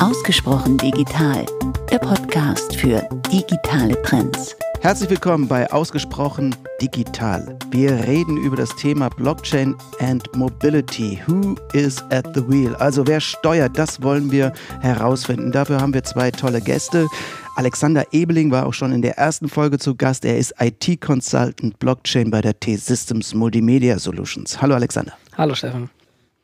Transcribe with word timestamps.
Ausgesprochen 0.00 0.78
digital, 0.78 1.44
der 1.90 1.98
Podcast 1.98 2.76
für 2.76 3.00
digitale 3.32 4.00
Trends. 4.02 4.54
Herzlich 4.80 5.10
willkommen 5.10 5.48
bei 5.48 5.68
Ausgesprochen 5.72 6.54
Digital. 6.80 7.58
Wir 7.72 7.90
reden 8.06 8.36
über 8.36 8.54
das 8.54 8.74
Thema 8.76 9.08
Blockchain 9.08 9.74
and 9.98 10.24
Mobility. 10.36 11.20
Who 11.26 11.56
is 11.72 12.00
at 12.10 12.24
the 12.36 12.48
wheel? 12.48 12.76
Also 12.76 13.08
wer 13.08 13.20
steuert, 13.20 13.76
das 13.76 14.00
wollen 14.00 14.30
wir 14.30 14.52
herausfinden. 14.82 15.50
Dafür 15.50 15.80
haben 15.80 15.92
wir 15.92 16.04
zwei 16.04 16.30
tolle 16.30 16.60
Gäste. 16.60 17.08
Alexander 17.56 18.04
Ebeling 18.12 18.52
war 18.52 18.66
auch 18.66 18.74
schon 18.74 18.92
in 18.92 19.02
der 19.02 19.18
ersten 19.18 19.48
Folge 19.48 19.78
zu 19.78 19.96
Gast. 19.96 20.24
Er 20.24 20.38
ist 20.38 20.54
IT-Consultant 20.60 21.76
Blockchain 21.80 22.30
bei 22.30 22.40
der 22.40 22.58
T-Systems 22.60 23.34
Multimedia 23.34 23.98
Solutions. 23.98 24.62
Hallo 24.62 24.76
Alexander. 24.76 25.14
Hallo 25.36 25.56
Stefan. 25.56 25.90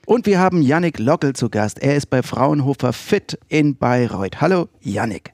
Und 0.07 0.27
wir 0.27 0.39
haben 0.39 0.61
Yannick 0.61 0.99
Lockel 0.99 1.33
zu 1.33 1.49
Gast. 1.49 1.79
Er 1.79 1.97
ist 1.97 2.11
bei 2.11 2.23
Fraunhofer 2.23 2.93
Fit 2.93 3.39
in 3.49 3.77
Bayreuth. 3.77 4.41
Hallo 4.41 4.69
Yannick. 4.81 5.33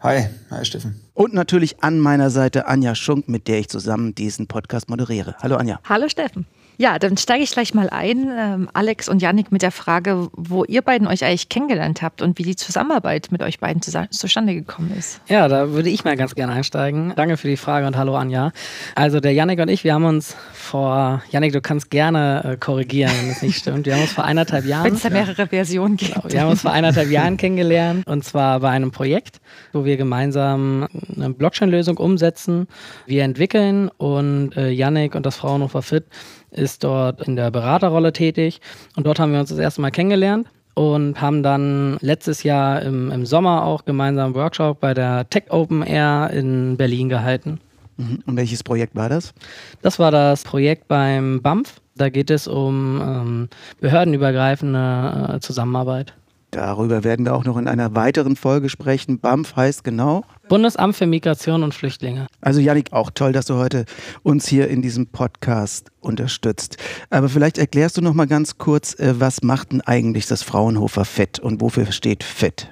Hi, 0.00 0.26
hi 0.50 0.64
Steffen. 0.64 1.00
Und 1.14 1.32
natürlich 1.32 1.82
an 1.84 2.00
meiner 2.00 2.30
Seite 2.30 2.66
Anja 2.66 2.94
Schunk, 2.94 3.28
mit 3.28 3.46
der 3.46 3.60
ich 3.60 3.68
zusammen 3.68 4.14
diesen 4.14 4.48
Podcast 4.48 4.88
moderiere. 4.88 5.36
Hallo 5.40 5.56
Anja. 5.56 5.78
Hallo 5.88 6.08
Steffen. 6.08 6.46
Ja, 6.80 6.98
dann 6.98 7.18
steige 7.18 7.44
ich 7.44 7.50
gleich 7.50 7.74
mal 7.74 7.90
ein, 7.90 8.30
ähm, 8.34 8.70
Alex 8.72 9.10
und 9.10 9.20
Yannick, 9.20 9.52
mit 9.52 9.60
der 9.60 9.70
Frage, 9.70 10.30
wo 10.32 10.64
ihr 10.64 10.80
beiden 10.80 11.06
euch 11.08 11.22
eigentlich 11.22 11.50
kennengelernt 11.50 12.00
habt 12.00 12.22
und 12.22 12.38
wie 12.38 12.42
die 12.42 12.56
Zusammenarbeit 12.56 13.28
mit 13.30 13.42
euch 13.42 13.60
beiden 13.60 13.82
zustande 13.82 14.54
gekommen 14.54 14.90
ist. 14.98 15.20
Ja, 15.28 15.46
da 15.46 15.72
würde 15.72 15.90
ich 15.90 16.04
mal 16.04 16.16
ganz 16.16 16.34
gerne 16.34 16.54
einsteigen. 16.54 17.12
Danke 17.16 17.36
für 17.36 17.48
die 17.48 17.58
Frage 17.58 17.86
und 17.86 17.98
hallo 17.98 18.16
Anja. 18.16 18.52
Also 18.94 19.20
der 19.20 19.34
Yannick 19.34 19.58
und 19.60 19.68
ich, 19.68 19.84
wir 19.84 19.92
haben 19.92 20.06
uns 20.06 20.34
vor, 20.54 21.22
Yannick, 21.30 21.52
du 21.52 21.60
kannst 21.60 21.90
gerne 21.90 22.52
äh, 22.52 22.56
korrigieren, 22.56 23.12
wenn 23.20 23.28
es 23.28 23.42
nicht 23.42 23.58
stimmt. 23.58 23.84
Wir 23.84 23.96
haben 23.96 24.00
uns 24.00 24.12
vor 24.12 24.24
eineinhalb 24.24 24.64
Jahren. 24.64 24.86
Wenn 24.86 24.94
es 24.94 25.02
da 25.02 25.10
mehrere 25.10 25.46
Versionen 25.48 25.98
gibt. 25.98 26.14
Genau, 26.14 26.32
wir 26.32 26.40
haben 26.40 26.48
uns 26.48 26.62
vor 26.62 26.72
eineinhalb 26.72 27.10
Jahren 27.10 27.36
kennengelernt 27.36 28.06
und 28.06 28.24
zwar 28.24 28.60
bei 28.60 28.70
einem 28.70 28.90
Projekt, 28.90 29.42
wo 29.74 29.84
wir 29.84 29.98
gemeinsam 29.98 30.88
eine 31.14 31.28
Blockchain-Lösung 31.28 31.98
umsetzen. 31.98 32.68
Wir 33.04 33.24
entwickeln 33.24 33.90
und 33.98 34.56
äh, 34.56 34.70
Yannick 34.70 35.14
und 35.14 35.26
das 35.26 35.36
Fraunhofer 35.36 35.82
Fit 35.82 36.06
ist 36.50 36.84
dort 36.84 37.26
in 37.26 37.36
der 37.36 37.50
Beraterrolle 37.50 38.12
tätig 38.12 38.60
und 38.96 39.06
dort 39.06 39.18
haben 39.18 39.32
wir 39.32 39.40
uns 39.40 39.50
das 39.50 39.58
erste 39.58 39.80
Mal 39.80 39.90
kennengelernt 39.90 40.48
und 40.74 41.20
haben 41.20 41.42
dann 41.42 41.98
letztes 42.00 42.42
Jahr 42.42 42.82
im, 42.82 43.10
im 43.10 43.26
Sommer 43.26 43.64
auch 43.64 43.84
gemeinsam 43.84 44.26
einen 44.26 44.34
Workshop 44.34 44.80
bei 44.80 44.94
der 44.94 45.28
Tech 45.28 45.44
Open 45.50 45.82
Air 45.82 46.30
in 46.32 46.76
Berlin 46.76 47.08
gehalten. 47.08 47.60
Mhm. 47.96 48.22
Und 48.26 48.36
welches 48.36 48.62
Projekt 48.62 48.94
war 48.94 49.08
das? 49.08 49.34
Das 49.82 49.98
war 49.98 50.10
das 50.10 50.44
Projekt 50.44 50.88
beim 50.88 51.42
BAMF. 51.42 51.80
Da 51.96 52.08
geht 52.08 52.30
es 52.30 52.48
um 52.48 53.00
ähm, 53.02 53.48
behördenübergreifende 53.80 55.34
äh, 55.34 55.40
Zusammenarbeit. 55.40 56.14
Darüber 56.50 57.04
werden 57.04 57.24
wir 57.24 57.34
auch 57.34 57.44
noch 57.44 57.56
in 57.56 57.68
einer 57.68 57.94
weiteren 57.94 58.34
Folge 58.34 58.68
sprechen. 58.68 59.20
BAMF 59.20 59.54
heißt 59.54 59.84
genau 59.84 60.24
Bundesamt 60.48 60.96
für 60.96 61.06
Migration 61.06 61.62
und 61.62 61.74
Flüchtlinge. 61.74 62.26
Also 62.40 62.60
Janik, 62.60 62.92
auch 62.92 63.10
toll, 63.14 63.32
dass 63.32 63.46
du 63.46 63.54
heute 63.54 63.84
uns 64.24 64.48
hier 64.48 64.68
in 64.68 64.82
diesem 64.82 65.06
Podcast 65.06 65.92
unterstützt. 66.00 66.76
Aber 67.08 67.28
vielleicht 67.28 67.56
erklärst 67.56 67.96
du 67.96 68.00
noch 68.00 68.14
mal 68.14 68.26
ganz 68.26 68.58
kurz, 68.58 68.98
äh, 68.98 69.20
was 69.20 69.42
macht 69.42 69.70
denn 69.70 69.80
eigentlich 69.80 70.26
das 70.26 70.42
Fraunhofer 70.42 71.04
FIT 71.04 71.38
und 71.38 71.60
wofür 71.60 71.92
steht 71.92 72.24
FIT? 72.24 72.68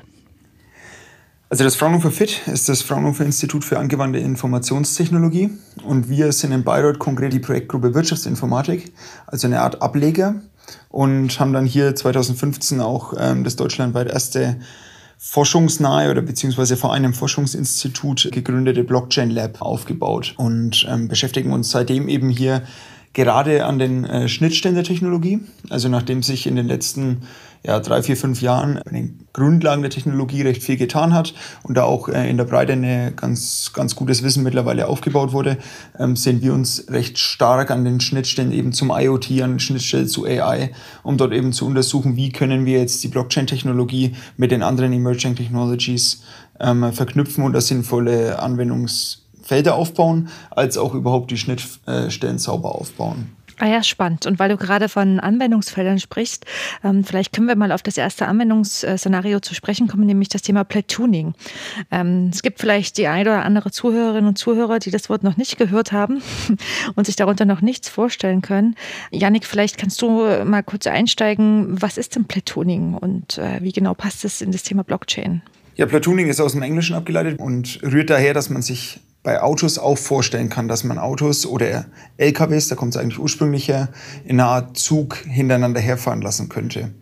Also 1.51 1.65
das 1.65 1.77
Fraunhofer 1.77 2.11
FIT 2.11 2.49
ist 2.49 2.69
das 2.69 2.83
Fraunhofer 2.83 3.25
Institut 3.25 3.65
für 3.65 3.79
angewandte 3.79 4.19
Informationstechnologie 4.19 5.51
und 5.83 6.11
wir 6.11 6.33
sind 6.33 6.53
in 6.53 6.65
Bayreuth 6.65 6.99
konkret 6.99 7.33
die 7.33 7.39
Projektgruppe 7.39 7.95
Wirtschaftsinformatik, 7.95 8.93
also 9.27 9.47
eine 9.47 9.63
Art 9.63 9.81
Ableger 9.81 10.43
und 10.89 11.39
haben 11.41 11.53
dann 11.53 11.67
hier 11.67 11.95
2015 11.95 12.81
auch 12.81 13.15
ähm, 13.19 13.45
das 13.45 13.57
deutschlandweit 13.57 14.09
erste 14.09 14.57
forschungsnahe 15.19 16.11
oder 16.11 16.23
beziehungsweise 16.23 16.77
vor 16.77 16.93
einem 16.93 17.13
Forschungsinstitut 17.13 18.29
gegründete 18.33 18.85
Blockchain 18.85 19.31
Lab 19.31 19.61
aufgebaut 19.61 20.35
und 20.37 20.87
ähm, 20.89 21.09
beschäftigen 21.09 21.53
uns 21.53 21.71
seitdem 21.71 22.09
eben 22.09 22.31
hier 22.31 22.63
gerade 23.15 23.65
an 23.65 23.81
den 23.81 24.05
äh, 24.05 24.29
Schnittstellen 24.29 24.77
der 24.77 24.85
Technologie. 24.85 25.41
Also 25.71 25.89
nachdem 25.89 26.23
sich 26.23 26.47
in 26.47 26.55
den 26.55 26.69
letzten 26.69 27.23
ja, 27.65 27.81
drei, 27.81 28.03
vier, 28.03 28.17
fünf 28.17 28.41
Jahren 28.41 28.79
an 28.79 28.95
den 28.95 29.27
Grundlagen 29.33 29.83
der 29.83 29.91
Technologie 29.91 30.43
recht 30.43 30.63
viel 30.63 30.77
getan 30.77 31.13
hat 31.13 31.35
und 31.63 31.77
da 31.77 31.85
auch 31.85 32.09
äh, 32.09 32.29
in 32.29 32.37
der 32.37 32.45
Breite 32.45 32.73
ein 32.73 33.15
ganz, 33.17 33.73
ganz 33.73 33.95
gutes 33.97 34.23
Wissen 34.23 34.43
mittlerweile 34.43 34.89
aufgebaut 34.89 35.33
wurde, 35.33 35.59
ähm, 35.99 36.17
sehen 36.17 36.43
wir 36.43 36.55
uns 36.55 36.87
recht 36.89 37.19
stark 37.19 37.71
an 37.71 37.85
den 37.85 38.01
Schnittstellen 38.01 38.53
eben 38.53 38.73
zum 38.73 38.91
IoT, 38.91 39.31
an 39.43 39.51
den 39.51 39.61
Schnittstellen 39.61 40.09
zu 40.09 40.25
AI, 40.25 40.73
um 41.03 41.17
dort 41.17 41.33
eben 41.33 41.53
zu 41.53 41.67
untersuchen, 41.67 42.17
wie 42.17 42.31
können 42.31 42.67
wir 42.67 42.79
jetzt 42.79 43.03
die 43.05 43.09
Blockchain-Technologie 43.09 44.15
mit 44.37 44.51
den 44.51 44.63
anderen 44.63 44.93
Emerging 44.93 45.37
Technologies 45.37 46.23
ähm, 46.61 46.93
verknüpfen 46.93 47.45
und 47.45 47.53
da 47.53 47.61
sinnvolle 47.61 48.39
Anwendungsfelder 48.39 49.75
aufbauen, 49.75 50.29
als 50.51 50.79
auch 50.79 50.95
überhaupt 50.95 51.31
die 51.31 51.39
Schnittstellen 51.39 52.39
sauber 52.39 52.75
aufbauen. 52.75 53.38
Ah 53.61 53.67
ja, 53.67 53.83
spannend. 53.83 54.27
Und 54.27 54.39
weil 54.39 54.49
du 54.49 54.57
gerade 54.57 54.89
von 54.89 55.19
Anwendungsfeldern 55.19 55.99
sprichst, 55.99 56.47
ähm, 56.85 57.03
vielleicht 57.03 57.33
können 57.33 57.49
wir 57.49 57.57
mal 57.57 57.73
auf 57.73 57.83
das 57.83 57.97
erste 57.97 58.27
Anwendungsszenario 58.27 59.41
zu 59.41 59.55
sprechen 59.55 59.89
kommen, 59.89 60.07
nämlich 60.07 60.29
das 60.29 60.43
Thema 60.43 60.63
Platooning. 60.63 61.35
Ähm, 61.91 62.31
es 62.33 62.43
gibt 62.43 62.61
vielleicht 62.61 62.99
die 62.99 63.09
eine 63.09 63.31
oder 63.31 63.45
andere 63.45 63.73
Zuhörerinnen 63.73 64.29
und 64.29 64.39
Zuhörer, 64.39 64.79
die 64.79 64.93
das 64.93 65.11
Wort 65.11 65.25
noch 65.25 65.37
nicht 65.37 65.59
gehört 65.59 65.91
haben 65.91 66.23
und 66.95 67.07
sich 67.07 67.17
darunter 67.17 67.47
noch 67.47 67.61
nichts 67.61 67.89
vorstellen 67.89 68.43
können. 68.43 68.77
Janik, 69.11 69.45
vielleicht 69.45 69.77
kannst 69.77 70.01
du 70.03 70.45
mal 70.45 70.63
kurz 70.63 70.87
einsteigen. 70.87 71.81
Was 71.83 71.99
ist 71.99 72.15
denn 72.15 72.27
Platooning 72.27 72.95
und 72.95 73.39
äh, 73.39 73.61
wie 73.61 73.73
genau 73.73 73.95
passt 73.95 74.25
es 74.25 74.41
in 74.41 74.53
das 74.53 74.63
Thema 74.63 74.85
Blockchain? 74.85 75.43
Ja, 75.75 75.87
Platooning 75.87 76.29
ist 76.29 76.41
aus 76.41 76.53
dem 76.53 76.63
Englischen 76.63 76.95
abgeleitet 76.95 77.39
und 77.39 77.81
rührt 77.83 78.11
daher, 78.11 78.35
dass 78.35 78.51
man 78.51 78.63
sich 78.63 79.01
bei 79.23 79.43
Autos 79.43 79.79
auch 79.79 79.99
vorstellen 79.99 80.49
kann, 80.49 80.69
dass 80.69 80.85
man 80.85 80.99
Autos 80.99 81.45
oder 81.45 81.87
LKWs, 82.17 82.69
da 82.69 82.77
kommt 82.77 82.95
es 82.95 83.01
eigentlich 83.01 83.19
ursprünglich 83.19 83.69
her, 83.69 83.89
in 84.25 84.41
einer 84.41 84.49
Art 84.49 84.79
Zug 84.79 85.17
hintereinander 85.17 85.81
herfahren 85.81 86.23
lassen 86.23 86.49
könnte. 86.49 86.95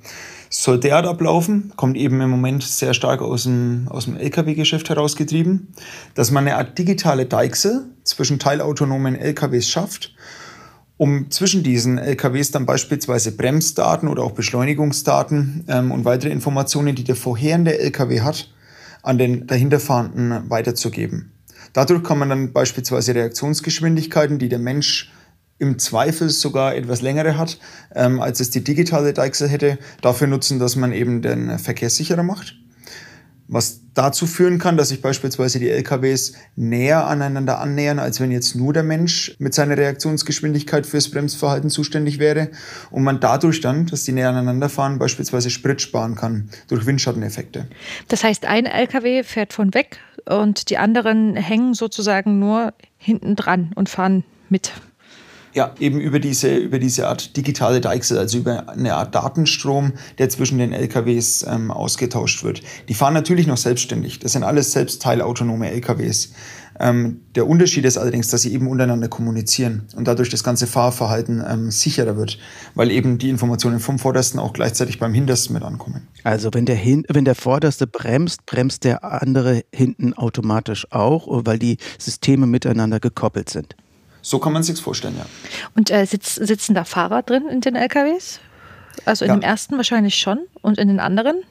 Soll 0.49 0.81
derart 0.81 1.06
ablaufen, 1.06 1.72
kommt 1.76 1.97
eben 1.97 2.21
im 2.21 2.31
Moment 2.31 2.62
sehr 2.62 2.94
stark 2.94 3.21
aus 3.21 3.43
dem, 3.43 3.88
aus 3.91 4.05
dem 4.05 4.16
LKW-Geschäft 4.16 4.88
herausgetrieben, 4.88 5.75
dass 6.15 6.31
man 6.31 6.47
eine 6.47 6.56
Art 6.56 6.78
digitale 6.78 7.26
Deichsel 7.26 7.84
zwischen 8.05 8.38
teilautonomen 8.38 9.16
LKWs 9.16 9.69
schafft, 9.69 10.15
um 10.97 11.31
zwischen 11.31 11.62
diesen 11.62 11.99
LKWs 11.99 12.53
dann 12.53 12.65
beispielsweise 12.65 13.37
Bremsdaten 13.37 14.09
oder 14.09 14.22
auch 14.22 14.32
Beschleunigungsdaten 14.32 15.65
ähm, 15.69 15.91
und 15.91 16.05
weitere 16.05 16.31
Informationen, 16.31 16.94
die 16.94 17.05
der 17.05 17.16
vorherende 17.16 17.78
LKW 17.78 18.22
hat, 18.22 18.50
an 19.03 19.19
den 19.19 19.47
dahinterfahrenden 19.47 20.49
weiterzugeben. 20.49 21.36
Dadurch 21.76 22.03
kann 22.04 22.16
man 22.16 22.31
dann 22.31 22.54
beispielsweise 22.54 23.14
Reaktionsgeschwindigkeiten, 23.14 24.38
die 24.38 24.48
der 24.48 24.59
Mensch 24.59 25.12
im 25.59 25.78
Zweifel 25.78 26.31
sogar 26.31 26.75
etwas 26.75 27.03
längere 27.03 27.37
hat, 27.37 27.59
ähm, 27.94 28.19
als 28.19 28.41
es 28.41 28.48
die 28.48 28.64
digitale 28.64 29.12
Deichsel 29.12 29.47
hätte, 29.47 29.78
dafür 30.00 30.26
nutzen, 30.26 30.59
dass 30.59 30.75
man 30.75 30.94
eben 30.94 31.20
den 31.20 31.59
Verkehr 31.59 31.91
sicherer 31.91 32.22
macht. 32.22 32.56
Was 33.49 33.81
dazu 33.95 34.27
führen 34.27 34.59
kann, 34.59 34.77
dass 34.77 34.89
sich 34.89 35.01
beispielsweise 35.01 35.59
die 35.59 35.71
LKWs 35.71 36.34
näher 36.57 37.07
aneinander 37.07 37.61
annähern, 37.61 37.99
als 37.99 38.21
wenn 38.21 38.31
jetzt 38.31 38.55
nur 38.55 38.73
der 38.73 38.83
Mensch 38.83 39.34
mit 39.39 39.55
seiner 39.55 39.77
Reaktionsgeschwindigkeit 39.77 40.87
fürs 40.87 41.11
Bremsverhalten 41.11 41.71
zuständig 41.71 42.19
wäre 42.19 42.51
und 42.91 43.05
man 43.05 43.21
dadurch 43.21 43.61
dann, 43.61 43.87
dass 43.87 44.05
die 44.05 44.12
näher 44.12 44.31
aneinander 44.31 44.69
fahren, 44.69 44.99
beispielsweise 44.99 45.51
Sprit 45.51 45.81
sparen 45.81 46.15
kann 46.15 46.51
durch 46.69 46.87
Windschatteneffekte. 46.87 47.69
Das 48.09 48.25
heißt, 48.25 48.45
ein 48.45 48.67
LKW 48.67 49.23
fährt 49.23 49.53
von 49.53 49.73
weg 49.75 49.99
und 50.29 50.71
die 50.71 50.79
anderen 50.79 51.37
hängen 51.37 51.75
sozusagen 51.75 52.39
nur 52.39 52.75
hinten 52.99 53.37
dran 53.37 53.73
und 53.77 53.89
fahren 53.89 54.25
mit. 54.49 54.73
Ja, 55.56 55.75
eben 55.81 56.03
über 56.03 56.21
diese, 56.21 56.55
über 56.55 56.78
diese 56.78 57.09
Art 57.09 57.34
digitale 57.34 57.81
Deichsel, 57.81 58.19
also 58.19 58.37
über 58.37 58.69
eine 58.69 58.94
Art 58.94 59.15
Datenstrom, 59.15 59.94
der 60.19 60.28
zwischen 60.28 60.59
den 60.59 60.75
LKWs 60.75 61.47
ähm, 61.49 61.71
ausgetauscht 61.71 62.44
wird. 62.44 62.61
Die 62.91 62.93
fahren 62.93 63.14
natürlich 63.14 63.47
noch 63.47 63.56
selbstständig. 63.56 64.19
Das 64.19 64.32
sind 64.32 64.43
alles 64.43 64.73
selbst 64.73 65.00
teilautonome 65.00 65.70
LKWs. 65.70 66.35
Ähm, 66.79 67.23
der 67.37 67.47
Unterschied 67.47 67.87
ist 67.87 67.97
allerdings, 67.97 68.29
dass 68.29 68.43
sie 68.43 68.53
eben 68.53 68.69
untereinander 68.69 69.08
kommunizieren 69.08 69.87
und 69.97 70.06
dadurch 70.06 70.29
das 70.29 70.44
ganze 70.44 70.67
Fahrverhalten 70.67 71.43
ähm, 71.49 71.70
sicherer 71.70 72.19
wird, 72.19 72.38
weil 72.75 72.91
eben 72.91 73.17
die 73.17 73.31
Informationen 73.31 73.81
vom 73.81 73.99
Vordersten 73.99 74.38
auch 74.38 74.53
gleichzeitig 74.53 74.99
beim 74.99 75.14
Hintersten 75.14 75.55
mit 75.55 75.62
ankommen. 75.62 76.06
Also 76.23 76.50
wenn 76.53 76.67
der, 76.67 76.76
Hin 76.76 77.06
wenn 77.08 77.25
der 77.25 77.35
Vorderste 77.35 77.87
bremst, 77.87 78.44
bremst 78.44 78.85
der 78.85 79.05
andere 79.05 79.64
hinten 79.73 80.12
automatisch 80.12 80.87
auch, 80.93 81.26
weil 81.47 81.58
die 81.58 81.79
Systeme 81.99 82.47
miteinander 82.47 83.00
gekoppelt 83.00 83.49
sind. 83.49 83.75
So 84.26 84.40
kann 84.40 84.52
man 84.52 84.64
sich 84.64 84.81
vorstellen, 84.81 85.14
ja. 85.17 85.25
Und 85.76 85.93
äh, 85.93 86.05
sitz, 86.05 86.34
sitzen 86.34 86.75
da 86.75 86.82
Fahrer 86.82 87.23
drin 87.23 87.46
in 87.49 87.61
den 87.61 87.76
LKWs? 87.76 88.40
Also 89.05 89.25
in 89.25 89.28
ja. 89.28 89.37
dem 89.37 89.43
ersten 89.43 89.76
wahrscheinlich 89.76 90.17
schon 90.17 90.40
und 90.62 90.78
in 90.78 90.88
den 90.88 90.99
anderen? 90.99 91.44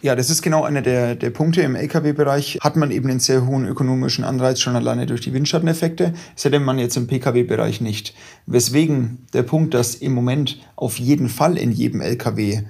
Ja, 0.00 0.16
das 0.16 0.30
ist 0.30 0.40
genau 0.40 0.64
einer 0.64 0.80
der, 0.80 1.14
der 1.14 1.28
Punkte. 1.28 1.60
Im 1.60 1.74
Lkw-Bereich 1.74 2.60
hat 2.62 2.76
man 2.76 2.90
eben 2.90 3.10
einen 3.10 3.20
sehr 3.20 3.44
hohen 3.44 3.66
ökonomischen 3.66 4.24
Anreiz 4.24 4.60
schon 4.60 4.76
alleine 4.76 5.04
durch 5.04 5.20
die 5.20 5.34
Windschatteneffekte. 5.34 6.14
Das 6.34 6.46
hätte 6.46 6.58
man 6.58 6.78
jetzt 6.78 6.96
im 6.96 7.06
Pkw-Bereich 7.06 7.82
nicht. 7.82 8.14
Weswegen 8.46 9.26
der 9.34 9.42
Punkt, 9.42 9.74
dass 9.74 9.94
im 9.94 10.14
Moment 10.14 10.58
auf 10.74 10.98
jeden 10.98 11.28
Fall 11.28 11.58
in 11.58 11.70
jedem 11.70 12.00
Lkw 12.00 12.62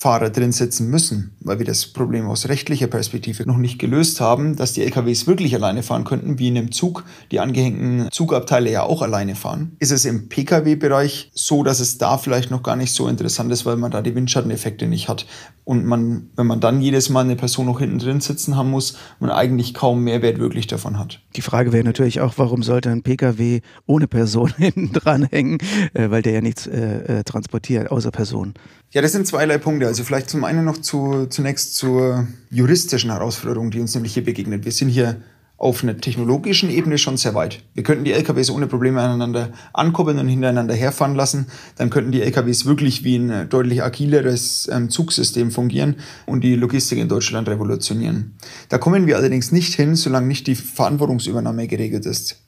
Fahrer 0.00 0.30
drin 0.30 0.52
sitzen 0.52 0.90
müssen, 0.90 1.32
weil 1.40 1.58
wir 1.58 1.66
das 1.66 1.86
Problem 1.86 2.28
aus 2.28 2.48
rechtlicher 2.48 2.86
Perspektive 2.86 3.44
noch 3.46 3.56
nicht 3.56 3.80
gelöst 3.80 4.20
haben, 4.20 4.54
dass 4.54 4.72
die 4.72 4.82
LKWs 4.82 5.26
wirklich 5.26 5.56
alleine 5.56 5.82
fahren 5.82 6.04
könnten, 6.04 6.38
wie 6.38 6.46
in 6.46 6.56
einem 6.56 6.70
Zug 6.70 7.04
die 7.32 7.40
angehängten 7.40 8.08
Zugabteile 8.12 8.70
ja 8.70 8.84
auch 8.84 9.02
alleine 9.02 9.34
fahren, 9.34 9.72
ist 9.80 9.90
es 9.90 10.04
im 10.04 10.28
Pkw-Bereich 10.28 11.32
so, 11.34 11.64
dass 11.64 11.80
es 11.80 11.98
da 11.98 12.16
vielleicht 12.16 12.52
noch 12.52 12.62
gar 12.62 12.76
nicht 12.76 12.92
so 12.92 13.08
interessant 13.08 13.50
ist, 13.50 13.66
weil 13.66 13.74
man 13.74 13.90
da 13.90 14.00
die 14.00 14.14
Windschatteneffekte 14.14 14.86
nicht 14.86 15.08
hat. 15.08 15.26
Und 15.64 15.84
man, 15.84 16.30
wenn 16.36 16.46
man 16.46 16.60
dann 16.60 16.80
jedes 16.80 17.10
Mal 17.10 17.24
eine 17.24 17.34
Person 17.34 17.66
noch 17.66 17.80
hinten 17.80 17.98
drin 17.98 18.20
sitzen 18.20 18.56
haben 18.56 18.70
muss, 18.70 18.96
man 19.18 19.30
eigentlich 19.30 19.74
kaum 19.74 20.04
Mehrwert 20.04 20.38
wirklich 20.38 20.68
davon 20.68 20.98
hat. 20.98 21.20
Die 21.34 21.42
Frage 21.42 21.72
wäre 21.72 21.84
natürlich 21.84 22.20
auch, 22.20 22.34
warum 22.36 22.62
sollte 22.62 22.88
ein 22.90 23.02
Pkw 23.02 23.60
ohne 23.84 24.06
Person 24.06 24.54
hinten 24.56 24.92
dran 24.92 25.24
hängen, 25.24 25.58
äh, 25.92 26.08
weil 26.08 26.22
der 26.22 26.34
ja 26.34 26.40
nichts 26.40 26.68
äh, 26.68 27.18
äh 27.18 27.24
transportiert, 27.24 27.90
außer 27.90 28.12
Person. 28.12 28.54
Ja, 28.90 29.02
das 29.02 29.12
sind 29.12 29.26
zweierlei 29.26 29.58
Punkte. 29.58 29.86
Also 29.86 30.02
vielleicht 30.02 30.30
zum 30.30 30.44
einen 30.44 30.64
noch 30.64 30.78
zu, 30.78 31.26
zunächst 31.26 31.76
zur 31.76 32.26
juristischen 32.50 33.10
Herausforderung, 33.10 33.70
die 33.70 33.80
uns 33.80 33.94
nämlich 33.94 34.14
hier 34.14 34.24
begegnet. 34.24 34.64
Wir 34.64 34.72
sind 34.72 34.88
hier 34.88 35.20
auf 35.58 35.82
einer 35.82 35.98
technologischen 35.98 36.70
Ebene 36.70 36.96
schon 36.96 37.18
sehr 37.18 37.34
weit. 37.34 37.64
Wir 37.74 37.82
könnten 37.82 38.04
die 38.04 38.12
LKWs 38.12 38.48
ohne 38.48 38.66
Probleme 38.66 39.02
aneinander 39.02 39.52
ankoppeln 39.74 40.18
und 40.18 40.28
hintereinander 40.28 40.72
herfahren 40.72 41.16
lassen. 41.16 41.48
Dann 41.76 41.90
könnten 41.90 42.12
die 42.12 42.22
LKWs 42.22 42.64
wirklich 42.64 43.04
wie 43.04 43.16
ein 43.16 43.50
deutlich 43.50 43.82
agileres 43.82 44.70
ähm, 44.72 44.88
Zugsystem 44.88 45.50
fungieren 45.50 45.96
und 46.24 46.42
die 46.42 46.54
Logistik 46.54 46.98
in 46.98 47.08
Deutschland 47.08 47.46
revolutionieren. 47.48 48.36
Da 48.70 48.78
kommen 48.78 49.06
wir 49.06 49.18
allerdings 49.18 49.52
nicht 49.52 49.74
hin, 49.74 49.96
solange 49.96 50.28
nicht 50.28 50.46
die 50.46 50.54
Verantwortungsübernahme 50.54 51.66
geregelt 51.66 52.06
ist. 52.06 52.40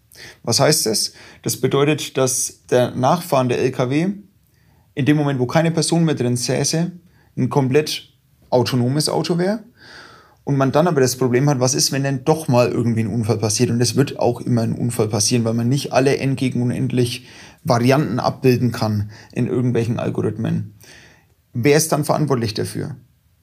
Was 0.42 0.60
heißt 0.60 0.86
das? 0.86 1.12
Das 1.42 1.58
bedeutet, 1.58 2.16
dass 2.16 2.60
der 2.70 2.92
nachfahrende 2.92 3.58
LKW 3.58 4.12
in 5.00 5.06
dem 5.06 5.16
Moment, 5.16 5.40
wo 5.40 5.46
keine 5.46 5.70
Person 5.70 6.04
mehr 6.04 6.14
drin 6.14 6.36
säße, 6.36 6.92
ein 7.38 7.48
komplett 7.48 8.12
autonomes 8.50 9.08
Auto 9.08 9.38
wäre. 9.38 9.64
Und 10.44 10.58
man 10.58 10.72
dann 10.72 10.86
aber 10.86 11.00
das 11.00 11.16
Problem 11.16 11.48
hat, 11.48 11.58
was 11.58 11.74
ist, 11.74 11.90
wenn 11.90 12.02
denn 12.02 12.24
doch 12.24 12.48
mal 12.48 12.68
irgendwie 12.68 13.00
ein 13.00 13.06
Unfall 13.06 13.38
passiert? 13.38 13.70
Und 13.70 13.80
es 13.80 13.96
wird 13.96 14.18
auch 14.18 14.42
immer 14.42 14.60
ein 14.60 14.74
Unfall 14.74 15.08
passieren, 15.08 15.44
weil 15.44 15.54
man 15.54 15.70
nicht 15.70 15.94
alle 15.94 16.18
endgegen 16.18 16.60
unendlich 16.60 17.26
Varianten 17.64 18.18
abbilden 18.20 18.72
kann 18.72 19.10
in 19.32 19.46
irgendwelchen 19.46 19.98
Algorithmen. 19.98 20.74
Wer 21.54 21.78
ist 21.78 21.92
dann 21.92 22.04
verantwortlich 22.04 22.52
dafür? 22.52 22.96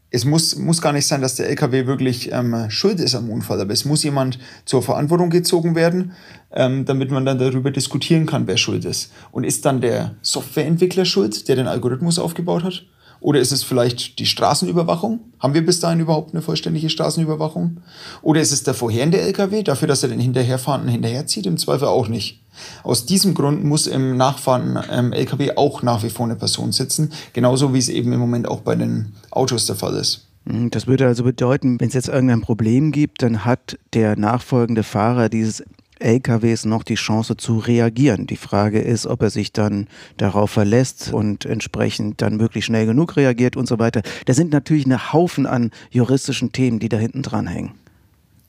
Es 0.10 0.24
muss, 0.24 0.56
muss 0.56 0.82
gar 0.82 0.94
nicht 0.94 1.06
sein, 1.06 1.22
dass 1.22 1.36
der 1.36 1.50
LKW 1.50 1.86
wirklich 1.86 2.32
ähm, 2.32 2.70
schuld 2.70 3.00
ist 3.00 3.16
am 3.16 3.30
Unfall, 3.30 3.60
aber 3.60 3.74
es 3.74 3.84
muss 3.84 4.04
jemand 4.04 4.40
zur 4.66 4.82
Verantwortung 4.82 5.30
gezogen 5.30 5.76
werden, 5.76 6.14
ähm, 6.52 6.86
damit 6.86 7.12
man 7.12 7.26
dann 7.26 7.40
darüber 7.40 7.72
diskutieren 7.72 8.26
kann, 8.26 8.48
wer 8.48 8.58
schuld 8.58 8.86
ist. 8.86 9.12
Und 9.32 9.44
ist 9.44 9.66
dann 9.66 9.82
der 9.82 10.16
Softwareentwickler 10.22 11.06
schuld, 11.06 11.48
der 11.50 11.58
den 11.58 11.68
Algorithmus 11.68 12.20
aufgebaut 12.20 12.64
hat? 12.64 12.86
Oder 13.20 13.40
ist 13.40 13.52
es 13.52 13.64
vielleicht 13.64 14.20
die 14.20 14.26
Straßenüberwachung? 14.26 15.20
Haben 15.40 15.54
wir 15.54 15.66
bis 15.66 15.80
dahin 15.80 16.00
überhaupt 16.00 16.34
eine 16.34 16.42
vollständige 16.42 16.90
Straßenüberwachung? 16.90 17.82
Oder 18.22 18.42
ist 18.42 18.52
es 18.52 18.64
der 18.64 18.76
vorherende 18.76 19.20
LKW 19.20 19.64
dafür, 19.64 19.88
dass 19.88 20.04
er 20.04 20.10
den 20.10 20.20
Hinterherfahrenden 20.20 20.90
hinterherzieht? 20.90 21.48
Im 21.48 21.58
Zweifel 21.58 21.88
auch 21.88 22.08
nicht. 22.08 22.44
Aus 22.84 23.06
diesem 23.06 23.34
Grund 23.34 23.64
muss 23.64 23.88
im 23.88 24.18
nachfahrenden 24.18 24.84
ähm, 24.92 25.14
LKW 25.14 25.56
auch 25.56 25.84
nach 25.84 26.04
wie 26.04 26.10
vor 26.10 26.26
eine 26.26 26.36
Person 26.36 26.72
sitzen, 26.72 27.12
genauso 27.34 27.74
wie 27.74 27.80
es 27.80 27.90
eben 27.90 28.12
im 28.14 28.20
Moment 28.20 28.48
auch 28.48 28.62
bei 28.62 28.76
den 28.76 29.14
Autos 29.32 29.66
der 29.66 29.76
Fall 29.76 29.96
ist. 29.96 30.28
Hm, 30.48 30.70
das 30.72 30.88
würde 30.88 31.06
also 31.06 31.24
bedeuten, 31.24 31.80
wenn 31.80 31.90
es 31.90 31.94
jetzt 31.94 32.08
irgendein 32.08 32.42
Problem 32.42 32.92
gibt, 32.92 33.22
dann 33.22 33.46
hat 33.46 33.78
der 33.94 34.18
nachfolgende 34.18 34.84
Fahrer 34.84 35.30
dieses 35.30 35.64
LKWs 36.00 36.66
noch 36.66 36.84
die 36.84 36.96
Chance 36.96 37.38
zu 37.38 37.58
reagieren. 37.58 38.28
Die 38.28 38.38
Frage 38.38 38.80
ist, 38.80 39.08
ob 39.08 39.22
er 39.22 39.30
sich 39.30 39.52
dann 39.52 39.88
darauf 40.18 40.52
verlässt 40.52 41.12
und 41.12 41.46
entsprechend 41.46 42.22
dann 42.22 42.38
möglichst 42.38 42.68
schnell 42.68 42.86
genug 42.86 43.16
reagiert 43.16 43.58
und 43.58 43.68
so 43.68 43.80
weiter. 43.80 44.02
Da 44.26 44.34
sind 44.34 44.52
natürlich 44.52 44.86
eine 44.86 45.14
Haufen 45.14 45.46
an 45.46 45.72
juristischen 45.90 46.52
Themen, 46.52 46.80
die 46.80 46.90
da 46.90 46.98
hinten 46.98 47.24
dran 47.24 47.48
hängen. 47.48 47.72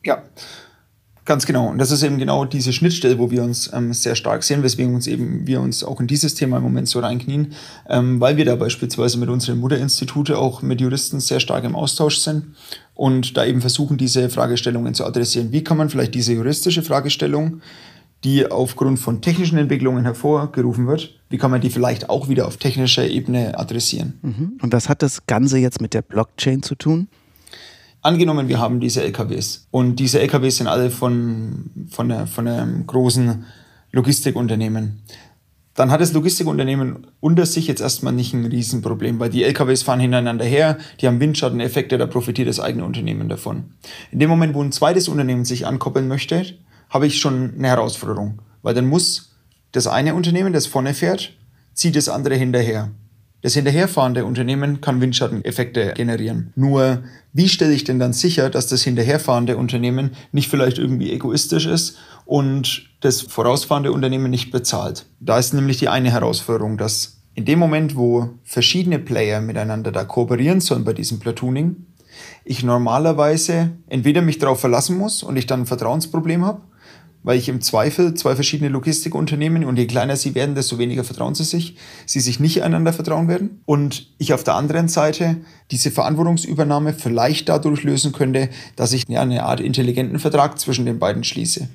Ja, 0.04 0.22
Ganz 1.28 1.44
genau. 1.44 1.68
Und 1.68 1.76
das 1.76 1.90
ist 1.90 2.02
eben 2.02 2.16
genau 2.16 2.46
diese 2.46 2.72
Schnittstelle, 2.72 3.18
wo 3.18 3.30
wir 3.30 3.42
uns 3.42 3.70
ähm, 3.74 3.92
sehr 3.92 4.14
stark 4.14 4.42
sehen, 4.42 4.62
weswegen 4.62 4.94
uns 4.94 5.06
eben 5.06 5.46
wir 5.46 5.60
uns 5.60 5.84
auch 5.84 6.00
in 6.00 6.06
dieses 6.06 6.34
Thema 6.34 6.56
im 6.56 6.62
Moment 6.62 6.88
so 6.88 7.00
reinknien, 7.00 7.52
ähm, 7.86 8.18
weil 8.18 8.38
wir 8.38 8.46
da 8.46 8.56
beispielsweise 8.56 9.18
mit 9.18 9.28
unseren 9.28 9.60
Mutterinstitute 9.60 10.38
auch 10.38 10.62
mit 10.62 10.80
Juristen 10.80 11.20
sehr 11.20 11.38
stark 11.38 11.64
im 11.64 11.76
Austausch 11.76 12.16
sind 12.16 12.54
und 12.94 13.36
da 13.36 13.44
eben 13.44 13.60
versuchen, 13.60 13.98
diese 13.98 14.30
Fragestellungen 14.30 14.94
zu 14.94 15.04
adressieren. 15.04 15.52
Wie 15.52 15.62
kann 15.62 15.76
man 15.76 15.90
vielleicht 15.90 16.14
diese 16.14 16.32
juristische 16.32 16.82
Fragestellung, 16.82 17.60
die 18.24 18.50
aufgrund 18.50 18.98
von 18.98 19.20
technischen 19.20 19.58
Entwicklungen 19.58 20.04
hervorgerufen 20.04 20.86
wird, 20.86 21.20
wie 21.28 21.36
kann 21.36 21.50
man 21.50 21.60
die 21.60 21.68
vielleicht 21.68 22.08
auch 22.08 22.30
wieder 22.30 22.46
auf 22.46 22.56
technischer 22.56 23.06
Ebene 23.06 23.58
adressieren? 23.58 24.18
Mhm. 24.22 24.52
Und 24.62 24.72
was 24.72 24.88
hat 24.88 25.02
das 25.02 25.26
Ganze 25.26 25.58
jetzt 25.58 25.82
mit 25.82 25.92
der 25.92 26.00
Blockchain 26.00 26.62
zu 26.62 26.74
tun? 26.74 27.08
Angenommen, 28.00 28.48
wir 28.48 28.60
haben 28.60 28.80
diese 28.80 29.02
LKWs 29.02 29.66
und 29.70 29.96
diese 29.96 30.20
LKWs 30.20 30.58
sind 30.58 30.68
alle 30.68 30.90
von, 30.90 31.70
von, 31.90 32.08
der, 32.08 32.26
von 32.26 32.46
einem 32.46 32.86
großen 32.86 33.44
Logistikunternehmen. 33.90 35.02
Dann 35.74 35.90
hat 35.90 36.00
das 36.00 36.12
Logistikunternehmen 36.12 37.06
unter 37.20 37.46
sich 37.46 37.68
jetzt 37.68 37.80
erstmal 37.80 38.12
nicht 38.12 38.34
ein 38.34 38.44
Riesenproblem, 38.44 39.20
weil 39.20 39.30
die 39.30 39.44
LKWs 39.44 39.82
fahren 39.82 40.00
hintereinander 40.00 40.44
her, 40.44 40.78
die 41.00 41.06
haben 41.06 41.20
Windschatteneffekte, 41.20 41.98
da 41.98 42.06
profitiert 42.06 42.48
das 42.48 42.60
eigene 42.60 42.84
Unternehmen 42.84 43.28
davon. 43.28 43.74
In 44.10 44.18
dem 44.18 44.28
Moment, 44.28 44.54
wo 44.54 44.62
ein 44.62 44.72
zweites 44.72 45.08
Unternehmen 45.08 45.44
sich 45.44 45.66
ankoppeln 45.66 46.08
möchte, 46.08 46.44
habe 46.90 47.06
ich 47.06 47.20
schon 47.20 47.54
eine 47.56 47.68
Herausforderung, 47.68 48.42
weil 48.62 48.74
dann 48.74 48.86
muss 48.86 49.36
das 49.72 49.86
eine 49.86 50.14
Unternehmen, 50.14 50.52
das 50.52 50.66
vorne 50.66 50.94
fährt, 50.94 51.32
zieht 51.74 51.94
das 51.94 52.08
andere 52.08 52.34
hinterher. 52.34 52.90
Das 53.40 53.54
hinterherfahrende 53.54 54.24
Unternehmen 54.24 54.80
kann 54.80 55.00
Windschatteneffekte 55.00 55.92
generieren. 55.94 56.52
Nur, 56.56 57.04
wie 57.32 57.48
stelle 57.48 57.72
ich 57.72 57.84
denn 57.84 58.00
dann 58.00 58.12
sicher, 58.12 58.50
dass 58.50 58.66
das 58.66 58.82
hinterherfahrende 58.82 59.56
Unternehmen 59.56 60.10
nicht 60.32 60.50
vielleicht 60.50 60.78
irgendwie 60.78 61.12
egoistisch 61.12 61.66
ist 61.66 61.98
und 62.26 62.88
das 63.00 63.20
vorausfahrende 63.22 63.92
Unternehmen 63.92 64.30
nicht 64.30 64.50
bezahlt? 64.50 65.06
Da 65.20 65.38
ist 65.38 65.54
nämlich 65.54 65.78
die 65.78 65.88
eine 65.88 66.10
Herausforderung, 66.10 66.78
dass 66.78 67.18
in 67.34 67.44
dem 67.44 67.60
Moment, 67.60 67.94
wo 67.94 68.30
verschiedene 68.42 68.98
Player 68.98 69.40
miteinander 69.40 69.92
da 69.92 70.02
kooperieren 70.02 70.60
sollen 70.60 70.82
bei 70.82 70.92
diesem 70.92 71.20
Platooning, 71.20 71.86
ich 72.44 72.64
normalerweise 72.64 73.70
entweder 73.88 74.22
mich 74.22 74.38
darauf 74.38 74.58
verlassen 74.58 74.98
muss 74.98 75.22
und 75.22 75.36
ich 75.36 75.46
dann 75.46 75.60
ein 75.60 75.66
Vertrauensproblem 75.66 76.44
habe, 76.44 76.62
weil 77.22 77.38
ich 77.38 77.48
im 77.48 77.60
Zweifel 77.60 78.14
zwei 78.14 78.34
verschiedene 78.34 78.70
Logistikunternehmen 78.70 79.64
und 79.64 79.78
je 79.78 79.86
kleiner 79.86 80.16
sie 80.16 80.34
werden, 80.34 80.54
desto 80.54 80.78
weniger 80.78 81.04
vertrauen 81.04 81.34
sie 81.34 81.44
sich, 81.44 81.76
sie 82.06 82.20
sich 82.20 82.40
nicht 82.40 82.62
einander 82.62 82.92
vertrauen 82.92 83.28
werden 83.28 83.60
und 83.66 84.08
ich 84.18 84.32
auf 84.32 84.44
der 84.44 84.54
anderen 84.54 84.88
Seite 84.88 85.36
diese 85.70 85.90
Verantwortungsübernahme 85.90 86.94
vielleicht 86.94 87.48
dadurch 87.48 87.82
lösen 87.82 88.12
könnte, 88.12 88.48
dass 88.76 88.92
ich 88.92 89.08
eine 89.08 89.44
Art 89.44 89.60
intelligenten 89.60 90.18
Vertrag 90.18 90.58
zwischen 90.58 90.86
den 90.86 90.98
beiden 90.98 91.24
schließe. 91.24 91.68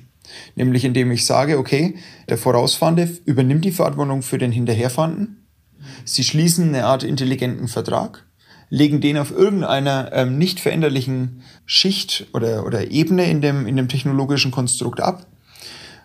Nämlich 0.56 0.84
indem 0.84 1.10
ich 1.12 1.26
sage, 1.26 1.58
okay, 1.58 1.96
der 2.28 2.38
Vorausfahrende 2.38 3.08
übernimmt 3.24 3.64
die 3.64 3.72
Verantwortung 3.72 4.22
für 4.22 4.38
den 4.38 4.52
Hinterherfahrenden. 4.52 5.46
Sie 6.04 6.24
schließen 6.24 6.68
eine 6.68 6.86
Art 6.86 7.04
intelligenten 7.04 7.68
Vertrag 7.68 8.24
legen 8.70 9.00
den 9.00 9.18
auf 9.18 9.30
irgendeiner 9.30 10.10
ähm, 10.12 10.38
nicht 10.38 10.58
veränderlichen 10.58 11.42
Schicht 11.64 12.26
oder, 12.32 12.66
oder 12.66 12.90
Ebene 12.90 13.30
in 13.30 13.40
dem, 13.40 13.66
in 13.66 13.76
dem 13.76 13.88
technologischen 13.88 14.50
Konstrukt 14.50 15.00
ab 15.00 15.26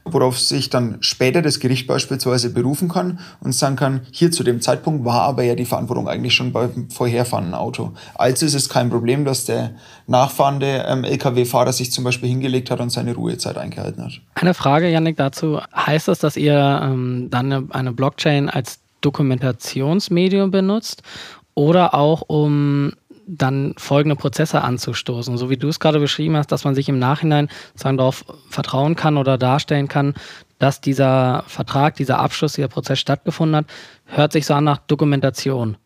worauf 0.06 0.40
sich 0.40 0.70
dann 0.70 0.98
später 1.02 1.42
das 1.42 1.60
Gericht 1.60 1.88
beispielsweise 1.88 2.52
berufen 2.52 2.90
kann 2.90 3.20
und 3.42 3.54
sagen 3.54 3.76
kann, 3.76 4.02
hier 4.12 4.32
zu 4.32 4.44
dem 4.44 4.62
Zeitpunkt 4.62 5.06
war 5.06 5.22
aber 5.22 5.44
ja 5.44 5.56
die 5.56 5.66
Verantwortung 5.66 6.08
eigentlich 6.08 6.34
schon 6.34 6.52
beim 6.52 6.90
vorherfahrenden 6.90 7.54
Auto. 7.54 7.92
Also 8.16 8.46
ist 8.46 8.54
es 8.54 8.70
kein 8.70 8.90
Problem, 8.90 9.26
dass 9.26 9.46
der 9.46 9.72
nachfahrende 10.08 10.86
ähm, 10.88 11.04
Lkw-Fahrer 11.04 11.74
sich 11.74 11.92
zum 11.92 12.04
Beispiel 12.04 12.30
hingelegt 12.30 12.72
hat 12.72 12.80
und 12.80 12.90
seine 12.90 13.14
Ruhezeit 13.14 13.58
eingehalten 13.58 14.06
hat. 14.06 14.22
Eine 14.36 14.54
Frage, 14.54 14.90
Janik, 14.90 15.18
dazu. 15.18 15.60
Heißt 15.76 16.08
das, 16.08 16.20
dass 16.20 16.38
ihr 16.38 16.82
ähm, 16.84 17.28
dann 17.30 17.72
eine 17.72 17.92
Blockchain 17.92 18.50
als 18.50 18.80
Dokumentationsmedium 19.02 20.52
benutzt 20.52 21.04
oder 21.56 21.94
auch 21.94 22.22
um 22.28 22.94
dann 23.30 23.74
folgende 23.78 24.16
Prozesse 24.16 24.62
anzustoßen. 24.62 25.38
So 25.38 25.50
wie 25.50 25.58
du 25.58 25.68
es 25.68 25.80
gerade 25.80 26.00
beschrieben 26.00 26.36
hast, 26.36 26.52
dass 26.52 26.64
man 26.64 26.76
sich 26.76 26.90
im 26.90 27.00
Nachhinein 27.00 27.50
sozusagen 27.74 27.98
darauf 27.98 28.26
vertrauen 28.50 28.96
kann 28.96 29.18
oder 29.18 29.38
darstellen 29.38 29.88
kann, 29.88 30.16
dass 30.58 30.82
dieser 30.82 31.44
Vertrag, 31.48 31.96
dieser 31.96 32.20
Abschluss, 32.20 32.54
dieser 32.54 32.68
Prozess 32.68 33.00
stattgefunden 33.00 33.56
hat, 33.56 33.66
hört 34.06 34.34
sich 34.34 34.46
so 34.46 34.54
an 34.56 34.64
nach 34.64 34.80
Dokumentation. 34.80 35.78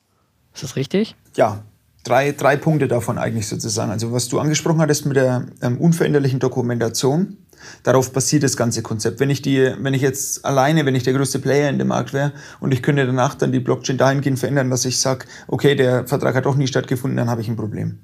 Ist 0.53 0.63
das 0.63 0.75
richtig? 0.75 1.15
Ja, 1.35 1.63
drei, 2.03 2.31
drei 2.31 2.55
Punkte 2.55 2.87
davon 2.87 3.17
eigentlich 3.17 3.47
sozusagen. 3.47 3.91
Also 3.91 4.11
was 4.13 4.29
du 4.29 4.39
angesprochen 4.39 4.79
hattest 4.79 5.05
mit 5.05 5.17
der 5.17 5.47
ähm, 5.61 5.77
unveränderlichen 5.79 6.39
Dokumentation, 6.39 7.37
Darauf 7.83 8.11
basiert 8.11 8.43
das 8.43 8.57
ganze 8.57 8.81
Konzept. 8.81 9.19
Wenn 9.19 9.29
ich 9.29 9.41
die, 9.41 9.73
wenn 9.79 9.93
ich 9.93 10.01
jetzt 10.01 10.45
alleine, 10.45 10.85
wenn 10.85 10.95
ich 10.95 11.03
der 11.03 11.13
größte 11.13 11.39
Player 11.39 11.69
in 11.69 11.77
dem 11.77 11.87
Markt 11.87 12.13
wäre 12.13 12.33
und 12.59 12.73
ich 12.73 12.81
könnte 12.81 13.05
danach 13.05 13.35
dann 13.35 13.51
die 13.51 13.59
Blockchain 13.59 13.97
dahingehend 13.97 14.39
verändern, 14.39 14.69
dass 14.69 14.85
ich 14.85 14.99
sage, 14.99 15.25
okay, 15.47 15.75
der 15.75 16.07
Vertrag 16.07 16.35
hat 16.35 16.45
doch 16.45 16.55
nie 16.55 16.67
stattgefunden, 16.67 17.17
dann 17.17 17.29
habe 17.29 17.41
ich 17.41 17.47
ein 17.47 17.55
Problem. 17.55 17.99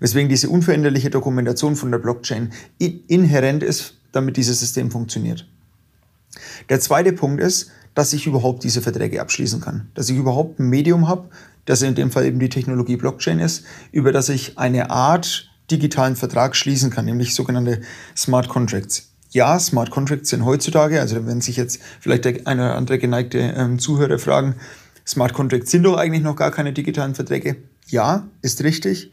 Weswegen 0.00 0.28
diese 0.28 0.48
unveränderliche 0.48 1.10
Dokumentation 1.10 1.76
von 1.76 1.90
der 1.90 1.98
Blockchain 1.98 2.52
inhärent 2.78 3.62
ist, 3.62 3.94
damit 4.12 4.36
dieses 4.36 4.60
System 4.60 4.90
funktioniert. 4.90 5.46
Der 6.68 6.80
zweite 6.80 7.12
Punkt 7.12 7.40
ist, 7.40 7.70
dass 7.94 8.12
ich 8.12 8.26
überhaupt 8.26 8.64
diese 8.64 8.82
Verträge 8.82 9.20
abschließen 9.20 9.60
kann. 9.60 9.88
Dass 9.94 10.08
ich 10.08 10.16
überhaupt 10.16 10.58
ein 10.58 10.68
Medium 10.68 11.08
habe, 11.08 11.28
das 11.64 11.82
in 11.82 11.94
dem 11.94 12.10
Fall 12.10 12.26
eben 12.26 12.38
die 12.38 12.48
Technologie 12.48 12.96
Blockchain 12.96 13.38
ist, 13.38 13.64
über 13.92 14.12
das 14.12 14.28
ich 14.28 14.58
eine 14.58 14.90
Art 14.90 15.50
digitalen 15.70 16.16
Vertrag 16.16 16.56
schließen 16.56 16.90
kann, 16.90 17.04
nämlich 17.04 17.34
sogenannte 17.34 17.80
Smart 18.16 18.48
Contracts. 18.48 19.10
Ja, 19.30 19.58
Smart 19.58 19.90
Contracts 19.90 20.30
sind 20.30 20.44
heutzutage, 20.44 21.00
also 21.00 21.26
wenn 21.26 21.40
sich 21.40 21.56
jetzt 21.56 21.80
vielleicht 22.00 22.24
der 22.24 22.46
eine 22.46 22.66
oder 22.66 22.76
andere 22.76 22.98
geneigte 22.98 23.38
ähm, 23.38 23.78
Zuhörer 23.78 24.18
fragen, 24.18 24.54
Smart 25.06 25.32
Contracts 25.32 25.70
sind 25.70 25.82
doch 25.82 25.96
eigentlich 25.96 26.22
noch 26.22 26.36
gar 26.36 26.50
keine 26.50 26.72
digitalen 26.72 27.14
Verträge. 27.14 27.56
Ja, 27.88 28.28
ist 28.42 28.62
richtig. 28.62 29.10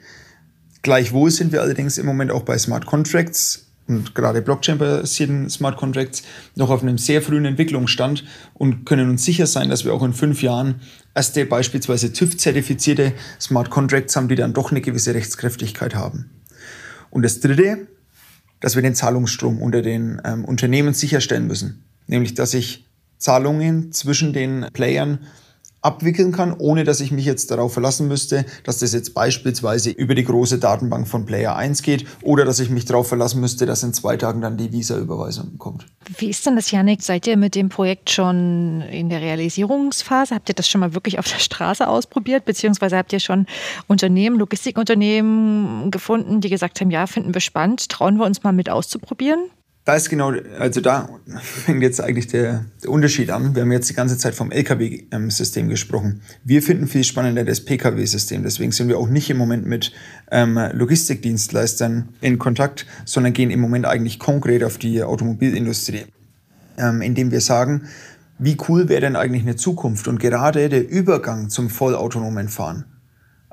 Gleichwohl 0.84 1.32
sind 1.32 1.52
wir 1.52 1.62
allerdings 1.62 1.98
im 1.98 2.06
Moment 2.06 2.32
auch 2.32 2.44
bei 2.44 2.58
Smart 2.58 2.86
Contracts 2.86 3.66
und 3.88 4.16
gerade 4.16 4.42
Blockchain-basierten 4.42 5.50
Smart 5.50 5.78
Contracts 5.78 6.24
noch 6.56 6.70
auf 6.70 6.82
einem 6.82 6.98
sehr 6.98 7.22
frühen 7.22 7.46
Entwicklungsstand 7.46 8.24
und 8.54 8.86
können 8.86 9.10
uns 9.10 9.26
sicher 9.26 9.48
sein, 9.48 9.70
dass 9.70 9.86
wir 9.86 9.94
auch 9.94 10.04
in 10.04 10.14
fünf 10.14 10.42
Jahren 10.42 10.82
erste 11.14 11.46
beispielsweise 11.46 12.14
TÜV-zertifizierte 12.14 13.14
Smart 13.40 13.70
Contracts 13.70 14.16
haben, 14.16 14.30
die 14.30 14.36
dann 14.36 14.54
doch 14.54 14.72
eine 14.72 14.82
gewisse 14.82 15.14
Rechtskräftigkeit 15.14 15.94
haben. 15.94 16.30
Und 17.12 17.22
das 17.22 17.40
Dritte, 17.40 17.88
dass 18.60 18.76
wir 18.76 18.82
den 18.82 18.96
Zahlungsstrom 18.96 19.62
unter 19.62 19.84
den 19.84 20.20
ähm, 20.26 20.46
Unternehmen 20.46 20.94
sicherstellen 20.96 21.46
müssen. 21.46 21.84
Nämlich, 22.08 22.34
dass 22.34 22.56
ich 22.56 22.88
Zahlungen 23.18 23.92
zwischen 23.92 24.34
den 24.34 24.66
Playern 24.74 25.20
abwickeln 25.82 26.32
kann, 26.32 26.54
ohne 26.58 26.84
dass 26.84 27.02
ich 27.02 27.12
mich 27.12 27.26
jetzt 27.26 27.50
darauf 27.52 27.74
verlassen 27.74 28.08
müsste, 28.08 28.46
dass 28.64 28.80
das 28.80 28.94
jetzt 28.94 29.14
beispielsweise 29.14 29.90
über 29.90 30.16
die 30.16 30.24
große 30.24 30.60
Datenbank 30.60 31.08
von 31.08 31.26
Player 31.26 31.56
1 31.56 31.82
geht 31.82 32.06
oder 32.22 32.46
dass 32.46 32.60
ich 32.60 32.70
mich 32.70 32.86
darauf 32.86 33.08
verlassen 33.08 33.42
müsste, 33.42 33.66
dass 33.66 33.84
in 33.84 33.94
zwei 33.94 34.18
Tagen 34.18 34.42
dann 34.42 34.58
die 34.58 34.72
Visa-Überweisung 34.72 35.58
kommt. 35.58 35.86
Wie 36.18 36.30
ist 36.30 36.46
denn 36.46 36.56
das, 36.56 36.72
Janik? 36.72 37.02
Seid 37.02 37.26
ihr 37.26 37.38
mit 37.38 37.56
dem 37.56 37.70
Projekt 37.70 38.12
schon 38.12 38.82
in 38.82 39.10
der 39.10 39.22
Realisierungsphase? 39.22 40.36
Habt 40.36 40.50
ihr 40.50 40.56
das 40.56 40.68
schon 40.68 40.82
mal 40.82 40.94
wirklich 40.94 41.18
auf 41.20 41.28
der 41.28 41.40
Straße 41.40 41.88
ausprobiert? 41.88 42.46
Beziehungsweise 42.46 42.98
habt 42.98 43.14
ihr 43.14 43.20
schon 43.20 43.48
Unternehmen, 43.88 44.38
Logistikunternehmen 44.38 45.90
gefunden, 45.90 46.42
die 46.42 46.50
gesagt 46.50 46.80
haben, 46.82 46.92
ja, 46.92 47.08
finden 47.08 47.34
wir 47.34 47.42
spannend, 47.42 47.90
trauen 47.90 48.18
wir 48.18 48.26
uns 48.26 48.44
mal 48.44 48.54
mit 48.54 48.70
auszuprobieren? 48.70 49.50
Da 49.84 49.96
ist 49.96 50.10
genau, 50.10 50.32
also 50.60 50.80
da 50.80 51.10
fängt 51.42 51.82
jetzt 51.82 52.02
eigentlich 52.02 52.28
der, 52.28 52.66
der 52.84 52.92
Unterschied 52.92 53.32
an. 53.32 53.56
Wir 53.56 53.64
haben 53.64 53.72
jetzt 53.72 53.90
die 53.90 53.96
ganze 53.96 54.18
Zeit 54.18 54.36
vom 54.36 54.52
LKW-System 54.52 55.70
gesprochen. 55.70 56.22
Wir 56.44 56.62
finden 56.62 56.88
viel 56.88 57.04
spannender 57.04 57.44
das 57.44 57.66
PKW-System. 57.66 58.44
Deswegen 58.44 58.72
sind 58.72 58.90
wir 58.90 59.00
auch 59.00 59.10
nicht 59.10 59.30
im 59.32 59.38
Moment 59.38 59.66
mit 59.66 59.92
ähm, 60.30 60.60
Logistikdienstleistern 60.74 62.10
in 62.22 62.38
Kontakt, 62.38 62.86
sondern 63.06 63.34
gehen 63.34 63.50
im 63.50 63.60
Moment 63.60 63.88
eigentlich 63.88 64.20
konkret 64.20 64.64
auf 64.64 64.78
die 64.78 65.02
Automobilindustrie, 65.02 66.06
ähm, 66.78 67.02
indem 67.02 67.32
wir 67.32 67.42
sagen, 67.42 67.88
wie 68.38 68.58
cool 68.68 68.88
wäre 68.88 69.02
denn 69.02 69.16
eigentlich 69.16 69.44
eine 69.44 69.56
Zukunft 69.56 70.08
und 70.08 70.20
gerade 70.20 70.70
der 70.70 70.88
Übergang 70.88 71.50
zum 71.50 71.72
vollautonomen 71.72 72.50
Fahren. 72.50 72.86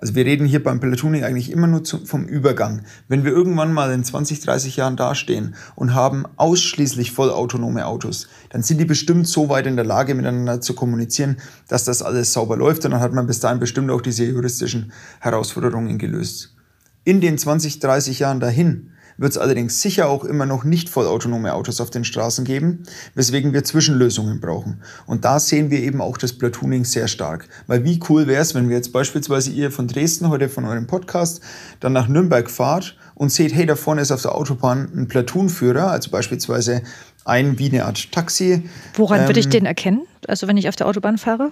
Also 0.00 0.14
wir 0.14 0.25
reden 0.25 0.47
hier 0.47 0.62
beim 0.62 0.78
Platooning 0.78 1.25
eigentlich 1.25 1.50
immer 1.50 1.67
nur 1.67 1.83
zum, 1.83 2.07
vom 2.07 2.25
Übergang. 2.25 2.83
Wenn 3.09 3.25
wir 3.25 3.33
irgendwann 3.33 3.73
mal 3.73 3.93
in 3.93 4.05
20, 4.05 4.40
30 4.40 4.76
Jahren 4.76 4.97
dastehen 4.97 5.57
und 5.75 5.93
haben 5.93 6.25
ausschließlich 6.37 7.11
vollautonome 7.11 7.85
Autos, 7.85 8.28
dann 8.50 8.62
sind 8.62 8.78
die 8.78 8.85
bestimmt 8.85 9.26
so 9.26 9.49
weit 9.49 9.67
in 9.67 9.75
der 9.75 9.85
Lage, 9.85 10.14
miteinander 10.14 10.61
zu 10.61 10.75
kommunizieren, 10.75 11.38
dass 11.67 11.83
das 11.83 12.02
alles 12.02 12.33
sauber 12.33 12.57
läuft 12.57 12.85
und 12.85 12.93
dann 12.93 13.00
hat 13.00 13.12
man 13.12 13.26
bis 13.26 13.40
dahin 13.40 13.59
bestimmt 13.59 13.90
auch 13.90 14.00
diese 14.00 14.25
juristischen 14.25 14.93
Herausforderungen 15.19 15.99
gelöst. 15.99 16.55
In 17.02 17.21
den 17.21 17.37
20, 17.37 17.81
30 17.81 18.21
Jahren 18.21 18.38
dahin 18.38 18.93
wird 19.19 19.33
es 19.33 19.39
allerdings 19.39 19.83
sicher 19.83 20.09
auch 20.09 20.25
immer 20.25 20.47
noch 20.47 20.65
nicht 20.65 20.89
vollautonome 20.89 21.53
Autos 21.53 21.81
auf 21.81 21.91
den 21.91 22.05
Straßen 22.05 22.45
geben, 22.45 22.85
weswegen 23.15 23.53
wir 23.53 23.65
Zwischenlösungen 23.65 24.41
brauchen. 24.41 24.81
Und 25.07 25.25
da 25.25 25.39
sehen 25.41 25.71
wir 25.71 25.81
eben 25.81 26.01
auch 26.01 26.17
das 26.17 26.33
Platooning 26.33 26.85
sehr 26.85 27.09
stark. 27.09 27.49
Weil 27.67 27.85
wie 27.85 28.01
cool 28.09 28.27
wäre 28.27 28.41
es, 28.41 28.55
wenn 28.55 28.69
wir 28.69 28.77
jetzt 28.77 28.93
beispielsweise 28.93 29.51
ihr 29.51 29.71
von 29.71 29.89
Dresden 29.89 30.29
heute 30.29 30.49
von 30.49 30.65
eurem 30.65 30.87
Podcast 30.87 31.41
dann 31.81 31.93
nach 31.93 32.09
Nürnberg 32.09 32.49
fahrt 32.49 32.97
und 33.15 33.33
seht, 33.33 33.53
hey, 33.53 33.67
da 33.67 33.77
vorne 33.77 34.01
ist 34.01 34.13
auf 34.13 34.23
der 34.23 34.35
Autobahn 34.35 34.89
ein 34.95 35.09
Platoonführer, 35.09 35.91
also 35.91 36.11
beispielsweise 36.11 36.83
ein 37.25 37.59
wie 37.59 37.69
eine 37.69 37.85
Art 37.85 38.13
Taxi. 38.13 38.69
Woran 38.95 39.21
ähm, 39.21 39.27
würde 39.27 39.41
ich 39.41 39.47
ähm, 39.47 39.51
den 39.53 39.67
erkennen? 39.67 40.07
Also 40.27 40.47
wenn 40.47 40.57
ich 40.57 40.69
auf 40.69 40.77
der 40.77 40.87
Autobahn 40.87 41.19
fahre? 41.19 41.51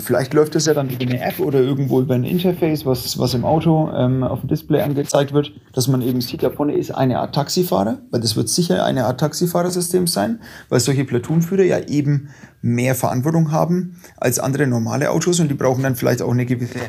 Vielleicht 0.00 0.34
läuft 0.34 0.54
das 0.54 0.66
ja 0.66 0.74
dann 0.74 0.88
über 0.88 1.02
eine 1.02 1.20
App 1.20 1.38
oder 1.38 1.60
irgendwo 1.60 2.00
über 2.00 2.14
ein 2.14 2.24
Interface, 2.24 2.84
was, 2.84 3.18
was 3.18 3.34
im 3.34 3.44
Auto 3.44 3.90
ähm, 3.94 4.24
auf 4.24 4.40
dem 4.40 4.48
Display 4.48 4.80
angezeigt 4.82 5.32
wird, 5.32 5.52
dass 5.72 5.86
man 5.86 6.02
eben 6.02 6.20
sieht, 6.20 6.42
da 6.42 6.50
vorne 6.50 6.74
ist 6.74 6.90
eine 6.90 7.20
Art 7.20 7.34
Taxifahrer, 7.34 7.98
weil 8.10 8.20
das 8.20 8.34
wird 8.34 8.48
sicher 8.48 8.84
eine 8.84 9.06
Art 9.06 9.20
Taxifahrersystem 9.20 10.08
sein, 10.08 10.40
weil 10.68 10.80
solche 10.80 11.04
Platoonführer 11.04 11.62
ja 11.62 11.78
eben 11.78 12.30
mehr 12.62 12.96
Verantwortung 12.96 13.52
haben 13.52 14.00
als 14.16 14.40
andere 14.40 14.66
normale 14.66 15.10
Autos 15.10 15.38
und 15.38 15.48
die 15.48 15.54
brauchen 15.54 15.84
dann 15.84 15.94
vielleicht 15.94 16.20
auch 16.20 16.32
eine 16.32 16.46
gewisse 16.46 16.80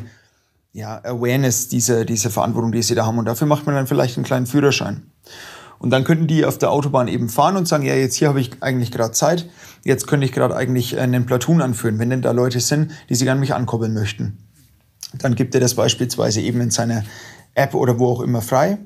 ja, 0.73 1.01
Awareness 1.03 1.69
dieser, 1.69 2.05
dieser 2.05 2.29
Verantwortung, 2.29 2.71
die 2.71 2.83
sie 2.83 2.95
da 2.95 3.05
haben. 3.05 3.17
Und 3.17 3.25
dafür 3.25 3.47
macht 3.47 3.65
man 3.65 3.75
dann 3.75 3.87
vielleicht 3.87 4.17
einen 4.17 4.25
kleinen 4.25 4.45
Führerschein. 4.45 5.03
Und 5.79 5.91
dann 5.91 6.03
könnten 6.03 6.27
die 6.27 6.45
auf 6.45 6.57
der 6.57 6.71
Autobahn 6.71 7.07
eben 7.07 7.29
fahren 7.29 7.55
und 7.55 7.67
sagen, 7.67 7.85
ja, 7.85 7.93
jetzt 7.95 8.15
hier 8.15 8.29
habe 8.29 8.41
ich 8.41 8.51
eigentlich 8.61 8.91
gerade 8.91 9.11
Zeit, 9.11 9.49
jetzt 9.83 10.07
könnte 10.07 10.25
ich 10.25 10.31
gerade 10.31 10.55
eigentlich 10.55 10.97
einen 10.97 11.25
Platoon 11.25 11.61
anführen, 11.61 11.99
wenn 11.99 12.09
denn 12.09 12.21
da 12.21 12.31
Leute 12.31 12.59
sind, 12.59 12.91
die 13.09 13.15
sich 13.15 13.29
an 13.29 13.39
mich 13.39 13.53
ankoppeln 13.53 13.93
möchten. 13.93 14.37
Dann 15.19 15.35
gibt 15.35 15.53
er 15.55 15.61
das 15.61 15.75
beispielsweise 15.75 16.41
eben 16.41 16.61
in 16.61 16.71
seiner 16.71 17.03
App 17.53 17.73
oder 17.73 17.99
wo 17.99 18.07
auch 18.07 18.21
immer 18.21 18.41
frei. 18.41 18.77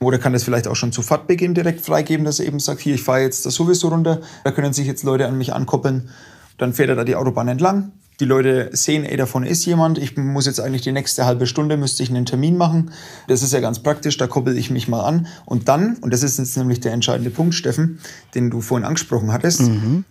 Oder 0.00 0.18
kann 0.18 0.32
das 0.32 0.44
vielleicht 0.44 0.68
auch 0.68 0.76
schon 0.76 0.92
zu 0.92 1.02
Fahrtbeginn 1.02 1.54
direkt 1.54 1.80
freigeben, 1.80 2.24
dass 2.24 2.38
er 2.38 2.46
eben 2.46 2.60
sagt, 2.60 2.80
hier, 2.80 2.94
ich 2.94 3.02
fahre 3.02 3.22
jetzt 3.22 3.44
da 3.44 3.50
sowieso 3.50 3.88
runter, 3.88 4.20
da 4.44 4.52
können 4.52 4.72
sich 4.72 4.86
jetzt 4.86 5.02
Leute 5.02 5.26
an 5.26 5.36
mich 5.36 5.52
ankoppeln. 5.52 6.10
Dann 6.56 6.72
fährt 6.72 6.88
er 6.88 6.96
da 6.96 7.04
die 7.04 7.16
Autobahn 7.16 7.48
entlang, 7.48 7.92
die 8.20 8.24
Leute 8.24 8.70
sehen, 8.72 9.04
ey, 9.04 9.16
davon 9.16 9.44
ist 9.44 9.64
jemand, 9.64 9.98
ich 9.98 10.16
muss 10.16 10.46
jetzt 10.46 10.60
eigentlich 10.60 10.82
die 10.82 10.92
nächste 10.92 11.24
halbe 11.24 11.46
Stunde, 11.46 11.76
müsste 11.76 12.02
ich 12.02 12.10
einen 12.10 12.26
Termin 12.26 12.56
machen. 12.56 12.90
Das 13.28 13.42
ist 13.42 13.52
ja 13.52 13.60
ganz 13.60 13.78
praktisch, 13.78 14.16
da 14.16 14.26
koppel 14.26 14.56
ich 14.58 14.70
mich 14.70 14.88
mal 14.88 15.02
an. 15.02 15.28
Und 15.44 15.68
dann, 15.68 15.96
und 15.98 16.12
das 16.12 16.22
ist 16.22 16.38
jetzt 16.38 16.56
nämlich 16.56 16.80
der 16.80 16.92
entscheidende 16.92 17.30
Punkt, 17.30 17.54
Steffen, 17.54 18.00
den 18.34 18.50
du 18.50 18.60
vorhin 18.60 18.84
angesprochen 18.84 19.32
hattest, 19.32 19.62
mhm. 19.62 20.04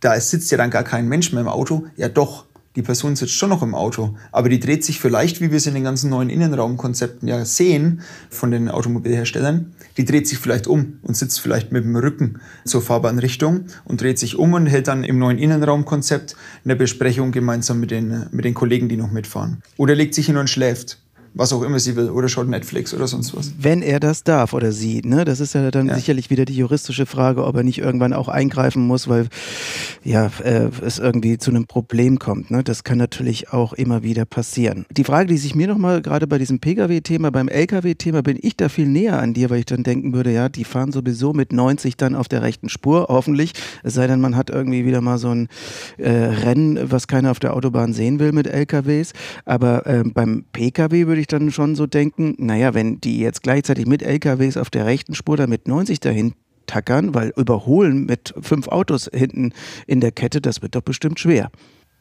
da 0.00 0.18
sitzt 0.18 0.50
ja 0.50 0.58
dann 0.58 0.70
gar 0.70 0.82
kein 0.82 1.06
Mensch 1.08 1.32
mehr 1.32 1.42
im 1.42 1.48
Auto. 1.48 1.84
Ja 1.96 2.08
doch, 2.08 2.44
die 2.76 2.82
Person 2.82 3.14
sitzt 3.14 3.34
schon 3.34 3.50
noch 3.50 3.62
im 3.62 3.74
Auto, 3.74 4.16
aber 4.32 4.48
die 4.48 4.58
dreht 4.58 4.84
sich 4.84 5.00
vielleicht, 5.00 5.40
wie 5.40 5.50
wir 5.50 5.58
es 5.58 5.66
in 5.66 5.74
den 5.74 5.84
ganzen 5.84 6.10
neuen 6.10 6.28
Innenraumkonzepten 6.28 7.28
ja 7.28 7.44
sehen 7.44 8.00
von 8.30 8.50
den 8.50 8.68
Automobilherstellern, 8.68 9.74
die 9.96 10.04
dreht 10.04 10.26
sich 10.26 10.38
vielleicht 10.38 10.66
um 10.66 10.98
und 11.02 11.16
sitzt 11.16 11.40
vielleicht 11.40 11.70
mit 11.70 11.84
dem 11.84 11.94
Rücken 11.94 12.40
zur 12.64 12.82
Fahrbahnrichtung 12.82 13.66
und 13.84 14.00
dreht 14.00 14.18
sich 14.18 14.36
um 14.36 14.54
und 14.54 14.66
hält 14.66 14.88
dann 14.88 15.04
im 15.04 15.18
neuen 15.18 15.38
Innenraumkonzept 15.38 16.36
eine 16.64 16.74
Besprechung 16.74 17.30
gemeinsam 17.30 17.78
mit 17.78 17.90
den, 17.90 18.26
mit 18.32 18.44
den 18.44 18.54
Kollegen, 18.54 18.88
die 18.88 18.96
noch 18.96 19.12
mitfahren. 19.12 19.62
Oder 19.76 19.94
legt 19.94 20.14
sich 20.14 20.26
hin 20.26 20.36
und 20.36 20.50
schläft 20.50 20.98
was 21.34 21.52
auch 21.52 21.62
immer 21.62 21.80
sie 21.80 21.96
will 21.96 22.10
oder 22.10 22.28
schaut 22.28 22.48
Netflix 22.48 22.94
oder 22.94 23.06
sonst 23.06 23.36
was. 23.36 23.52
Wenn 23.58 23.82
er 23.82 24.00
das 24.00 24.22
darf 24.22 24.52
oder 24.52 24.72
sie, 24.72 25.02
ne? 25.04 25.24
Das 25.24 25.40
ist 25.40 25.54
ja 25.54 25.70
dann 25.70 25.88
ja. 25.88 25.96
sicherlich 25.96 26.30
wieder 26.30 26.44
die 26.44 26.56
juristische 26.56 27.06
Frage, 27.06 27.44
ob 27.44 27.56
er 27.56 27.64
nicht 27.64 27.78
irgendwann 27.78 28.12
auch 28.12 28.28
eingreifen 28.28 28.86
muss, 28.86 29.08
weil 29.08 29.28
ja 30.04 30.30
äh, 30.42 30.70
es 30.84 30.98
irgendwie 30.98 31.38
zu 31.38 31.50
einem 31.50 31.66
Problem 31.66 32.18
kommt. 32.18 32.50
Ne? 32.50 32.62
Das 32.62 32.84
kann 32.84 32.98
natürlich 32.98 33.52
auch 33.52 33.72
immer 33.72 34.02
wieder 34.02 34.24
passieren. 34.24 34.86
Die 34.90 35.04
Frage, 35.04 35.28
die 35.28 35.36
sich 35.36 35.54
mir 35.54 35.66
nochmal 35.66 36.02
gerade 36.02 36.26
bei 36.26 36.38
diesem 36.38 36.60
Pkw-Thema, 36.60 37.30
beim 37.30 37.48
Lkw-Thema, 37.48 38.22
bin 38.22 38.38
ich 38.40 38.56
da 38.56 38.68
viel 38.68 38.86
näher 38.86 39.18
an 39.20 39.34
dir, 39.34 39.50
weil 39.50 39.58
ich 39.58 39.66
dann 39.66 39.82
denken 39.82 40.12
würde, 40.12 40.32
ja, 40.32 40.48
die 40.48 40.64
fahren 40.64 40.92
sowieso 40.92 41.32
mit 41.32 41.52
90 41.52 41.96
dann 41.96 42.14
auf 42.14 42.28
der 42.28 42.42
rechten 42.42 42.68
Spur, 42.68 43.06
hoffentlich. 43.08 43.52
Es 43.82 43.94
sei 43.94 44.06
denn, 44.06 44.20
man 44.20 44.36
hat 44.36 44.50
irgendwie 44.50 44.84
wieder 44.84 45.00
mal 45.00 45.18
so 45.18 45.30
ein 45.30 45.48
äh, 45.98 46.10
Rennen, 46.10 46.90
was 46.90 47.08
keiner 47.08 47.30
auf 47.30 47.40
der 47.40 47.54
Autobahn 47.54 47.92
sehen 47.92 48.18
will 48.20 48.32
mit 48.32 48.46
Lkws. 48.46 49.12
Aber 49.44 49.86
äh, 49.86 50.04
beim 50.04 50.44
Pkw 50.52 51.06
würde 51.06 51.20
ich 51.20 51.23
ich 51.24 51.28
dann 51.28 51.50
schon 51.50 51.74
so 51.74 51.86
denken, 51.86 52.34
naja, 52.38 52.74
wenn 52.74 53.00
die 53.00 53.18
jetzt 53.18 53.42
gleichzeitig 53.42 53.86
mit 53.86 54.02
LKWs 54.02 54.56
auf 54.56 54.70
der 54.70 54.86
rechten 54.86 55.14
Spur 55.14 55.36
da 55.36 55.46
mit 55.46 55.66
90 55.66 56.00
dahin 56.00 56.34
tackern, 56.66 57.14
weil 57.14 57.32
überholen 57.36 58.04
mit 58.04 58.34
fünf 58.40 58.68
Autos 58.68 59.10
hinten 59.12 59.52
in 59.86 60.00
der 60.00 60.12
Kette, 60.12 60.40
das 60.40 60.62
wird 60.62 60.74
doch 60.74 60.82
bestimmt 60.82 61.18
schwer. 61.18 61.50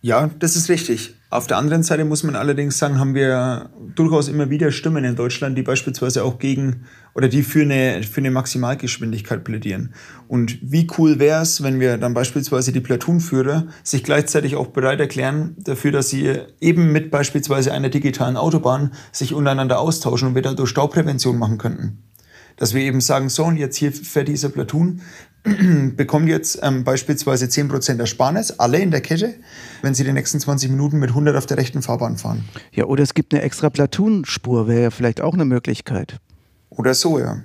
Ja, 0.06 0.30
das 0.40 0.58
ist 0.58 0.70
richtig. 0.70 1.16
Auf 1.30 1.48
der 1.48 1.56
anderen 1.56 1.82
Seite 1.82 2.04
muss 2.04 2.24
man 2.24 2.36
allerdings 2.36 2.78
sagen, 2.78 3.00
haben 3.00 3.16
wir 3.16 3.70
durchaus 3.96 4.28
immer 4.28 4.50
wieder 4.50 4.70
Stimmen 4.70 5.06
in 5.06 5.16
Deutschland, 5.16 5.58
die 5.58 5.62
beispielsweise 5.62 6.26
auch 6.26 6.40
gegen 6.40 6.84
oder 7.16 7.30
die 7.30 7.42
für 7.42 7.62
eine, 7.62 8.04
für 8.04 8.20
eine 8.20 8.30
Maximalgeschwindigkeit 8.30 9.46
plädieren. 9.46 9.94
Und 10.28 10.60
wie 10.62 10.90
cool 10.98 11.20
wäre 11.20 11.42
es, 11.42 11.64
wenn 11.64 11.80
wir 11.80 11.98
dann 11.98 12.14
beispielsweise 12.14 12.74
die 12.74 12.82
Platoonführer 12.82 13.68
sich 13.82 14.04
gleichzeitig 14.04 14.58
auch 14.58 14.68
bereit 14.68 15.00
erklären 15.00 15.56
dafür, 15.58 15.94
dass 15.94 16.10
sie 16.10 16.38
eben 16.60 16.92
mit 16.92 17.10
beispielsweise 17.10 17.72
einer 17.72 17.88
digitalen 17.88 18.36
Autobahn 18.36 18.92
sich 19.14 19.34
untereinander 19.34 19.80
austauschen 19.80 20.28
und 20.28 20.36
wir 20.36 20.42
dadurch 20.42 20.70
Stauprävention 20.70 21.38
machen 21.38 21.58
könnten 21.58 22.04
dass 22.56 22.74
wir 22.74 22.82
eben 22.82 23.02
sagen, 23.02 23.30
so 23.30 23.46
und 23.46 23.58
jetzt 23.58 23.78
hier 23.78 23.92
fährt 23.92 24.28
dieser 24.28 24.50
Platoon, 24.50 25.02
bekommt 25.96 26.30
jetzt 26.30 26.60
ähm, 26.62 26.84
beispielsweise 26.84 27.46
10% 27.46 28.00
Ersparnis, 28.00 28.52
alle 28.60 28.80
in 28.80 28.92
der 28.92 29.02
Kette, 29.02 29.36
wenn 29.82 29.94
sie 29.94 30.04
die 30.04 30.14
nächsten 30.14 30.40
20 30.40 30.70
Minuten 30.70 31.00
mit 31.00 31.10
100 31.10 31.36
auf 31.36 31.46
der 31.46 31.58
rechten 31.58 31.82
Fahrbahn 31.82 32.18
fahren. 32.18 32.46
Ja, 32.72 32.86
oder 32.86 33.04
es 33.04 33.14
gibt 33.14 33.34
eine 33.34 33.44
extra 33.44 33.70
Platoon-Spur, 33.70 34.68
wäre 34.68 34.84
ja 34.84 34.90
vielleicht 34.90 35.22
auch 35.22 35.34
eine 35.34 35.46
Möglichkeit. 35.46 36.20
Oder 36.70 36.94
so, 36.94 37.20
ja. 37.20 37.44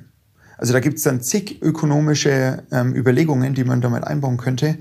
Also 0.59 0.73
da 0.73 0.81
gibt 0.81 0.99
es 0.99 1.05
dann 1.05 1.21
zig 1.23 1.63
ökonomische 1.63 2.65
ähm, 2.73 2.95
Überlegungen, 2.95 3.55
die 3.55 3.65
man 3.65 3.81
damit 3.81 4.05
einbauen 4.05 4.37
könnte. 4.37 4.77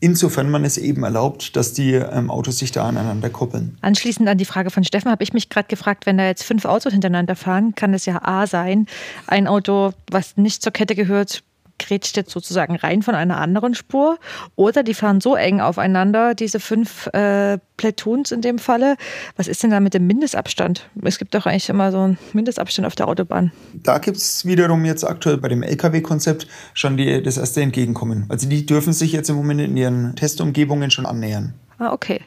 Insofern 0.00 0.50
man 0.50 0.64
es 0.64 0.78
eben 0.78 1.04
erlaubt, 1.04 1.54
dass 1.56 1.74
die 1.74 1.92
ähm, 1.92 2.30
Autos 2.30 2.58
sich 2.58 2.72
da 2.72 2.84
aneinander 2.84 3.30
koppeln. 3.30 3.78
Anschließend 3.82 4.28
an 4.28 4.36
die 4.36 4.44
Frage 4.44 4.70
von 4.70 4.82
Steffen 4.82 5.10
habe 5.10 5.22
ich 5.22 5.32
mich 5.32 5.48
gerade 5.48 5.68
gefragt, 5.68 6.06
wenn 6.06 6.18
da 6.18 6.26
jetzt 6.26 6.42
fünf 6.42 6.64
Autos 6.64 6.92
hintereinander 6.92 7.36
fahren, 7.36 7.74
kann 7.74 7.94
es 7.94 8.04
ja 8.04 8.20
A 8.22 8.46
sein, 8.46 8.86
ein 9.26 9.46
Auto, 9.46 9.92
was 10.10 10.36
nicht 10.36 10.62
zur 10.62 10.72
Kette 10.72 10.94
gehört, 10.96 11.44
grätscht 11.78 12.16
jetzt 12.16 12.30
sozusagen 12.30 12.76
rein 12.76 13.02
von 13.02 13.14
einer 13.14 13.38
anderen 13.38 13.74
Spur. 13.74 14.18
Oder 14.56 14.82
die 14.82 14.94
fahren 14.94 15.20
so 15.20 15.36
eng 15.36 15.60
aufeinander, 15.60 16.34
diese 16.34 16.60
fünf 16.60 17.06
äh, 17.08 17.58
Platoons 17.76 18.32
in 18.32 18.40
dem 18.40 18.58
Falle. 18.58 18.96
Was 19.36 19.48
ist 19.48 19.62
denn 19.62 19.70
da 19.70 19.80
mit 19.80 19.94
dem 19.94 20.06
Mindestabstand? 20.06 20.88
Es 21.02 21.18
gibt 21.18 21.34
doch 21.34 21.46
eigentlich 21.46 21.68
immer 21.68 21.90
so 21.92 21.98
einen 21.98 22.18
Mindestabstand 22.32 22.86
auf 22.86 22.94
der 22.94 23.08
Autobahn. 23.08 23.52
Da 23.74 23.98
gibt 23.98 24.16
es 24.16 24.46
wiederum 24.46 24.84
jetzt 24.84 25.04
aktuell 25.04 25.38
bei 25.38 25.48
dem 25.48 25.62
Lkw-Konzept 25.62 26.46
schon 26.74 26.96
die, 26.96 27.22
das 27.22 27.38
erste 27.38 27.62
Entgegenkommen. 27.62 28.26
Also 28.28 28.48
die 28.48 28.66
dürfen 28.66 28.92
sich 28.92 29.12
jetzt 29.12 29.30
im 29.30 29.36
Moment 29.36 29.60
in 29.60 29.76
ihren 29.76 30.14
Testumgebungen 30.16 30.90
schon 30.90 31.06
annähern. 31.06 31.54
Ah, 31.78 31.92
okay. 31.92 32.20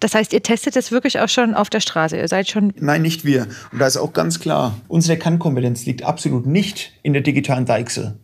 Das 0.00 0.14
heißt, 0.14 0.32
ihr 0.32 0.42
testet 0.42 0.74
jetzt 0.74 0.92
wirklich 0.92 1.20
auch 1.20 1.28
schon 1.28 1.54
auf 1.54 1.70
der 1.70 1.80
Straße. 1.80 2.16
Ihr 2.16 2.28
seid 2.28 2.48
schon. 2.48 2.72
Nein, 2.78 3.02
nicht 3.02 3.24
wir. 3.24 3.46
Und 3.72 3.78
da 3.78 3.86
ist 3.86 3.96
auch 3.96 4.12
ganz 4.12 4.40
klar, 4.40 4.74
unsere 4.88 5.18
Kernkompetenz 5.18 5.86
liegt 5.86 6.02
absolut 6.02 6.46
nicht 6.46 6.92
in 7.02 7.12
der 7.12 7.22
digitalen 7.22 7.66
Deichsel. 7.66 8.18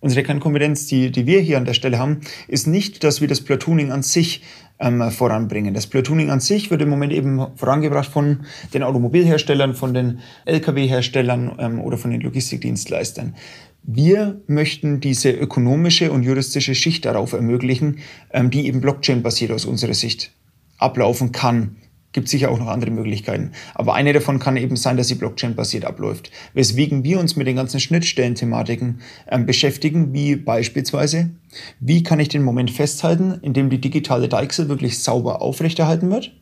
Unsere 0.00 0.22
Kernkompetenz, 0.22 0.86
die, 0.86 1.10
die 1.10 1.26
wir 1.26 1.40
hier 1.40 1.58
an 1.58 1.66
der 1.66 1.74
Stelle 1.74 1.98
haben, 1.98 2.20
ist 2.48 2.66
nicht, 2.66 3.04
dass 3.04 3.20
wir 3.20 3.28
das 3.28 3.42
Platooning 3.42 3.92
an 3.92 4.02
sich 4.02 4.42
ähm, 4.78 5.10
voranbringen. 5.10 5.74
Das 5.74 5.86
Platooning 5.86 6.30
an 6.30 6.40
sich 6.40 6.70
wird 6.70 6.80
im 6.80 6.88
Moment 6.88 7.12
eben 7.12 7.46
vorangebracht 7.56 8.10
von 8.10 8.46
den 8.72 8.82
Automobilherstellern, 8.82 9.74
von 9.74 9.92
den 9.92 10.20
Lkw-Herstellern 10.46 11.52
ähm, 11.58 11.80
oder 11.80 11.98
von 11.98 12.10
den 12.10 12.22
Logistikdienstleistern. 12.22 13.34
Wir 13.82 14.40
möchten 14.46 15.00
diese 15.00 15.30
ökonomische 15.30 16.10
und 16.10 16.22
juristische 16.22 16.74
Schicht 16.74 17.04
darauf 17.04 17.34
ermöglichen, 17.34 17.98
ähm, 18.32 18.50
die 18.50 18.66
eben 18.66 18.80
Blockchain-basiert 18.80 19.52
aus 19.52 19.66
unserer 19.66 19.94
Sicht 19.94 20.32
ablaufen 20.78 21.30
kann 21.30 21.76
gibt 22.12 22.28
sicher 22.28 22.50
auch 22.50 22.58
noch 22.58 22.68
andere 22.68 22.90
Möglichkeiten. 22.90 23.52
Aber 23.74 23.94
eine 23.94 24.12
davon 24.12 24.38
kann 24.38 24.56
eben 24.56 24.76
sein, 24.76 24.96
dass 24.96 25.08
sie 25.08 25.14
Blockchain-basiert 25.14 25.84
abläuft. 25.84 26.30
Weswegen 26.54 27.04
wir 27.04 27.20
uns 27.20 27.36
mit 27.36 27.46
den 27.46 27.56
ganzen 27.56 27.80
Schnittstellen-Thematiken 27.80 29.00
ähm, 29.28 29.46
beschäftigen, 29.46 30.12
wie 30.12 30.36
beispielsweise, 30.36 31.30
wie 31.78 32.02
kann 32.02 32.20
ich 32.20 32.28
den 32.28 32.42
Moment 32.42 32.70
festhalten, 32.70 33.38
in 33.42 33.52
dem 33.52 33.70
die 33.70 33.80
digitale 33.80 34.28
Deichsel 34.28 34.68
wirklich 34.68 34.98
sauber 34.98 35.42
aufrechterhalten 35.42 36.10
wird? 36.10 36.32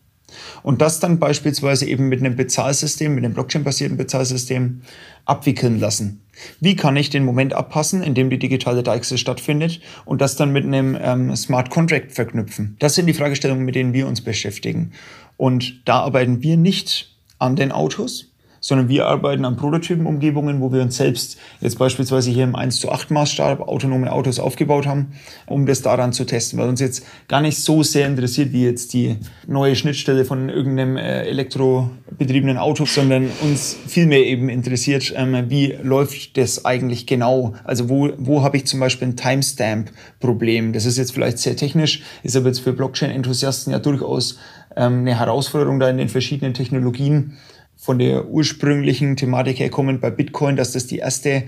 Und 0.62 0.82
das 0.82 1.00
dann 1.00 1.18
beispielsweise 1.18 1.87
eben 1.87 2.08
mit 2.08 2.20
einem 2.20 2.37
Bezahlsystem, 2.37 3.14
mit 3.14 3.25
einem 3.25 3.34
Blockchain-basierten 3.34 3.96
Bezahlsystem 3.96 4.82
abwickeln 5.25 5.80
lassen. 5.80 6.22
Wie 6.60 6.76
kann 6.76 6.96
ich 6.96 7.10
den 7.10 7.25
Moment 7.25 7.52
abpassen, 7.52 8.02
in 8.02 8.14
dem 8.14 8.30
die 8.30 8.38
digitale 8.38 8.82
Deichsel 8.82 9.18
stattfindet 9.18 9.80
und 10.04 10.20
das 10.20 10.37
dann 10.37 10.52
mit 10.52 10.64
einem 10.64 10.96
ähm, 11.00 11.34
Smart 11.34 11.70
Contract 11.70 12.12
verknüpfen? 12.12 12.76
Das 12.78 12.94
sind 12.94 13.06
die 13.06 13.14
Fragestellungen, 13.14 13.64
mit 13.64 13.75
denen 13.75 13.92
wir 13.92 14.06
uns 14.06 14.20
beschäftigen. 14.20 14.92
Und 15.38 15.88
da 15.88 16.00
arbeiten 16.00 16.42
wir 16.42 16.59
nicht 16.59 17.16
an 17.38 17.57
den 17.57 17.73
Autos, 17.73 18.27
sondern 18.68 18.90
wir 18.90 19.06
arbeiten 19.06 19.46
an 19.46 19.56
Prototypenumgebungen, 19.56 20.60
wo 20.60 20.70
wir 20.70 20.82
uns 20.82 20.98
selbst 20.98 21.38
jetzt 21.62 21.78
beispielsweise 21.78 22.30
hier 22.30 22.44
im 22.44 22.54
1 22.54 22.80
zu 22.80 22.92
8 22.92 23.10
Maßstab 23.10 23.66
autonome 23.66 24.12
Autos 24.12 24.38
aufgebaut 24.38 24.87
haben, 24.87 25.12
um 25.46 25.64
das 25.64 25.80
daran 25.80 26.12
zu 26.12 26.26
testen, 26.26 26.58
weil 26.58 26.68
uns 26.68 26.78
jetzt 26.78 27.02
gar 27.28 27.40
nicht 27.40 27.56
so 27.56 27.82
sehr 27.82 28.06
interessiert, 28.06 28.52
wie 28.52 28.64
jetzt 28.64 28.92
die 28.92 29.16
neue 29.46 29.75
Schnittstelle 29.75 30.26
von 30.26 30.50
irgendeinem 30.50 30.98
äh, 30.98 31.22
elektrobetriebenen 31.22 32.58
Auto, 32.58 32.84
sondern 32.84 33.30
uns 33.40 33.75
vielmehr 33.87 34.26
eben 34.26 34.50
interessiert, 34.50 35.14
ähm, 35.16 35.48
wie 35.48 35.75
läuft 35.82 36.37
das 36.37 36.66
eigentlich 36.66 37.06
genau? 37.06 37.54
Also 37.64 37.88
wo, 37.88 38.10
wo 38.18 38.42
habe 38.42 38.58
ich 38.58 38.66
zum 38.66 38.80
Beispiel 38.80 39.08
ein 39.08 39.16
Timestamp-Problem? 39.16 40.75
Das 40.75 40.84
ist 40.84 40.98
jetzt 40.98 41.14
vielleicht 41.14 41.38
sehr 41.38 41.56
technisch, 41.56 42.02
ist 42.22 42.37
aber 42.37 42.48
jetzt 42.48 42.60
für 42.60 42.75
Blockchain-Enthusiasten 42.75 43.72
ja 43.72 43.78
durchaus 43.78 44.38
ähm, 44.76 45.00
eine 45.00 45.18
Herausforderung 45.18 45.80
da 45.80 45.88
in 45.88 45.96
den 45.96 46.10
verschiedenen 46.10 46.52
Technologien 46.52 47.38
von 47.78 47.99
der 47.99 48.28
ursprünglichen 48.28 49.16
Thematik 49.16 49.61
herkommen 49.61 50.00
bei 50.00 50.11
Bitcoin, 50.11 50.56
dass 50.56 50.73
das 50.73 50.88
die 50.88 50.99
erste 50.99 51.44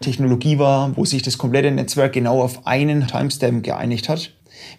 Technologie 0.00 0.58
war, 0.58 0.96
wo 0.96 1.04
sich 1.04 1.22
das 1.22 1.38
komplette 1.38 1.70
Netzwerk 1.70 2.14
genau 2.14 2.42
auf 2.42 2.66
einen 2.66 3.06
Timestamp 3.06 3.62
geeinigt 3.62 4.08
hat. 4.08 4.32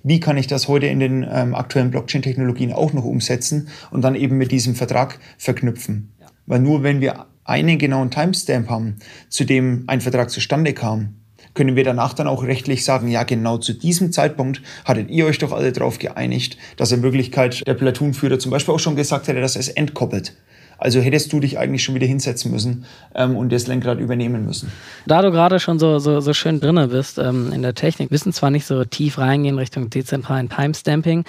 Wie 0.03 0.19
kann 0.19 0.35
ich 0.35 0.47
das 0.47 0.67
heute 0.67 0.87
in 0.87 0.99
den 0.99 1.25
ähm, 1.29 1.53
aktuellen 1.53 1.91
Blockchain-Technologien 1.91 2.73
auch 2.73 2.91
noch 2.91 3.05
umsetzen 3.05 3.69
und 3.91 4.01
dann 4.01 4.15
eben 4.15 4.37
mit 4.37 4.51
diesem 4.51 4.75
Vertrag 4.75 5.19
verknüpfen? 5.37 6.11
Ja. 6.19 6.27
Weil 6.47 6.59
nur 6.59 6.81
wenn 6.81 7.01
wir 7.01 7.27
einen 7.43 7.77
genauen 7.77 8.09
Timestamp 8.09 8.69
haben, 8.69 8.95
zu 9.29 9.43
dem 9.45 9.83
ein 9.87 10.01
Vertrag 10.01 10.31
zustande 10.31 10.73
kam, 10.73 11.15
können 11.53 11.75
wir 11.75 11.83
danach 11.83 12.13
dann 12.13 12.27
auch 12.27 12.43
rechtlich 12.43 12.83
sagen, 12.83 13.07
ja, 13.07 13.23
genau 13.23 13.57
zu 13.59 13.73
diesem 13.73 14.11
Zeitpunkt 14.11 14.61
hattet 14.83 15.09
ihr 15.09 15.25
euch 15.25 15.37
doch 15.37 15.51
alle 15.53 15.71
darauf 15.71 15.99
geeinigt, 15.99 16.57
dass 16.77 16.91
in 16.91 17.03
Wirklichkeit 17.03 17.65
der 17.65 17.75
Platoon-Führer 17.75 18.39
zum 18.39 18.51
Beispiel 18.51 18.73
auch 18.73 18.79
schon 18.79 18.95
gesagt 18.95 19.27
hätte, 19.27 19.39
dass 19.39 19.55
es 19.55 19.69
entkoppelt. 19.69 20.35
Also 20.77 20.99
hättest 20.99 21.31
du 21.33 21.39
dich 21.39 21.57
eigentlich 21.57 21.83
schon 21.83 21.95
wieder 21.95 22.07
hinsetzen 22.07 22.51
müssen 22.51 22.85
ähm, 23.13 23.35
und 23.35 23.51
das 23.51 23.67
Lenkrad 23.67 23.99
übernehmen 23.99 24.45
müssen. 24.45 24.71
Da 25.05 25.21
du 25.21 25.31
gerade 25.31 25.59
schon 25.59 25.79
so, 25.79 25.99
so, 25.99 26.19
so 26.19 26.33
schön 26.33 26.59
drinne 26.59 26.87
bist 26.87 27.17
ähm, 27.17 27.51
in 27.53 27.61
der 27.61 27.73
Technik, 27.73 28.11
wissen 28.11 28.33
zwar 28.33 28.51
nicht 28.51 28.65
so 28.65 28.83
tief 28.83 29.17
reingehen 29.17 29.57
Richtung 29.57 29.89
dezentralen 29.89 30.49
Timestamping, 30.49 31.23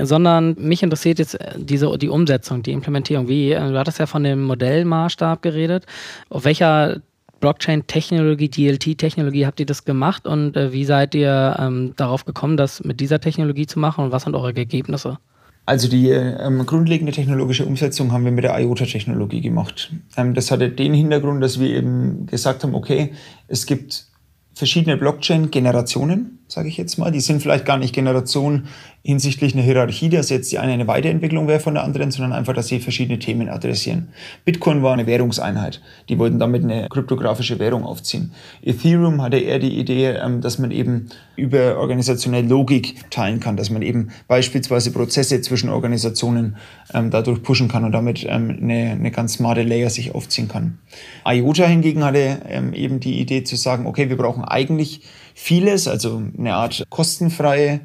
sondern 0.00 0.56
mich 0.58 0.82
interessiert 0.82 1.18
jetzt 1.18 1.34
äh, 1.40 1.54
diese, 1.56 1.96
die 1.98 2.08
Umsetzung, 2.08 2.62
die 2.62 2.72
Implementierung. 2.72 3.28
Wie, 3.28 3.52
äh, 3.52 3.70
du 3.70 3.78
hattest 3.78 3.98
ja 3.98 4.06
von 4.06 4.24
dem 4.24 4.44
Modellmaßstab 4.44 5.42
geredet. 5.42 5.86
Auf 6.30 6.44
welcher 6.44 7.00
Blockchain-Technologie, 7.40 8.48
DLT-Technologie 8.48 9.46
habt 9.46 9.60
ihr 9.60 9.66
das 9.66 9.84
gemacht 9.84 10.26
und 10.26 10.56
äh, 10.56 10.72
wie 10.72 10.84
seid 10.84 11.14
ihr 11.14 11.56
ähm, 11.58 11.92
darauf 11.96 12.24
gekommen, 12.24 12.56
das 12.56 12.82
mit 12.82 13.00
dieser 13.00 13.20
Technologie 13.20 13.66
zu 13.66 13.78
machen 13.78 14.04
und 14.04 14.12
was 14.12 14.24
sind 14.24 14.34
eure 14.34 14.54
Ergebnisse? 14.54 15.18
Also 15.68 15.86
die 15.86 16.08
ähm, 16.08 16.64
grundlegende 16.64 17.12
technologische 17.12 17.66
Umsetzung 17.66 18.10
haben 18.10 18.24
wir 18.24 18.32
mit 18.32 18.42
der 18.42 18.58
IOTA-Technologie 18.58 19.42
gemacht. 19.42 19.92
Ähm, 20.16 20.32
das 20.32 20.50
hatte 20.50 20.70
den 20.70 20.94
Hintergrund, 20.94 21.42
dass 21.42 21.60
wir 21.60 21.68
eben 21.68 22.24
gesagt 22.24 22.64
haben, 22.64 22.74
okay, 22.74 23.12
es 23.48 23.66
gibt 23.66 24.06
verschiedene 24.54 24.96
Blockchain-Generationen, 24.96 26.37
sage 26.48 26.68
ich 26.68 26.76
jetzt 26.76 26.98
mal. 26.98 27.10
Die 27.10 27.20
sind 27.20 27.42
vielleicht 27.42 27.66
gar 27.66 27.76
nicht 27.76 27.94
Generationen 27.94 28.68
hinsichtlich 29.02 29.54
einer 29.54 29.62
Hierarchie, 29.62 30.08
dass 30.08 30.28
jetzt 30.28 30.50
die 30.50 30.58
eine 30.58 30.72
eine 30.72 30.86
Weiterentwicklung 30.86 31.46
wäre 31.46 31.60
von 31.60 31.74
der 31.74 31.84
anderen, 31.84 32.10
sondern 32.10 32.32
einfach, 32.32 32.52
dass 32.52 32.68
sie 32.68 32.80
verschiedene 32.80 33.18
Themen 33.18 33.48
adressieren. 33.48 34.08
Bitcoin 34.44 34.82
war 34.82 34.92
eine 34.92 35.06
Währungseinheit. 35.06 35.80
Die 36.08 36.18
wollten 36.18 36.38
damit 36.38 36.64
eine 36.64 36.88
kryptografische 36.88 37.58
Währung 37.58 37.84
aufziehen. 37.84 38.32
Ethereum 38.62 39.22
hatte 39.22 39.38
eher 39.38 39.58
die 39.58 39.78
Idee, 39.78 40.10
ähm, 40.10 40.40
dass 40.40 40.58
man 40.58 40.70
eben 40.70 41.08
über 41.36 41.78
organisationelle 41.78 42.48
Logik 42.48 43.10
teilen 43.10 43.40
kann, 43.40 43.56
dass 43.56 43.70
man 43.70 43.82
eben 43.82 44.10
beispielsweise 44.26 44.90
Prozesse 44.90 45.40
zwischen 45.40 45.70
Organisationen 45.70 46.56
ähm, 46.92 47.10
dadurch 47.10 47.42
pushen 47.42 47.68
kann 47.68 47.84
und 47.84 47.92
damit 47.92 48.26
ähm, 48.28 48.58
eine, 48.60 48.92
eine 48.92 49.10
ganz 49.10 49.34
smarte 49.34 49.62
Layer 49.62 49.90
sich 49.90 50.14
aufziehen 50.14 50.48
kann. 50.48 50.78
IOTA 51.26 51.66
hingegen 51.66 52.04
hatte 52.04 52.40
eben 52.72 53.00
die 53.00 53.20
Idee 53.20 53.44
zu 53.44 53.56
sagen, 53.56 53.86
okay, 53.86 54.08
wir 54.08 54.16
brauchen 54.16 54.44
eigentlich 54.44 55.02
vieles, 55.38 55.86
also 55.86 56.20
eine 56.36 56.54
Art 56.54 56.84
kostenfreie 56.90 57.80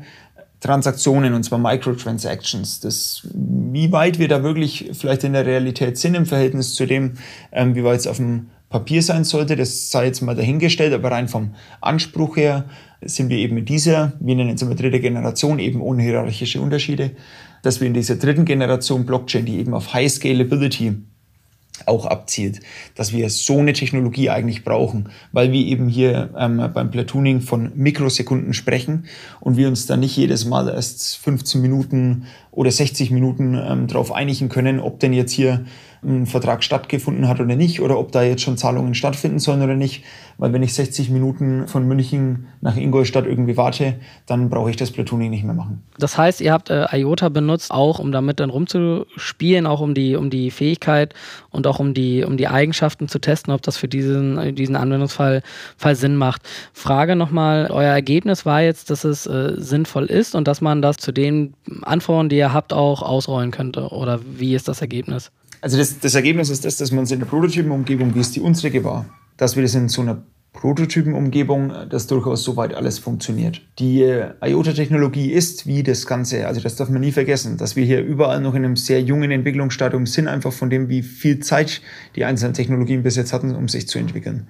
Transaktionen, 0.59 1.33
und 1.33 1.43
zwar 1.43 1.59
Microtransactions. 1.59 2.79
Das, 2.79 3.27
wie 3.31 3.91
weit 3.91 4.17
wir 4.17 4.27
da 4.27 4.43
wirklich 4.43 4.89
vielleicht 4.93 5.23
in 5.23 5.33
der 5.33 5.45
Realität 5.45 5.97
sind 5.97 6.15
im 6.15 6.25
Verhältnis 6.25 6.73
zu 6.73 6.87
dem, 6.87 7.13
ähm, 7.51 7.75
wie 7.75 7.83
weit 7.83 7.99
es 7.99 8.07
auf 8.07 8.17
dem 8.17 8.47
Papier 8.69 9.03
sein 9.03 9.23
sollte, 9.23 9.55
das 9.55 9.91
sei 9.91 10.07
jetzt 10.07 10.21
mal 10.21 10.35
dahingestellt, 10.35 10.93
aber 10.93 11.11
rein 11.11 11.27
vom 11.27 11.53
Anspruch 11.79 12.37
her 12.37 12.65
sind 13.01 13.29
wir 13.29 13.37
eben 13.37 13.57
in 13.57 13.65
dieser, 13.65 14.13
wir 14.19 14.35
nennen 14.35 14.55
es 14.55 14.63
immer 14.63 14.73
dritte 14.73 14.99
Generation, 14.99 15.59
eben 15.59 15.79
ohne 15.79 16.01
hierarchische 16.01 16.59
Unterschiede, 16.59 17.11
dass 17.61 17.81
wir 17.81 17.87
in 17.87 17.93
dieser 17.93 18.15
dritten 18.15 18.45
Generation 18.45 19.05
Blockchain, 19.05 19.45
die 19.45 19.59
eben 19.59 19.75
auf 19.75 19.93
High 19.93 20.11
Scalability 20.11 20.95
auch 21.85 22.05
abzielt, 22.05 22.59
dass 22.95 23.13
wir 23.13 23.29
so 23.29 23.57
eine 23.57 23.73
Technologie 23.73 24.29
eigentlich 24.29 24.63
brauchen, 24.63 25.09
weil 25.31 25.51
wir 25.51 25.65
eben 25.65 25.89
hier 25.89 26.29
ähm, 26.37 26.69
beim 26.73 26.91
Platooning 26.91 27.41
von 27.41 27.71
Mikrosekunden 27.75 28.53
sprechen 28.53 29.05
und 29.39 29.57
wir 29.57 29.67
uns 29.67 29.87
dann 29.87 29.99
nicht 29.99 30.15
jedes 30.15 30.45
Mal 30.45 30.69
erst 30.69 31.17
15 31.17 31.61
Minuten 31.61 32.25
oder 32.51 32.71
60 32.71 33.11
Minuten 33.11 33.55
ähm, 33.55 33.87
darauf 33.87 34.11
einigen 34.11 34.49
können, 34.49 34.79
ob 34.79 34.99
denn 34.99 35.13
jetzt 35.13 35.31
hier 35.31 35.65
ein 36.05 36.25
Vertrag 36.25 36.63
stattgefunden 36.63 37.27
hat 37.27 37.39
oder 37.39 37.55
nicht 37.55 37.81
oder 37.81 37.99
ob 37.99 38.11
da 38.11 38.23
jetzt 38.23 38.41
schon 38.41 38.57
Zahlungen 38.57 38.95
stattfinden 38.95 39.39
sollen 39.39 39.61
oder 39.61 39.75
nicht. 39.75 40.03
Weil 40.37 40.51
wenn 40.51 40.63
ich 40.63 40.73
60 40.73 41.09
Minuten 41.09 41.67
von 41.67 41.87
München 41.87 42.47
nach 42.61 42.75
Ingolstadt 42.75 43.25
irgendwie 43.25 43.55
warte, 43.55 43.95
dann 44.25 44.49
brauche 44.49 44.69
ich 44.69 44.75
das 44.75 44.91
Platooning 44.91 45.29
nicht 45.29 45.43
mehr 45.43 45.53
machen. 45.53 45.83
Das 45.99 46.17
heißt, 46.17 46.41
ihr 46.41 46.51
habt 46.51 46.69
äh, 46.69 46.85
IOTA 46.91 47.29
benutzt, 47.29 47.71
auch 47.71 47.99
um 47.99 48.11
damit 48.11 48.39
dann 48.39 48.49
rumzuspielen, 48.49 49.67
auch 49.67 49.79
um 49.79 49.93
die, 49.93 50.15
um 50.15 50.29
die 50.29 50.49
Fähigkeit 50.49 51.13
und 51.51 51.67
auch 51.67 51.79
um 51.79 51.93
die, 51.93 52.23
um 52.23 52.37
die 52.37 52.47
Eigenschaften 52.47 53.07
zu 53.07 53.19
testen, 53.19 53.53
ob 53.53 53.61
das 53.61 53.77
für 53.77 53.87
diesen, 53.87 54.55
diesen 54.55 54.75
Anwendungsfall 54.75 55.43
Fall 55.77 55.95
Sinn 55.95 56.15
macht. 56.15 56.41
Frage 56.73 57.15
nochmal, 57.15 57.67
euer 57.71 57.91
Ergebnis 57.91 58.45
war 58.45 58.61
jetzt, 58.61 58.89
dass 58.89 59.03
es 59.03 59.27
äh, 59.27 59.53
sinnvoll 59.57 60.05
ist 60.05 60.35
und 60.35 60.47
dass 60.47 60.61
man 60.61 60.81
das 60.81 60.97
zu 60.97 61.11
den 61.11 61.53
Anforderungen, 61.83 62.29
die 62.29 62.37
ihr 62.37 62.53
habt, 62.53 62.73
auch 62.73 63.01
ausrollen 63.01 63.51
könnte. 63.51 63.89
Oder 63.89 64.19
wie 64.25 64.55
ist 64.55 64.67
das 64.67 64.81
Ergebnis? 64.81 65.31
Also 65.63 65.77
das, 65.77 65.97
das 65.99 66.13
Ergebnis 66.13 66.49
ist 66.49 66.65
das, 66.65 66.75
dass 66.75 66.91
man 66.91 67.05
es 67.05 67.11
in 67.11 67.19
der 67.19 67.25
Prototypenumgebung, 67.25 68.13
wie 68.15 68.19
es 68.19 68.31
die 68.31 68.41
unsere 68.41 68.83
war, 68.83 69.05
dass 69.37 69.55
wir 69.55 69.63
das 69.63 69.73
in 69.75 69.87
so 69.87 70.01
einer 70.01 70.21
Prototypenumgebung, 70.51 71.71
dass 71.89 72.05
durchaus 72.07 72.43
soweit 72.43 72.73
alles 72.73 72.99
funktioniert. 72.99 73.61
Die 73.79 74.01
IOTA-Technologie 74.41 75.31
ist 75.31 75.65
wie 75.65 75.81
das 75.81 76.05
Ganze, 76.05 76.47
also 76.47 76.59
das 76.59 76.75
darf 76.75 76.89
man 76.89 76.99
nie 76.99 77.13
vergessen, 77.13 77.55
dass 77.55 77.77
wir 77.77 77.85
hier 77.85 78.03
überall 78.03 78.41
noch 78.41 78.55
in 78.55 78.65
einem 78.65 78.75
sehr 78.75 79.01
jungen 79.01 79.31
Entwicklungsstadium 79.31 80.05
sind, 80.05 80.27
einfach 80.27 80.51
von 80.51 80.69
dem, 80.69 80.89
wie 80.89 81.01
viel 81.01 81.39
Zeit 81.39 81.81
die 82.17 82.25
einzelnen 82.25 82.53
Technologien 82.53 83.01
bis 83.01 83.15
jetzt 83.15 83.31
hatten, 83.31 83.55
um 83.55 83.69
sich 83.69 83.87
zu 83.87 83.99
entwickeln. 83.99 84.49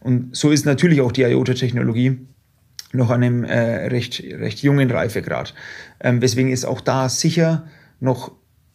Und 0.00 0.34
so 0.34 0.50
ist 0.50 0.64
natürlich 0.64 1.02
auch 1.02 1.12
die 1.12 1.24
IOTA-Technologie 1.24 2.20
noch 2.94 3.10
an 3.10 3.22
einem 3.22 3.44
äh, 3.44 3.88
recht, 3.88 4.24
recht 4.30 4.62
jungen 4.62 4.90
Reifegrad. 4.90 5.52
Ähm, 6.00 6.22
weswegen 6.22 6.50
ist 6.50 6.64
auch 6.64 6.80
da 6.80 7.10
sicher 7.10 7.66
noch 8.00 8.32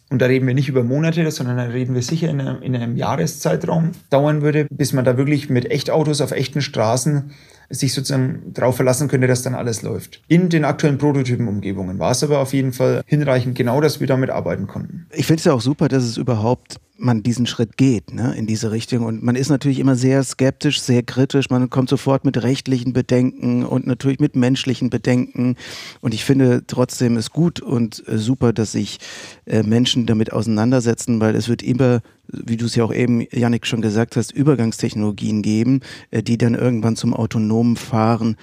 und 0.09 0.21
da 0.21 0.25
reden 0.25 0.47
wir 0.47 0.53
nicht 0.53 0.69
über 0.69 0.83
Monate, 0.83 1.29
sondern 1.31 1.57
da 1.57 1.63
reden 1.63 1.93
wir 1.93 2.01
sicher 2.01 2.29
in 2.29 2.41
einem, 2.41 2.61
in 2.61 2.75
einem 2.75 2.97
Jahreszeitraum 2.97 3.91
dauern 4.09 4.41
würde, 4.41 4.65
bis 4.69 4.91
man 4.93 5.05
da 5.05 5.17
wirklich 5.17 5.49
mit 5.49 5.69
Echtautos 5.69 6.21
auf 6.21 6.31
echten 6.31 6.61
Straßen 6.61 7.31
sich 7.69 7.93
sozusagen 7.93 8.51
darauf 8.53 8.75
verlassen 8.75 9.07
könnte, 9.07 9.27
dass 9.27 9.43
dann 9.43 9.53
alles 9.53 9.83
läuft. 9.83 10.21
In 10.27 10.49
den 10.49 10.65
aktuellen 10.65 10.97
Prototypenumgebungen 10.97 11.99
war 11.99 12.11
es 12.11 12.23
aber 12.23 12.39
auf 12.39 12.53
jeden 12.53 12.73
Fall 12.73 13.03
hinreichend 13.05 13.55
genau, 13.55 13.79
dass 13.81 13.99
wir 13.99 14.07
damit 14.07 14.31
arbeiten 14.31 14.65
konnten. 14.65 15.05
Ich 15.13 15.27
finde 15.27 15.39
es 15.39 15.45
ja 15.45 15.53
auch 15.53 15.61
super, 15.61 15.87
dass 15.87 16.03
es 16.03 16.17
überhaupt 16.17 16.77
man 16.99 17.23
diesen 17.23 17.45
Schritt 17.45 17.77
geht, 17.77 18.13
ne, 18.13 18.35
in 18.37 18.45
diese 18.45 18.71
Richtung. 18.71 19.05
Und 19.05 19.23
man 19.23 19.35
ist 19.35 19.49
natürlich 19.49 19.79
immer 19.79 19.95
sehr 19.95 20.23
skeptisch, 20.23 20.81
sehr 20.81 21.03
kritisch. 21.03 21.49
Man 21.49 21.69
kommt 21.69 21.89
sofort 21.89 22.25
mit 22.25 22.41
rechtlichen 22.43 22.93
Bedenken 22.93 23.65
und 23.65 23.87
natürlich 23.87 24.19
mit 24.19 24.35
menschlichen 24.35 24.89
Bedenken. 24.89 25.55
Und 26.01 26.13
ich 26.13 26.25
finde 26.25 26.63
trotzdem 26.67 27.17
es 27.17 27.31
gut 27.31 27.61
und 27.61 28.07
äh, 28.07 28.17
super, 28.17 28.53
dass 28.53 28.73
sich 28.73 28.99
äh, 29.45 29.63
Menschen 29.63 30.05
damit 30.05 30.33
auseinandersetzen, 30.33 31.19
weil 31.19 31.35
es 31.35 31.49
wird 31.49 31.63
immer 31.63 32.01
wie 32.31 32.57
du 32.57 32.65
es 32.65 32.75
ja 32.75 32.83
auch 32.83 32.93
eben, 32.93 33.25
Janik, 33.31 33.65
schon 33.65 33.81
gesagt 33.81 34.15
hast, 34.15 34.31
Übergangstechnologien 34.31 35.41
geben, 35.41 35.81
äh, 36.11 36.21
die 36.21 36.37
dann 36.37 36.55
irgendwann 36.55 36.95
zum 36.95 37.13
autonomen 37.13 37.75
Fahren 37.75 38.35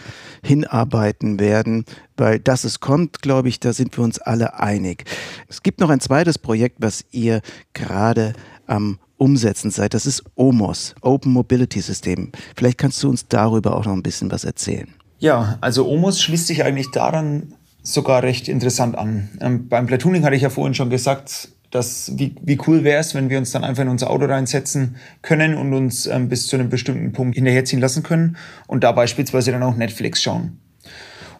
hinarbeiten 0.42 1.38
werden. 1.38 1.84
Weil 2.16 2.38
das 2.38 2.64
es 2.64 2.80
kommt, 2.80 3.22
glaube 3.22 3.48
ich, 3.48 3.60
da 3.60 3.72
sind 3.72 3.96
wir 3.96 4.04
uns 4.04 4.18
alle 4.18 4.58
einig. 4.58 5.04
Es 5.48 5.62
gibt 5.62 5.80
noch 5.80 5.90
ein 5.90 6.00
zweites 6.00 6.38
Projekt, 6.38 6.76
was 6.80 7.04
ihr 7.10 7.40
gerade 7.74 8.32
am 8.66 8.98
Umsetzen 9.18 9.70
seid. 9.70 9.94
Das 9.94 10.06
ist 10.06 10.22
OMOS, 10.34 10.94
Open 11.00 11.32
Mobility 11.32 11.80
System. 11.80 12.32
Vielleicht 12.56 12.78
kannst 12.78 13.02
du 13.02 13.08
uns 13.08 13.28
darüber 13.28 13.76
auch 13.76 13.84
noch 13.84 13.92
ein 13.92 14.02
bisschen 14.02 14.30
was 14.30 14.44
erzählen. 14.44 14.88
Ja, 15.18 15.58
also 15.60 15.88
OMOS 15.88 16.20
schließt 16.20 16.46
sich 16.46 16.64
eigentlich 16.64 16.90
daran 16.90 17.54
sogar 17.82 18.22
recht 18.22 18.48
interessant 18.48 18.98
an. 18.98 19.28
Ähm, 19.40 19.68
beim 19.68 19.86
Platooning 19.86 20.24
hatte 20.24 20.36
ich 20.36 20.42
ja 20.42 20.50
vorhin 20.50 20.74
schon 20.74 20.90
gesagt, 20.90 21.48
dass, 21.70 22.12
wie, 22.16 22.34
wie 22.42 22.58
cool 22.66 22.84
wäre 22.84 23.00
es, 23.00 23.14
wenn 23.14 23.30
wir 23.30 23.38
uns 23.38 23.52
dann 23.52 23.64
einfach 23.64 23.82
in 23.82 23.88
unser 23.88 24.10
Auto 24.10 24.26
reinsetzen 24.26 24.96
können 25.22 25.56
und 25.56 25.72
uns 25.72 26.06
ähm, 26.06 26.28
bis 26.28 26.46
zu 26.46 26.56
einem 26.56 26.68
bestimmten 26.68 27.12
Punkt 27.12 27.36
hinterherziehen 27.36 27.80
lassen 27.80 28.02
können 28.02 28.36
und 28.66 28.84
da 28.84 28.92
beispielsweise 28.92 29.52
dann 29.52 29.62
auch 29.62 29.76
Netflix 29.76 30.22
schauen. 30.22 30.58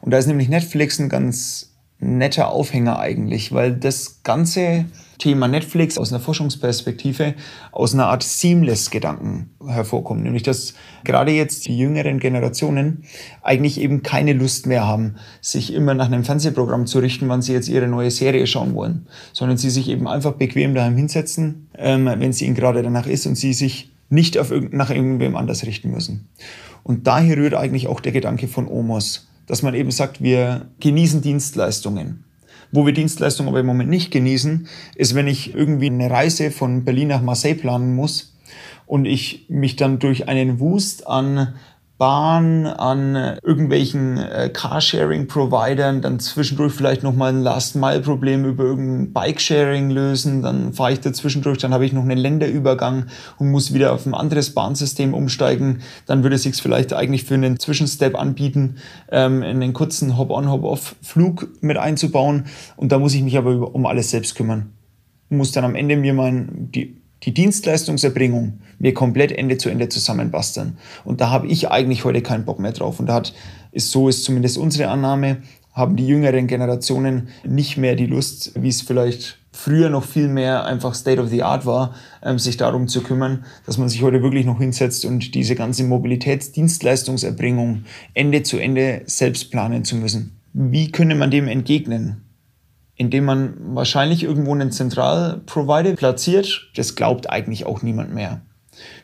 Und 0.07 0.13
da 0.13 0.19
ist 0.19 0.29
nämlich 0.29 0.49
Netflix 0.49 1.01
ein 1.01 1.09
ganz 1.09 1.73
netter 1.99 2.51
Aufhänger 2.51 3.01
eigentlich, 3.01 3.51
weil 3.51 3.75
das 3.75 4.23
ganze 4.23 4.85
Thema 5.19 5.49
Netflix 5.49 5.99
aus 5.99 6.13
einer 6.13 6.21
Forschungsperspektive 6.21 7.35
aus 7.73 7.93
einer 7.93 8.07
Art 8.07 8.23
Seamless-Gedanken 8.23 9.51
hervorkommt. 9.67 10.23
Nämlich, 10.23 10.45
dass 10.45 10.75
gerade 11.03 11.33
jetzt 11.33 11.67
die 11.67 11.77
jüngeren 11.77 12.21
Generationen 12.21 13.03
eigentlich 13.43 13.81
eben 13.81 14.05
keine 14.05 14.33
Lust 14.33 14.69
mehr 14.69 14.87
haben, 14.87 15.17
sich 15.41 15.75
immer 15.75 15.95
nach 15.95 16.07
einem 16.07 16.23
Fernsehprogramm 16.23 16.87
zu 16.87 17.01
richten, 17.01 17.29
wann 17.29 17.43
sie 17.43 17.55
jetzt 17.55 17.69
ihre 17.69 17.89
neue 17.89 18.13
Serie 18.13 18.47
schauen 18.47 18.77
wollen, 18.77 19.09
sondern 19.33 19.59
sie 19.59 19.71
sich 19.71 19.89
eben 19.89 20.07
einfach 20.07 20.35
bequem 20.35 20.73
daheim 20.77 20.97
hinsetzen, 20.97 21.69
ähm, 21.77 22.07
wenn 22.07 22.31
es 22.31 22.41
ihnen 22.41 22.55
gerade 22.55 22.85
danach 22.85 23.09
ist 23.09 23.27
und 23.27 23.35
sie 23.35 23.53
sich 23.53 23.91
nicht 24.09 24.39
auf 24.39 24.53
irg 24.53 24.73
nach 24.73 24.91
irgendwem 24.91 25.35
anders 25.35 25.67
richten 25.67 25.91
müssen. 25.91 26.29
Und 26.85 27.09
daher 27.09 27.37
rührt 27.37 27.55
eigentlich 27.55 27.89
auch 27.89 27.99
der 27.99 28.13
Gedanke 28.13 28.47
von 28.47 28.69
OMOS, 28.69 29.27
dass 29.47 29.63
man 29.63 29.75
eben 29.75 29.91
sagt, 29.91 30.23
wir 30.23 30.69
genießen 30.81 31.23
Dienstleistungen. 31.23 32.25
Wo 32.73 32.85
wir 32.85 32.93
Dienstleistungen 32.93 33.49
aber 33.49 33.61
im 33.61 33.67
Moment 33.67 33.91
nicht 33.91 34.11
genießen, 34.11 34.67
ist, 34.97 35.15
wenn 35.15 35.29
ich 35.29 35.55
irgendwie 35.55 35.87
eine 35.87 36.11
Reise 36.11 36.51
von 36.51 36.85
Berlin 36.85 37.09
nach 37.09 37.23
Marseille 37.23 37.55
planen 37.55 37.95
muss 37.95 38.37
und 38.87 39.05
ich 39.05 39.47
mich 39.49 39.77
dann 39.77 39.99
durch 39.99 40.29
einen 40.29 40.59
Wust 40.59 41.07
an 41.07 41.55
Bahn, 41.99 42.67
an 42.67 43.39
irgendwelchen 43.43 44.19
äh, 44.19 44.51
Carsharing-Providern, 44.53 46.03
dann 46.03 46.21
zwischendurch 46.21 46.75
vielleicht 46.75 47.03
nochmal 47.03 47.33
ein 47.33 47.43
Last-Mile-Problem 47.43 48.45
über 48.45 48.65
irgendein 48.65 49.15
Bike-Sharing 49.15 49.89
lösen, 49.89 50.43
dann 50.43 50.75
fahre 50.75 50.93
ich 50.93 51.01
dazwischendurch, 51.01 51.57
dann 51.57 51.73
habe 51.73 51.87
ich 51.87 51.95
noch 51.95 52.03
einen 52.03 52.19
Länderübergang 52.19 53.07
und 53.39 53.51
muss 53.51 53.73
wieder 53.73 53.95
auf 53.95 54.05
ein 54.05 54.13
anderes 54.13 54.53
Bahnsystem 54.53 55.15
umsteigen, 55.15 55.81
dann 56.05 56.23
würde 56.23 56.37
es 56.37 56.43
sich 56.43 56.57
vielleicht 56.57 56.93
eigentlich 56.93 57.25
für 57.25 57.35
einen 57.35 57.59
Zwischenstep 57.59 58.15
anbieten, 58.15 58.77
ähm, 59.11 59.43
einen 59.43 59.73
kurzen 59.73 60.19
Hop-on-Hop-off-Flug 60.19 61.49
mit 61.63 61.79
einzubauen 61.79 62.45
und 62.77 62.93
da 62.93 62.99
muss 62.99 63.15
ich 63.15 63.23
mich 63.23 63.39
aber 63.39 63.75
um 63.75 63.87
alles 63.87 64.11
selbst 64.11 64.35
kümmern. 64.35 64.73
Muss 65.31 65.53
dann 65.53 65.65
am 65.65 65.75
Ende 65.75 65.97
mir 65.97 66.13
mein, 66.13 66.69
die 66.73 67.01
die 67.27 67.35
Dienstleistungserbringung 67.35 68.61
mir 68.79 68.95
komplett 68.95 69.33
Ende 69.33 69.59
zu 69.59 69.69
Ende 69.69 69.89
zusammenbasteln. 69.89 70.79
Und 71.05 71.21
da 71.21 71.31
habe 71.31 71.49
ich 71.49 71.71
eigentlich 71.71 72.05
heute 72.05 72.23
keinen 72.23 72.45
Bock 72.45 72.61
mehr 72.61 72.73
drauf. 72.73 73.01
Und 73.01 73.07
da 73.07 73.15
hat, 73.15 73.35
ist, 73.73 73.91
so 73.91 74.09
ist 74.09 74.25
zumindest 74.25 74.59
unsere 74.59 74.89
Annahme, 74.89 75.39
haben 75.73 75.97
die 75.97 76.07
jüngeren 76.07 76.47
Generationen 76.47 77.29
nicht 77.45 77.77
mehr 77.77 77.97
die 77.97 78.07
Lust, 78.07 78.53
wie 78.55 78.69
es 78.69 78.81
vielleicht 78.81 79.39
früher 79.53 79.91
noch 79.91 80.05
viel 80.05 80.29
mehr 80.29 80.65
einfach 80.65 80.95
State 80.95 81.21
of 81.21 81.29
the 81.29 81.43
Art 81.43 81.67
war, 81.67 81.95
ähm, 82.23 82.39
sich 82.39 82.57
darum 82.57 82.89
zu 82.89 83.03
kümmern, 83.03 83.45
dass 83.67 83.77
man 83.77 83.89
sich 83.89 84.03
heute 84.03 84.23
wirklich 84.23 84.47
noch 84.47 84.59
hinsetzt 84.59 85.05
und 85.05 85.35
diese 85.35 85.55
ganze 85.55 85.85
Mobilitätsdienstleistungserbringung 85.85 87.85
Ende 88.15 88.43
zu 88.43 88.59
Ende 88.59 89.03
selbst 89.07 89.51
planen 89.51 89.85
zu 89.85 89.97
müssen. 89.97 90.39
Wie 90.53 90.93
könnte 90.93 91.15
man 91.15 91.31
dem 91.31 91.49
entgegnen? 91.49 92.26
Indem 92.97 93.25
man 93.25 93.55
wahrscheinlich 93.75 94.23
irgendwo 94.23 94.55
einen 94.55 94.73
Zentralprovider 94.73 95.95
platziert. 95.95 96.71
Das 96.75 96.97
glaubt 96.97 97.31
eigentlich 97.31 97.67
auch 97.67 97.83
niemand 97.83 98.13
mehr. 98.15 98.41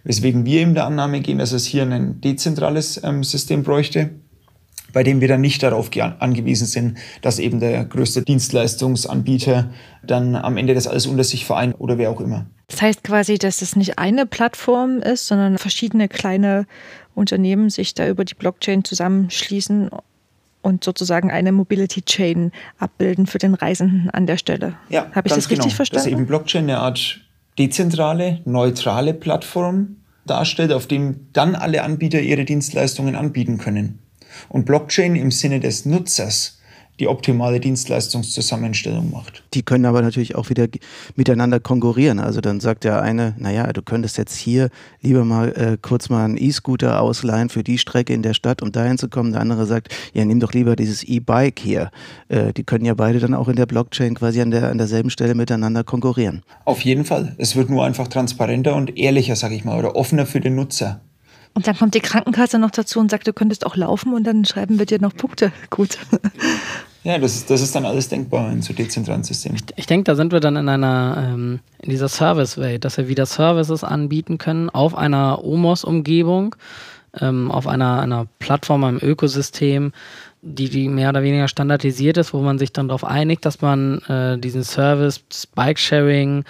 Weswegen 0.04 0.44
wir 0.44 0.60
eben 0.60 0.74
der 0.74 0.86
Annahme 0.86 1.20
gehen, 1.20 1.38
dass 1.38 1.52
es 1.52 1.64
hier 1.64 1.82
ein 1.82 2.20
dezentrales 2.20 3.02
ähm, 3.04 3.22
System 3.22 3.62
bräuchte, 3.62 4.10
bei 4.92 5.02
dem 5.02 5.20
wir 5.20 5.28
dann 5.28 5.40
nicht 5.40 5.62
darauf 5.62 5.90
angewiesen 5.96 6.66
sind, 6.66 6.98
dass 7.22 7.38
eben 7.38 7.60
der 7.60 7.84
größte 7.84 8.22
Dienstleistungsanbieter 8.22 9.70
dann 10.02 10.36
am 10.36 10.56
Ende 10.58 10.74
das 10.74 10.86
alles 10.86 11.06
unter 11.06 11.24
sich 11.24 11.46
vereint 11.46 11.76
oder 11.78 11.96
wer 11.96 12.10
auch 12.10 12.20
immer. 12.20 12.46
Das 12.68 12.82
heißt 12.82 13.04
quasi, 13.04 13.38
dass 13.38 13.62
es 13.62 13.76
nicht 13.76 13.98
eine 13.98 14.26
Plattform 14.26 14.98
ist, 14.98 15.26
sondern 15.26 15.58
verschiedene 15.58 16.08
kleine 16.08 16.66
Unternehmen 17.14 17.70
sich 17.70 17.94
da 17.94 18.06
über 18.08 18.24
die 18.24 18.34
Blockchain 18.34 18.84
zusammenschließen 18.84 19.90
und 20.62 20.84
sozusagen 20.84 21.30
eine 21.30 21.52
Mobility 21.52 22.02
Chain 22.02 22.52
abbilden 22.78 23.26
für 23.26 23.38
den 23.38 23.54
Reisenden 23.54 24.10
an 24.10 24.26
der 24.26 24.36
Stelle. 24.38 24.74
Ja, 24.88 25.10
habe 25.12 25.28
ich 25.28 25.34
das 25.34 25.48
genau. 25.48 25.62
richtig 25.62 25.76
verstanden? 25.76 26.04
Dass 26.04 26.12
eben 26.12 26.26
Blockchain 26.26 26.64
eine 26.64 26.78
Art 26.78 27.20
dezentrale, 27.58 28.40
neutrale 28.44 29.12
Plattform 29.12 29.96
darstellt, 30.24 30.72
auf 30.72 30.86
dem 30.86 31.26
dann 31.32 31.54
alle 31.54 31.82
Anbieter 31.82 32.20
ihre 32.20 32.44
Dienstleistungen 32.44 33.16
anbieten 33.16 33.58
können. 33.58 33.98
Und 34.48 34.64
Blockchain 34.64 35.16
im 35.16 35.30
Sinne 35.30 35.60
des 35.60 35.84
Nutzers 35.84 36.58
die 37.02 37.08
optimale 37.08 37.58
Dienstleistungszusammenstellung 37.58 39.10
macht. 39.10 39.42
Die 39.54 39.64
können 39.64 39.86
aber 39.86 40.02
natürlich 40.02 40.36
auch 40.36 40.50
wieder 40.50 40.68
miteinander 41.16 41.58
konkurrieren. 41.58 42.20
Also 42.20 42.40
dann 42.40 42.60
sagt 42.60 42.84
der 42.84 43.02
eine, 43.02 43.34
naja, 43.38 43.72
du 43.72 43.82
könntest 43.82 44.18
jetzt 44.18 44.36
hier 44.36 44.68
lieber 45.00 45.24
mal 45.24 45.48
äh, 45.48 45.78
kurz 45.82 46.08
mal 46.10 46.24
einen 46.24 46.36
E-Scooter 46.36 47.00
ausleihen 47.00 47.48
für 47.48 47.64
die 47.64 47.76
Strecke 47.76 48.12
in 48.12 48.22
der 48.22 48.34
Stadt, 48.34 48.62
um 48.62 48.70
dahin 48.70 48.98
zu 48.98 49.08
kommen. 49.08 49.32
Der 49.32 49.40
andere 49.40 49.66
sagt, 49.66 49.88
ja, 50.14 50.24
nimm 50.24 50.38
doch 50.38 50.52
lieber 50.52 50.76
dieses 50.76 51.02
E-Bike 51.02 51.58
hier. 51.58 51.90
Äh, 52.28 52.52
die 52.52 52.62
können 52.62 52.84
ja 52.84 52.94
beide 52.94 53.18
dann 53.18 53.34
auch 53.34 53.48
in 53.48 53.56
der 53.56 53.66
Blockchain 53.66 54.14
quasi 54.14 54.40
an, 54.40 54.52
der, 54.52 54.70
an 54.70 54.78
derselben 54.78 55.10
Stelle 55.10 55.34
miteinander 55.34 55.82
konkurrieren. 55.82 56.42
Auf 56.64 56.82
jeden 56.82 57.04
Fall. 57.04 57.34
Es 57.38 57.56
wird 57.56 57.68
nur 57.68 57.84
einfach 57.84 58.06
transparenter 58.06 58.76
und 58.76 58.96
ehrlicher, 58.96 59.34
sag 59.34 59.50
ich 59.50 59.64
mal, 59.64 59.76
oder 59.76 59.96
offener 59.96 60.24
für 60.24 60.38
den 60.38 60.54
Nutzer. 60.54 61.00
Und 61.54 61.66
dann 61.66 61.76
kommt 61.76 61.94
die 61.94 62.00
Krankenkasse 62.00 62.58
noch 62.58 62.70
dazu 62.70 62.98
und 62.98 63.10
sagt, 63.10 63.26
du 63.26 63.32
könntest 63.32 63.66
auch 63.66 63.76
laufen 63.76 64.14
und 64.14 64.24
dann 64.24 64.44
schreiben 64.44 64.78
wir 64.78 64.86
dir 64.86 65.00
noch 65.00 65.14
Punkte. 65.14 65.52
Gut. 65.70 65.98
Ja, 67.04 67.18
das 67.18 67.34
ist, 67.34 67.50
das 67.50 67.60
ist 67.60 67.74
dann 67.74 67.84
alles 67.84 68.08
denkbar 68.08 68.52
in 68.52 68.62
so 68.62 68.72
dezentralen 68.72 69.24
Systemen. 69.24 69.56
Ich, 69.56 69.78
ich 69.78 69.86
denke, 69.86 70.04
da 70.04 70.14
sind 70.14 70.32
wir 70.32 70.40
dann 70.40 70.56
in 70.56 70.68
einer, 70.68 71.32
ähm, 71.32 71.60
in 71.80 71.90
dieser 71.90 72.08
Service-Welt, 72.08 72.84
dass 72.84 72.96
wir 72.96 73.08
wieder 73.08 73.26
Services 73.26 73.82
anbieten 73.82 74.38
können 74.38 74.70
auf 74.70 74.96
einer 74.96 75.44
OMOS-Umgebung, 75.44 76.54
ähm, 77.20 77.50
auf 77.50 77.66
einer, 77.66 78.00
einer 78.00 78.26
Plattform, 78.38 78.84
einem 78.84 79.00
Ökosystem, 79.02 79.92
die, 80.42 80.68
die 80.68 80.88
mehr 80.88 81.08
oder 81.08 81.22
weniger 81.22 81.48
standardisiert 81.48 82.16
ist, 82.18 82.34
wo 82.34 82.40
man 82.40 82.58
sich 82.58 82.72
dann 82.72 82.88
darauf 82.88 83.04
einigt, 83.04 83.44
dass 83.46 83.60
man 83.60 83.98
äh, 84.02 84.38
diesen 84.38 84.62
Service, 84.62 85.24
Bike-Sharing 85.54 86.44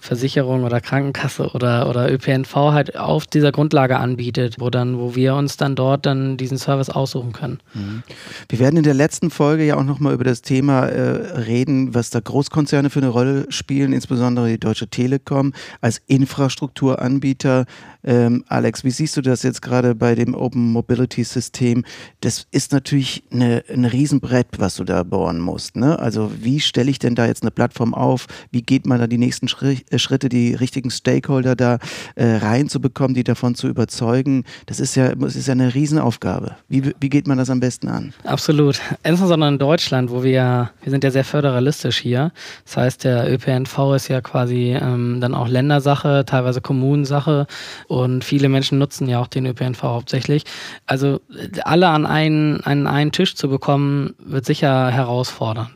Versicherung 0.00 0.64
oder 0.64 0.80
Krankenkasse 0.80 1.50
oder, 1.52 1.88
oder 1.88 2.10
ÖPNV 2.12 2.54
halt 2.54 2.96
auf 2.96 3.26
dieser 3.26 3.52
Grundlage 3.52 3.98
anbietet, 3.98 4.56
wo 4.58 4.70
dann, 4.70 4.98
wo 4.98 5.14
wir 5.14 5.34
uns 5.34 5.56
dann 5.56 5.74
dort 5.74 6.06
dann 6.06 6.36
diesen 6.36 6.58
Service 6.58 6.90
aussuchen 6.90 7.32
können. 7.32 7.60
Mhm. 7.74 8.02
Wir 8.48 8.58
werden 8.58 8.76
in 8.76 8.82
der 8.82 8.94
letzten 8.94 9.30
Folge 9.30 9.64
ja 9.64 9.76
auch 9.76 9.84
nochmal 9.84 10.14
über 10.14 10.24
das 10.24 10.42
Thema 10.42 10.86
äh, 10.86 11.38
reden, 11.38 11.94
was 11.94 12.10
da 12.10 12.20
Großkonzerne 12.20 12.90
für 12.90 13.00
eine 13.00 13.08
Rolle 13.08 13.46
spielen, 13.50 13.92
insbesondere 13.92 14.48
die 14.48 14.60
Deutsche 14.60 14.88
Telekom 14.88 15.52
als 15.80 16.00
Infrastrukturanbieter 16.06 17.66
Ähm, 18.04 18.44
Alex, 18.48 18.84
wie 18.84 18.90
siehst 18.90 19.16
du 19.16 19.22
das 19.22 19.42
jetzt 19.42 19.60
gerade 19.60 19.94
bei 19.94 20.14
dem 20.14 20.34
Open 20.34 20.72
Mobility 20.72 21.24
System? 21.24 21.84
Das 22.20 22.46
ist 22.50 22.72
natürlich 22.72 23.24
eine, 23.32 23.64
ein 23.72 23.84
Riesenbrett, 23.84 24.46
was 24.58 24.76
du 24.76 24.84
da 24.84 25.02
bohren 25.02 25.40
musst. 25.40 25.76
Ne? 25.76 25.98
Also 25.98 26.30
wie 26.40 26.60
stelle 26.60 26.90
ich 26.90 26.98
denn 26.98 27.14
da 27.14 27.26
jetzt 27.26 27.42
eine 27.42 27.50
Plattform 27.50 27.94
auf? 27.94 28.26
Wie 28.50 28.62
geht 28.62 28.86
man 28.86 28.98
da 29.00 29.06
die 29.06 29.18
nächsten 29.18 29.46
äh, 29.46 29.98
Schritte, 29.98 30.28
die 30.28 30.54
richtigen 30.54 30.90
Stakeholder 30.90 31.56
da 31.56 31.78
äh, 32.14 32.36
reinzubekommen, 32.36 33.14
die 33.14 33.24
davon 33.24 33.54
zu 33.54 33.68
überzeugen? 33.68 34.44
Das 34.66 34.78
ist 34.80 34.94
ja, 34.94 35.14
das 35.14 35.34
ist 35.34 35.48
ja 35.48 35.52
eine 35.52 35.74
Riesenaufgabe. 35.74 36.56
Wie, 36.68 36.92
wie 37.00 37.08
geht 37.08 37.26
man 37.26 37.38
das 37.38 37.50
am 37.50 37.60
besten 37.60 37.88
an? 37.88 38.14
Absolut. 38.24 38.80
Insbesondere 39.02 39.50
in 39.50 39.58
Deutschland, 39.58 40.10
wo 40.10 40.22
wir, 40.22 40.70
wir 40.82 40.90
sind 40.90 41.02
ja 41.02 41.10
sehr 41.10 41.24
föderalistisch 41.24 41.98
hier. 41.98 42.32
Das 42.64 42.76
heißt, 42.76 43.04
der 43.04 43.32
ÖPNV 43.32 43.94
ist 43.96 44.08
ja 44.08 44.20
quasi 44.20 44.76
ähm, 44.80 45.20
dann 45.20 45.34
auch 45.34 45.48
Ländersache, 45.48 46.24
teilweise 46.24 46.60
Kommunensache 46.60 47.46
und 47.88 48.22
viele 48.22 48.48
Menschen 48.48 48.78
nutzen 48.78 49.08
ja 49.08 49.20
auch 49.20 49.26
den 49.26 49.46
ÖPNV 49.46 49.82
hauptsächlich. 49.82 50.44
Also 50.86 51.20
alle 51.64 51.88
an 51.88 52.06
einen, 52.06 52.60
an 52.60 52.86
einen 52.86 53.12
Tisch 53.12 53.34
zu 53.34 53.48
bekommen, 53.48 54.14
wird 54.18 54.44
sicher 54.44 54.90
herausfordernd 54.90 55.70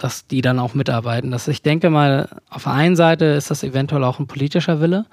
dass 0.00 0.26
die 0.26 0.40
dann 0.40 0.58
auch 0.58 0.74
mitarbeiten. 0.74 1.30
Das, 1.30 1.48
ich 1.48 1.62
denke 1.62 1.90
mal, 1.90 2.28
auf 2.48 2.64
der 2.64 2.72
einen 2.72 2.96
Seite 2.96 3.26
ist 3.26 3.50
das 3.50 3.62
eventuell 3.62 4.04
auch 4.04 4.18
ein 4.18 4.26
politischer 4.26 4.80
Wille, 4.80 5.06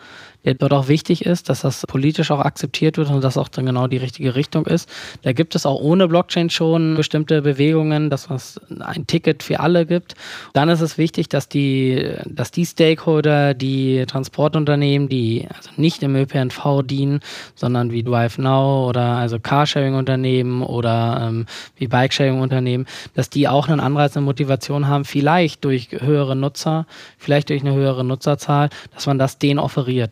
dort 0.55 0.73
auch 0.73 0.87
wichtig 0.87 1.25
ist, 1.25 1.49
dass 1.49 1.61
das 1.61 1.85
politisch 1.87 2.31
auch 2.31 2.39
akzeptiert 2.39 2.97
wird 2.97 3.09
und 3.09 3.23
das 3.23 3.37
auch 3.37 3.49
dann 3.49 3.65
genau 3.65 3.87
die 3.87 3.97
richtige 3.97 4.35
Richtung 4.35 4.65
ist. 4.65 4.89
Da 5.23 5.33
gibt 5.33 5.55
es 5.55 5.65
auch 5.65 5.79
ohne 5.79 6.07
Blockchain 6.07 6.49
schon 6.49 6.95
bestimmte 6.95 7.41
Bewegungen, 7.41 8.09
dass 8.09 8.29
es 8.29 8.59
ein 8.79 9.07
Ticket 9.07 9.43
für 9.43 9.59
alle 9.59 9.85
gibt. 9.85 10.15
Dann 10.53 10.69
ist 10.69 10.81
es 10.81 10.97
wichtig, 10.97 11.29
dass 11.29 11.49
die, 11.49 12.11
dass 12.25 12.51
die 12.51 12.65
Stakeholder, 12.65 13.53
die 13.53 14.05
Transportunternehmen, 14.07 15.09
die 15.09 15.47
also 15.55 15.69
nicht 15.75 16.03
im 16.03 16.15
ÖPNV 16.15 16.83
dienen, 16.83 17.19
sondern 17.55 17.91
wie 17.91 18.03
DriveNow 18.03 18.89
oder 18.89 19.17
also 19.17 19.39
Carsharing-Unternehmen 19.39 20.61
oder 20.61 21.27
ähm, 21.27 21.45
wie 21.75 21.87
Bikesharing-Unternehmen, 21.87 22.85
dass 23.13 23.29
die 23.29 23.47
auch 23.47 23.67
einen 23.67 23.79
Anreiz, 23.79 24.15
eine 24.15 24.25
Motivation 24.25 24.87
haben, 24.87 25.05
vielleicht 25.05 25.63
durch 25.65 25.89
höhere 25.91 26.35
Nutzer, 26.35 26.85
vielleicht 27.17 27.49
durch 27.49 27.61
eine 27.61 27.73
höhere 27.73 28.03
Nutzerzahl, 28.03 28.69
dass 28.93 29.07
man 29.07 29.17
das 29.17 29.37
denen 29.37 29.59
offeriert 29.59 30.11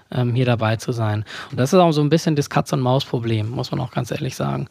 ähm, 0.11 0.33
hier 0.33 0.45
dabei 0.45 0.75
zu 0.75 0.91
sein. 0.91 1.25
Und 1.51 1.59
das 1.59 1.73
ist 1.73 1.79
auch 1.79 1.91
so 1.91 2.01
ein 2.01 2.09
bisschen 2.09 2.35
das 2.35 2.49
Katz-und-Maus-Problem, 2.49 3.49
muss 3.49 3.71
man 3.71 3.79
auch 3.79 3.91
ganz 3.91 4.11
ehrlich 4.11 4.35
sagen. 4.35 4.67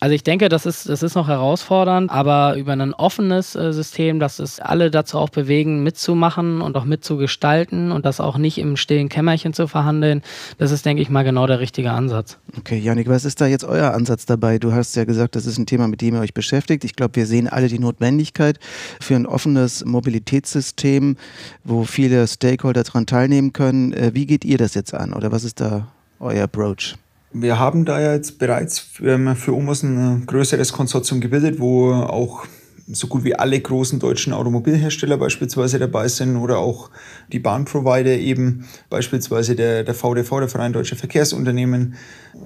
Also 0.00 0.14
ich 0.14 0.22
denke, 0.22 0.48
das 0.48 0.66
ist, 0.66 0.88
das 0.88 1.02
ist 1.02 1.14
noch 1.14 1.28
herausfordernd, 1.28 2.10
aber 2.10 2.56
über 2.56 2.72
ein 2.72 2.94
offenes 2.94 3.54
äh, 3.54 3.72
System, 3.72 4.20
das 4.20 4.38
es 4.38 4.60
alle 4.60 4.90
dazu 4.90 5.18
auch 5.18 5.30
bewegen, 5.30 5.82
mitzumachen 5.82 6.60
und 6.60 6.76
auch 6.76 6.84
mitzugestalten 6.84 7.92
und 7.92 8.04
das 8.04 8.20
auch 8.20 8.38
nicht 8.38 8.58
im 8.58 8.76
stillen 8.76 9.08
Kämmerchen 9.08 9.52
zu 9.52 9.66
verhandeln, 9.66 10.22
das 10.58 10.70
ist, 10.70 10.84
denke 10.86 11.02
ich 11.02 11.10
mal, 11.10 11.24
genau 11.24 11.46
der 11.46 11.60
richtige 11.60 11.90
Ansatz. 11.92 12.38
Okay, 12.58 12.78
Janik, 12.78 13.08
was 13.08 13.24
ist 13.24 13.40
da 13.40 13.46
jetzt 13.46 13.64
euer 13.64 13.92
Ansatz 13.92 14.26
dabei? 14.26 14.58
Du 14.58 14.72
hast 14.72 14.94
ja 14.96 15.04
gesagt, 15.04 15.36
das 15.36 15.46
ist 15.46 15.58
ein 15.58 15.66
Thema, 15.66 15.88
mit 15.88 16.00
dem 16.00 16.14
ihr 16.14 16.20
euch 16.20 16.34
beschäftigt. 16.34 16.84
Ich 16.84 16.94
glaube, 16.94 17.16
wir 17.16 17.26
sehen 17.26 17.48
alle 17.48 17.68
die 17.68 17.78
Notwendigkeit 17.78 18.58
für 19.00 19.16
ein 19.16 19.26
offenes 19.26 19.84
Mobilitätssystem, 19.84 21.16
wo 21.64 21.84
viele 21.84 22.26
Stakeholder 22.26 22.82
daran 22.82 23.06
teilnehmen 23.06 23.52
können. 23.52 23.92
Äh, 23.92 24.10
wie 24.14 24.26
geht 24.26 24.44
ihr 24.44 24.58
das 24.58 24.74
jetzt 24.74 24.83
jetzt 24.84 24.94
an 24.94 25.14
oder 25.14 25.32
was 25.32 25.44
ist 25.44 25.60
da 25.60 25.88
euer 26.20 26.44
Approach? 26.44 26.96
Wir 27.32 27.58
haben 27.58 27.84
da 27.84 28.00
ja 28.00 28.12
jetzt 28.12 28.38
bereits 28.38 28.78
für, 28.78 29.34
für 29.34 29.54
Omos 29.56 29.82
ein 29.82 30.26
größeres 30.26 30.72
Konsortium 30.72 31.20
gebildet, 31.20 31.58
wo 31.58 31.92
auch 31.92 32.46
so 32.86 33.06
gut 33.06 33.24
wie 33.24 33.34
alle 33.34 33.58
großen 33.58 33.98
deutschen 33.98 34.34
Automobilhersteller 34.34 35.16
beispielsweise 35.16 35.78
dabei 35.78 36.06
sind 36.08 36.36
oder 36.36 36.58
auch 36.58 36.90
die 37.32 37.38
Bahnprovider 37.38 38.18
eben, 38.18 38.66
beispielsweise 38.90 39.56
der, 39.56 39.84
der 39.84 39.94
VDV, 39.94 40.40
der 40.40 40.48
Verein 40.48 40.74
Deutscher 40.74 40.96
Verkehrsunternehmen. 40.96 41.94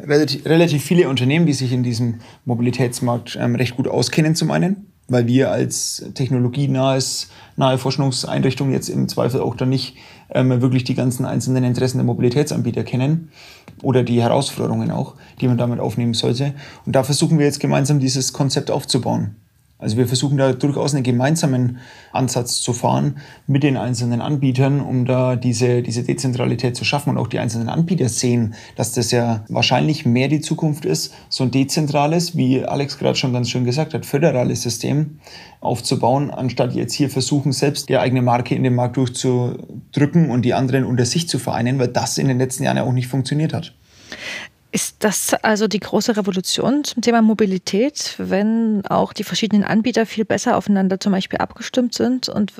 Relativ, 0.04 0.46
relativ 0.46 0.84
viele 0.84 1.08
Unternehmen, 1.08 1.44
die 1.44 1.54
sich 1.54 1.72
in 1.72 1.82
diesem 1.82 2.20
Mobilitätsmarkt 2.44 3.36
ähm, 3.40 3.56
recht 3.56 3.76
gut 3.76 3.88
auskennen 3.88 4.36
zum 4.36 4.52
einen 4.52 4.86
weil 5.08 5.26
wir 5.26 5.50
als 5.50 6.04
technologienahes 6.14 7.30
nahe 7.56 7.78
Forschungseinrichtung 7.78 8.72
jetzt 8.72 8.88
im 8.90 9.08
Zweifel 9.08 9.40
auch 9.40 9.56
dann 9.56 9.70
nicht 9.70 9.96
ähm, 10.30 10.60
wirklich 10.60 10.84
die 10.84 10.94
ganzen 10.94 11.24
einzelnen 11.24 11.64
Interessen 11.64 11.98
der 11.98 12.04
Mobilitätsanbieter 12.04 12.84
kennen 12.84 13.30
oder 13.82 14.02
die 14.02 14.22
Herausforderungen 14.22 14.90
auch, 14.90 15.14
die 15.40 15.48
man 15.48 15.58
damit 15.58 15.80
aufnehmen 15.80 16.14
sollte. 16.14 16.54
Und 16.86 16.94
da 16.94 17.02
versuchen 17.02 17.38
wir 17.38 17.46
jetzt 17.46 17.60
gemeinsam 17.60 18.00
dieses 18.00 18.32
Konzept 18.32 18.70
aufzubauen. 18.70 19.36
Also 19.80 19.96
wir 19.96 20.08
versuchen 20.08 20.36
da 20.36 20.52
durchaus 20.52 20.92
einen 20.92 21.04
gemeinsamen 21.04 21.78
Ansatz 22.12 22.60
zu 22.60 22.72
fahren 22.72 23.18
mit 23.46 23.62
den 23.62 23.76
einzelnen 23.76 24.20
Anbietern, 24.20 24.80
um 24.80 25.06
da 25.06 25.36
diese, 25.36 25.82
diese 25.82 26.02
Dezentralität 26.02 26.76
zu 26.76 26.84
schaffen. 26.84 27.10
Und 27.10 27.18
auch 27.18 27.28
die 27.28 27.38
einzelnen 27.38 27.68
Anbieter 27.68 28.08
sehen, 28.08 28.54
dass 28.74 28.92
das 28.92 29.12
ja 29.12 29.44
wahrscheinlich 29.48 30.04
mehr 30.04 30.26
die 30.26 30.40
Zukunft 30.40 30.84
ist, 30.84 31.14
so 31.28 31.44
ein 31.44 31.52
dezentrales, 31.52 32.36
wie 32.36 32.64
Alex 32.64 32.98
gerade 32.98 33.16
schon 33.16 33.32
ganz 33.32 33.50
schön 33.50 33.64
gesagt 33.64 33.94
hat, 33.94 34.04
föderales 34.04 34.62
System 34.62 35.20
aufzubauen, 35.60 36.32
anstatt 36.32 36.74
jetzt 36.74 36.94
hier 36.94 37.08
versuchen, 37.08 37.52
selbst 37.52 37.88
die 37.88 37.98
eigene 37.98 38.22
Marke 38.22 38.56
in 38.56 38.64
den 38.64 38.74
Markt 38.74 38.96
durchzudrücken 38.96 40.30
und 40.30 40.42
die 40.42 40.54
anderen 40.54 40.84
unter 40.84 41.04
sich 41.04 41.28
zu 41.28 41.38
vereinen, 41.38 41.78
weil 41.78 41.88
das 41.88 42.18
in 42.18 42.26
den 42.26 42.38
letzten 42.38 42.64
Jahren 42.64 42.78
ja 42.78 42.82
auch 42.82 42.92
nicht 42.92 43.08
funktioniert 43.08 43.52
hat. 43.52 43.74
Ist 44.70 44.96
das 44.98 45.32
also 45.32 45.66
die 45.66 45.80
große 45.80 46.16
Revolution 46.16 46.84
zum 46.84 47.00
Thema 47.02 47.22
Mobilität, 47.22 48.14
wenn 48.18 48.82
auch 48.86 49.14
die 49.14 49.24
verschiedenen 49.24 49.64
Anbieter 49.64 50.04
viel 50.04 50.26
besser 50.26 50.58
aufeinander 50.58 51.00
zum 51.00 51.12
Beispiel 51.12 51.38
abgestimmt 51.38 51.94
sind? 51.94 52.28
Und 52.28 52.52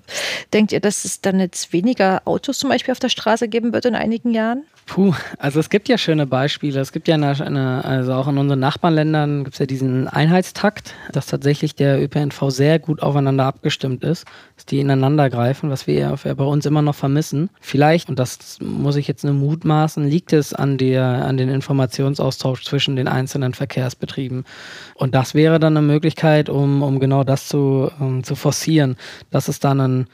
denkt 0.54 0.72
ihr, 0.72 0.80
dass 0.80 1.04
es 1.04 1.20
dann 1.20 1.38
jetzt 1.38 1.74
weniger 1.74 2.22
Autos 2.24 2.58
zum 2.58 2.70
Beispiel 2.70 2.92
auf 2.92 2.98
der 2.98 3.10
Straße 3.10 3.48
geben 3.48 3.74
wird 3.74 3.84
in 3.84 3.94
einigen 3.94 4.32
Jahren? 4.32 4.64
Puh, 4.88 5.12
also 5.36 5.60
es 5.60 5.68
gibt 5.68 5.90
ja 5.90 5.98
schöne 5.98 6.26
Beispiele. 6.26 6.80
Es 6.80 6.92
gibt 6.92 7.08
ja 7.08 7.14
eine, 7.14 7.38
eine, 7.44 7.84
also 7.84 8.14
auch 8.14 8.26
in 8.26 8.38
unseren 8.38 8.60
Nachbarländern 8.60 9.44
gibt 9.44 9.54
es 9.54 9.58
ja 9.58 9.66
diesen 9.66 10.08
Einheitstakt, 10.08 10.94
dass 11.12 11.26
tatsächlich 11.26 11.74
der 11.74 12.02
ÖPNV 12.02 12.48
sehr 12.48 12.78
gut 12.78 13.02
aufeinander 13.02 13.44
abgestimmt 13.44 14.02
ist, 14.02 14.24
dass 14.56 14.64
die 14.64 14.80
ineinander 14.80 15.28
greifen, 15.28 15.68
was 15.68 15.86
wir 15.86 15.94
ja 15.94 16.14
bei 16.14 16.44
uns 16.44 16.64
immer 16.64 16.80
noch 16.80 16.94
vermissen. 16.94 17.50
Vielleicht, 17.60 18.08
und 18.08 18.18
das 18.18 18.60
muss 18.62 18.96
ich 18.96 19.06
jetzt 19.06 19.24
nur 19.24 19.34
mutmaßen, 19.34 20.08
liegt 20.08 20.32
es 20.32 20.54
an 20.54 20.78
der, 20.78 21.04
an 21.04 21.36
den 21.36 21.50
Informationsaustausch 21.50 22.64
zwischen 22.64 22.96
den 22.96 23.08
einzelnen 23.08 23.52
Verkehrsbetrieben. 23.52 24.46
Und 24.94 25.14
das 25.14 25.34
wäre 25.34 25.58
dann 25.58 25.76
eine 25.76 25.86
Möglichkeit, 25.86 26.48
um, 26.48 26.82
um 26.82 26.98
genau 26.98 27.24
das 27.24 27.46
zu, 27.46 27.90
um, 28.00 28.24
zu 28.24 28.34
forcieren, 28.34 28.96
dass 29.30 29.48
es 29.48 29.60
dann 29.60 29.80
ein 29.80 30.06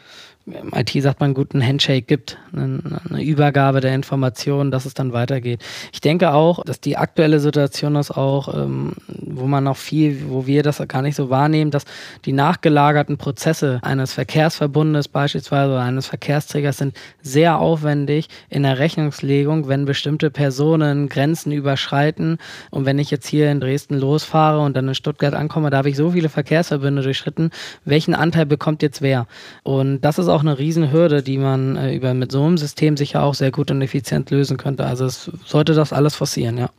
im 0.47 0.73
IT 0.75 0.91
sagt 1.03 1.21
man, 1.21 1.33
guten 1.33 1.67
Handshake 1.67 2.03
gibt, 2.03 2.37
eine, 2.55 3.23
Übergabe 3.23 3.81
der 3.81 3.95
Informationen, 3.95 4.71
dass 4.71 4.85
es 4.85 4.93
dann 4.93 5.15
weitergeht. 5.15 5.63
Ich 5.93 6.03
denke 6.03 6.35
auch, 6.35 6.63
dass 6.65 6.81
die 6.81 6.99
aktuelle 6.99 7.41
Situation 7.41 7.97
ist 7.97 8.11
auch, 8.11 8.55
ähm, 8.55 8.93
wo 9.09 9.47
man 9.47 9.65
noch 9.65 9.79
viel, 9.79 10.29
wo 10.29 10.47
wir 10.47 10.63
das 10.63 10.83
gar 10.87 11.01
nicht 11.01 11.17
so 11.17 11.31
wahrnehmen, 11.31 11.71
dass 11.71 11.85
die 12.27 12.33
nachgelagerten 12.33 13.17
Prozesse 13.17 13.81
eines 13.83 14.13
Verkehrsverbundes 14.13 15.09
beispielsweise 15.09 15.73
oder 15.73 15.83
eines 15.83 16.07
Verkehrsträgers 16.07 16.77
sind 16.77 16.97
sehr 17.23 17.59
aufwendig 17.59 18.29
in 18.51 18.65
der 18.65 18.79
Rechnungslegung, 18.79 19.69
wenn 19.69 19.87
bestimmte 19.87 20.31
Personen 20.31 21.09
Grenzen 21.09 21.53
überschreiten. 21.53 22.37
Und 22.71 22.85
wenn 22.85 22.99
ich 22.99 23.11
jetzt 23.11 23.27
hier 23.27 23.51
in 23.51 23.61
Dresden 23.61 23.99
losfahre 23.99 24.61
und 24.61 24.77
dann 24.77 24.89
in 24.89 24.95
Stuttgart 24.95 25.33
ankomme, 25.33 25.71
da 25.71 25.79
habe 25.79 25.89
ich 25.89 25.97
so 25.97 26.11
viele 26.11 26.29
Verkehrsverbünde 26.29 27.03
durchschritten. 27.03 27.51
Welchen 27.87 28.15
Anteil 28.15 28.45
bekommt 28.45 28.83
jetzt 28.83 29.01
wer? 29.01 29.27
Und 29.63 30.03
das 30.03 30.19
ist 30.19 30.29
auch 30.29 30.34
auch 30.35 30.41
eine 30.41 30.59
Riesenhürde, 30.59 31.23
die 31.23 31.39
man 31.39 31.77
äh, 31.77 31.95
über 31.95 32.13
mit 32.13 32.33
so 32.33 32.43
einem 32.43 32.59
System 32.59 32.97
sicher 32.97 33.23
auch 33.23 33.35
sehr 33.35 33.51
gut 33.51 33.71
und 33.71 33.81
effizient 33.81 34.31
lösen 34.31 34.57
könnte. 34.57 34.85
Also 34.85 35.07
es 35.07 35.31
sollte 35.45 35.75
das 35.75 35.93
alles 35.93 36.15
forcieren, 36.15 36.59
ja. 36.59 36.71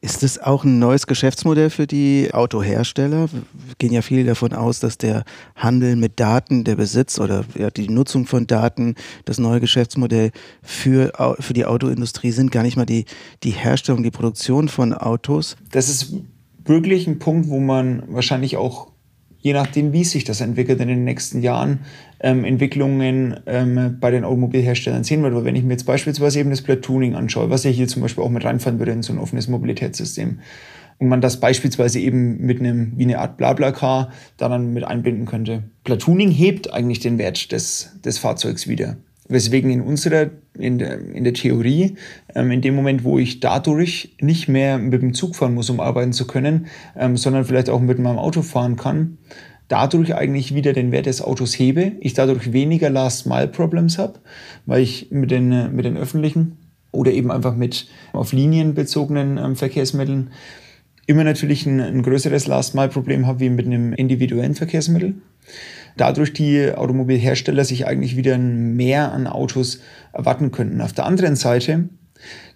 Ist 0.00 0.22
es 0.22 0.38
auch 0.38 0.64
ein 0.64 0.78
neues 0.78 1.06
Geschäftsmodell 1.06 1.70
für 1.70 1.86
die 1.86 2.28
Autohersteller? 2.30 3.30
Wir 3.32 3.42
gehen 3.78 3.90
ja 3.90 4.02
viele 4.02 4.24
davon 4.24 4.52
aus, 4.52 4.78
dass 4.78 4.98
der 4.98 5.24
Handel 5.56 5.96
mit 5.96 6.20
Daten, 6.20 6.62
der 6.64 6.76
Besitz 6.76 7.18
oder 7.18 7.46
ja, 7.58 7.70
die 7.70 7.88
Nutzung 7.88 8.26
von 8.26 8.46
Daten 8.46 8.96
das 9.24 9.38
neue 9.38 9.60
Geschäftsmodell 9.60 10.30
für, 10.62 11.36
für 11.40 11.54
die 11.54 11.64
Autoindustrie 11.64 12.32
sind, 12.32 12.52
gar 12.52 12.64
nicht 12.64 12.76
mal 12.76 12.84
die, 12.84 13.06
die 13.44 13.52
Herstellung, 13.52 14.02
die 14.02 14.10
Produktion 14.10 14.68
von 14.68 14.92
Autos. 14.92 15.56
Das 15.70 15.88
ist 15.88 16.12
wirklich 16.66 17.06
ein 17.06 17.18
Punkt, 17.18 17.48
wo 17.48 17.58
man 17.58 18.02
wahrscheinlich 18.08 18.58
auch 18.58 18.88
je 19.44 19.52
nachdem, 19.52 19.92
wie 19.92 20.04
sich 20.04 20.24
das 20.24 20.40
entwickelt 20.40 20.80
in 20.80 20.88
den 20.88 21.04
nächsten 21.04 21.42
Jahren, 21.42 21.80
ähm, 22.20 22.44
Entwicklungen 22.44 23.40
ähm, 23.44 23.98
bei 24.00 24.10
den 24.10 24.24
Automobilherstellern 24.24 25.04
sehen 25.04 25.22
wird. 25.22 25.34
Weil 25.34 25.44
wenn 25.44 25.54
ich 25.54 25.62
mir 25.62 25.72
jetzt 25.72 25.84
beispielsweise 25.84 26.40
eben 26.40 26.48
das 26.48 26.62
Platooning 26.62 27.14
anschaue, 27.14 27.50
was 27.50 27.62
ja 27.62 27.70
hier 27.70 27.86
zum 27.86 28.00
Beispiel 28.00 28.24
auch 28.24 28.30
mit 28.30 28.42
reinfallen 28.42 28.78
würde 28.78 28.92
in 28.92 29.02
so 29.02 29.12
ein 29.12 29.18
offenes 29.18 29.46
Mobilitätssystem, 29.46 30.38
und 30.98 31.08
man 31.08 31.20
das 31.20 31.40
beispielsweise 31.40 31.98
eben 31.98 32.38
mit 32.38 32.60
einem, 32.60 32.92
wie 32.96 33.02
eine 33.02 33.18
Art 33.18 33.36
Blablacar 33.36 34.12
da 34.36 34.48
dann 34.48 34.72
mit 34.72 34.84
einbinden 34.84 35.26
könnte. 35.26 35.64
Platooning 35.82 36.30
hebt 36.30 36.72
eigentlich 36.72 37.00
den 37.00 37.18
Wert 37.18 37.52
des, 37.52 37.90
des 38.04 38.16
Fahrzeugs 38.18 38.68
wieder. 38.68 38.96
Weswegen 39.28 39.70
in 39.70 39.80
unserer, 39.80 40.30
in 40.58 40.78
der, 40.78 41.00
in 41.00 41.24
der 41.24 41.32
Theorie, 41.32 41.96
ähm, 42.34 42.50
in 42.50 42.60
dem 42.60 42.74
Moment, 42.74 43.04
wo 43.04 43.18
ich 43.18 43.40
dadurch 43.40 44.16
nicht 44.20 44.48
mehr 44.48 44.78
mit 44.78 45.00
dem 45.00 45.14
Zug 45.14 45.34
fahren 45.36 45.54
muss, 45.54 45.70
um 45.70 45.80
arbeiten 45.80 46.12
zu 46.12 46.26
können, 46.26 46.66
ähm, 46.96 47.16
sondern 47.16 47.44
vielleicht 47.44 47.70
auch 47.70 47.80
mit 47.80 47.98
meinem 47.98 48.18
Auto 48.18 48.42
fahren 48.42 48.76
kann, 48.76 49.18
dadurch 49.68 50.14
eigentlich 50.14 50.54
wieder 50.54 50.72
den 50.72 50.92
Wert 50.92 51.06
des 51.06 51.22
Autos 51.22 51.58
hebe, 51.58 51.92
ich 52.00 52.12
dadurch 52.12 52.52
weniger 52.52 52.90
Last-Mile-Problems 52.90 53.98
habe, 53.98 54.20
weil 54.66 54.82
ich 54.82 55.10
mit 55.10 55.30
den, 55.30 55.74
mit 55.74 55.84
den 55.84 55.96
öffentlichen 55.96 56.58
oder 56.92 57.10
eben 57.10 57.30
einfach 57.30 57.56
mit 57.56 57.88
auf 58.12 58.32
Linien 58.32 58.74
bezogenen 58.74 59.38
ähm, 59.38 59.56
Verkehrsmitteln 59.56 60.30
immer 61.06 61.24
natürlich 61.24 61.66
ein, 61.66 61.80
ein 61.80 62.02
größeres 62.02 62.46
Last-Mile-Problem 62.46 63.26
habe 63.26 63.40
wie 63.40 63.50
mit 63.50 63.66
einem 63.66 63.92
individuellen 63.92 64.54
Verkehrsmittel. 64.54 65.14
Dadurch 65.96 66.32
die 66.32 66.72
Automobilhersteller 66.72 67.64
sich 67.64 67.86
eigentlich 67.86 68.16
wieder 68.16 68.36
mehr 68.38 69.12
an 69.12 69.26
Autos 69.26 69.80
erwarten 70.12 70.50
könnten. 70.50 70.80
Auf 70.80 70.92
der 70.92 71.06
anderen 71.06 71.36
Seite 71.36 71.88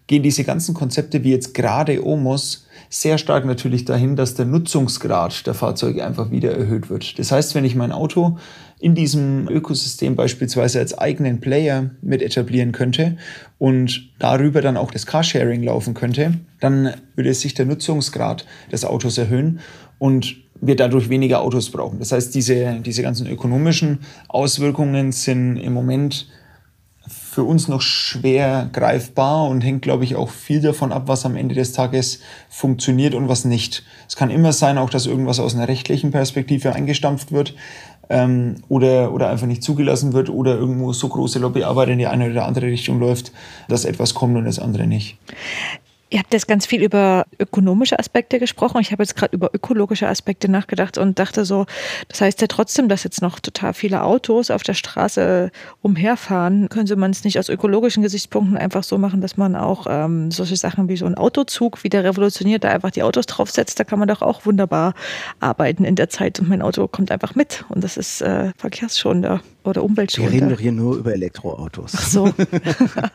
gehen 0.06 0.22
diese 0.22 0.42
ganzen 0.42 0.74
Konzepte 0.74 1.22
wie 1.22 1.30
jetzt 1.30 1.54
gerade 1.54 2.04
Omos 2.04 2.66
sehr 2.90 3.18
stark 3.18 3.44
natürlich 3.44 3.84
dahin, 3.84 4.16
dass 4.16 4.34
der 4.34 4.46
Nutzungsgrad 4.46 5.46
der 5.46 5.54
Fahrzeuge 5.54 6.04
einfach 6.04 6.30
wieder 6.30 6.56
erhöht 6.56 6.88
wird. 6.88 7.18
Das 7.18 7.30
heißt, 7.30 7.54
wenn 7.54 7.64
ich 7.64 7.74
mein 7.74 7.92
Auto 7.92 8.38
in 8.81 8.95
diesem 8.95 9.49
Ökosystem 9.49 10.14
beispielsweise 10.14 10.79
als 10.79 10.97
eigenen 10.97 11.41
Player 11.41 11.91
mit 12.01 12.23
etablieren 12.23 12.73
könnte 12.73 13.17
und 13.59 14.11
darüber 14.19 14.61
dann 14.61 14.77
auch 14.77 14.91
das 14.91 15.07
Carsharing 15.07 15.62
laufen 15.62 15.95
könnte, 15.95 16.35
dann 16.61 16.95
würde 17.17 17.35
sich 17.35 17.55
der 17.55 17.67
Nutzungsgrad 17.67 18.47
des 18.71 18.85
Autos 18.85 19.19
erhöhen 19.19 19.61
und 19.99 20.37
wir 20.61 20.77
dadurch 20.77 21.09
weniger 21.09 21.41
Autos 21.41 21.71
brauchen. 21.71 21.99
Das 21.99 22.12
heißt, 22.12 22.35
diese, 22.35 22.81
diese 22.85 23.03
ganzen 23.03 23.27
ökonomischen 23.27 24.01
Auswirkungen 24.29 25.12
sind 25.12 25.57
im 25.57 25.73
Moment 25.73 26.29
für 27.09 27.45
uns 27.45 27.69
noch 27.69 27.81
schwer 27.81 28.69
greifbar 28.73 29.49
und 29.49 29.62
hängt, 29.62 29.83
glaube 29.83 30.05
ich, 30.05 30.17
auch 30.17 30.29
viel 30.29 30.61
davon 30.61 30.93
ab, 30.93 31.05
was 31.07 31.25
am 31.25 31.37
Ende 31.37 31.55
des 31.55 31.73
Tages 31.73 32.21
funktioniert 32.49 33.14
und 33.14 33.29
was 33.29 33.45
nicht. 33.45 33.85
Es 34.09 34.17
kann 34.17 34.31
immer 34.31 34.53
sein, 34.53 34.77
auch 34.77 34.91
dass 34.91 35.07
irgendwas 35.07 35.41
aus 35.41 35.55
einer 35.55 35.69
rechtlichen 35.69 36.11
Perspektive 36.11 36.75
eingestampft 36.75 37.33
wird 37.33 37.55
ähm, 38.11 38.57
oder, 38.68 39.12
oder 39.12 39.29
einfach 39.29 39.47
nicht 39.47 39.62
zugelassen 39.62 40.12
wird 40.12 40.31
oder 40.31 40.57
irgendwo 40.57 40.92
so 40.92 41.09
große 41.09 41.38
Lobbyarbeit 41.38 41.88
in 41.88 41.99
die 41.99 42.07
eine 42.07 42.31
oder 42.31 42.47
andere 42.47 42.66
Richtung 42.66 42.99
läuft, 43.01 43.33
dass 43.68 43.85
etwas 43.85 44.14
kommt 44.14 44.37
und 44.37 44.44
das 44.44 44.59
andere 44.59 44.87
nicht. 44.87 45.18
Ihr 46.11 46.21
habt 46.21 46.33
jetzt 46.33 46.49
ganz 46.49 46.64
viel 46.64 46.83
über 46.83 47.27
ökonomische 47.38 47.99
Aspekte 47.99 48.38
gesprochen. 48.38 48.81
Ich 48.81 48.92
habe 48.92 49.03
jetzt 49.03 49.14
gerade 49.14 49.37
über 49.37 49.51
ökologische 49.53 50.09
Aspekte 50.09 50.51
nachgedacht 50.51 50.97
und 50.97 51.18
dachte 51.18 51.44
so, 51.44 51.66
das 52.09 52.23
heißt 52.23 52.40
ja 52.40 52.47
trotzdem, 52.47 52.88
dass 52.88 53.05
jetzt 53.05 53.21
noch 53.21 53.40
total 53.40 53.75
viele 53.75 54.03
Autos 54.03 54.51
auf 54.51 54.62
der 54.62 54.73
Straße 54.73 55.51
umherfahren. 55.83 56.71
Könnte 56.71 56.97
man 56.97 57.11
es 57.11 57.25
nicht 57.25 57.38
aus 57.38 57.51
ökologischen 57.51 58.03
Gesichtspunkten 58.03 58.57
einfach 58.57 58.85
so 58.85 58.97
machen, 58.97 59.21
dass 59.21 59.37
man 59.37 59.55
auch 59.55 59.87
ähm, 59.88 60.31
solche 60.31 60.57
Sachen 60.57 60.88
wie 60.88 60.97
so 60.97 61.05
ein 61.05 61.14
Autozug 61.14 61.85
wieder 61.85 62.03
revolutioniert, 62.05 62.64
da 62.64 62.71
einfach 62.71 62.90
die 62.90 63.03
Autos 63.03 63.27
draufsetzt? 63.27 63.79
Da 63.79 63.85
kann 63.85 63.99
man 63.99 64.09
doch 64.09 64.23
auch 64.23 64.47
wunderbar 64.47 64.94
arbeiten 65.40 65.85
in 65.85 65.94
der 65.94 66.09
Zeit 66.09 66.40
und 66.40 66.49
mein 66.49 66.62
Auto 66.62 66.88
kommt 66.88 67.11
einfach 67.11 67.35
mit 67.35 67.66
und 67.68 67.85
das 67.85 67.99
ist 67.99 68.23
äh, 68.23 68.53
verkehrsschonender 68.57 69.42
oder 69.64 69.83
umweltschonender. 69.85 70.33
Wir 70.33 70.40
reden 70.40 70.51
doch 70.51 70.61
hier 70.61 70.73
nur 70.73 70.97
über 70.97 71.12
Elektroautos. 71.12 71.92
Ach 71.97 72.03
so. 72.03 72.33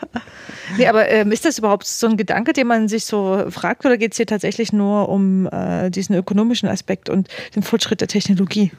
nee, 0.77 0.87
aber 0.87 1.09
ähm, 1.09 1.31
ist 1.31 1.45
das 1.45 1.57
überhaupt 1.57 1.85
so 1.85 2.07
ein 2.07 2.17
Gedanke, 2.17 2.53
den 2.53 2.67
man 2.67 2.87
sich 2.87 3.05
so 3.05 3.45
fragt, 3.49 3.85
oder 3.85 3.97
geht 3.97 4.11
es 4.11 4.17
hier 4.17 4.27
tatsächlich 4.27 4.73
nur 4.73 5.09
um 5.09 5.47
äh, 5.51 5.89
diesen 5.89 6.15
ökonomischen 6.15 6.69
Aspekt 6.69 7.09
und 7.09 7.27
den 7.55 7.63
Fortschritt 7.63 8.01
der 8.01 8.07
Technologie? 8.07 8.71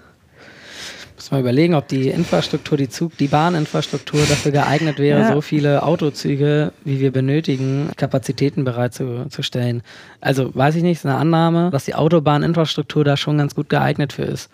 Muss 1.16 1.30
man 1.30 1.40
überlegen, 1.40 1.74
ob 1.74 1.86
die 1.86 2.08
Infrastruktur, 2.08 2.76
die 2.76 2.88
Zug, 2.88 3.16
die 3.18 3.28
Bahninfrastruktur 3.28 4.20
dafür 4.28 4.50
geeignet 4.50 4.98
wäre, 4.98 5.20
ja. 5.20 5.32
so 5.32 5.40
viele 5.40 5.84
Autozüge, 5.84 6.72
wie 6.84 6.98
wir 6.98 7.12
benötigen, 7.12 7.90
Kapazitäten 7.96 8.64
bereitzustellen. 8.64 9.82
Also 10.20 10.52
weiß 10.54 10.74
ich 10.74 10.82
nicht, 10.82 10.98
ist 10.98 11.06
eine 11.06 11.14
Annahme, 11.14 11.70
dass 11.70 11.84
die 11.84 11.94
Autobahninfrastruktur 11.94 13.04
da 13.04 13.16
schon 13.16 13.38
ganz 13.38 13.54
gut 13.54 13.68
geeignet 13.68 14.12
für 14.12 14.24
ist. 14.24 14.50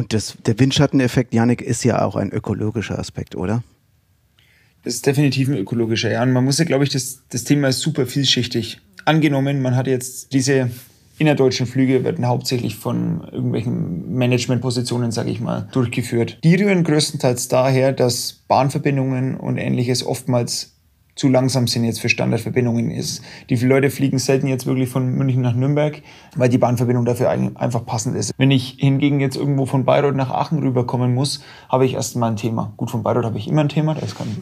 Und 0.00 0.14
das, 0.14 0.38
der 0.46 0.58
Windschatteneffekt, 0.58 1.34
Janik, 1.34 1.60
ist 1.60 1.84
ja 1.84 2.02
auch 2.02 2.16
ein 2.16 2.32
ökologischer 2.32 2.98
Aspekt, 2.98 3.36
oder? 3.36 3.62
Das 4.82 4.94
ist 4.94 5.04
definitiv 5.04 5.50
ein 5.50 5.58
ökologischer, 5.58 6.10
ja. 6.10 6.22
Und 6.22 6.32
man 6.32 6.42
muss 6.42 6.56
ja, 6.56 6.64
glaube 6.64 6.84
ich, 6.84 6.90
das, 6.90 7.20
das 7.28 7.44
Thema 7.44 7.68
ist 7.68 7.80
super 7.80 8.06
vielschichtig. 8.06 8.80
Angenommen, 9.04 9.60
man 9.60 9.76
hat 9.76 9.86
jetzt 9.86 10.32
diese 10.32 10.70
innerdeutschen 11.18 11.66
Flüge 11.66 12.02
werden 12.02 12.26
hauptsächlich 12.26 12.76
von 12.76 13.28
irgendwelchen 13.30 14.14
Managementpositionen, 14.14 15.12
sage 15.12 15.30
ich 15.32 15.40
mal, 15.40 15.68
durchgeführt. 15.72 16.38
Die 16.44 16.54
rühren 16.54 16.82
größtenteils 16.82 17.48
daher, 17.48 17.92
dass 17.92 18.40
Bahnverbindungen 18.48 19.36
und 19.36 19.58
ähnliches 19.58 20.02
oftmals 20.02 20.79
zu 21.20 21.28
langsam 21.28 21.66
sind 21.66 21.84
jetzt 21.84 22.00
für 22.00 22.08
Standardverbindungen 22.08 22.90
ist. 22.90 23.22
Die 23.50 23.56
Leute 23.56 23.90
fliegen 23.90 24.18
selten 24.18 24.46
jetzt 24.46 24.64
wirklich 24.64 24.88
von 24.88 25.12
München 25.12 25.42
nach 25.42 25.52
Nürnberg, 25.54 26.00
weil 26.34 26.48
die 26.48 26.56
Bahnverbindung 26.56 27.04
dafür 27.04 27.28
einfach 27.28 27.84
passend 27.84 28.16
ist. 28.16 28.32
Wenn 28.38 28.50
ich 28.50 28.76
hingegen 28.78 29.20
jetzt 29.20 29.36
irgendwo 29.36 29.66
von 29.66 29.84
Bayreuth 29.84 30.16
nach 30.16 30.30
Aachen 30.30 30.60
rüberkommen 30.60 31.14
muss, 31.14 31.44
habe 31.68 31.84
ich 31.84 31.92
erstmal 31.92 32.30
ein 32.30 32.36
Thema. 32.36 32.72
Gut, 32.78 32.90
von 32.90 33.02
Bayreuth 33.02 33.26
habe 33.26 33.36
ich 33.36 33.48
immer 33.48 33.60
ein 33.60 33.68
Thema, 33.68 33.94
das 33.94 34.14
kann 34.14 34.28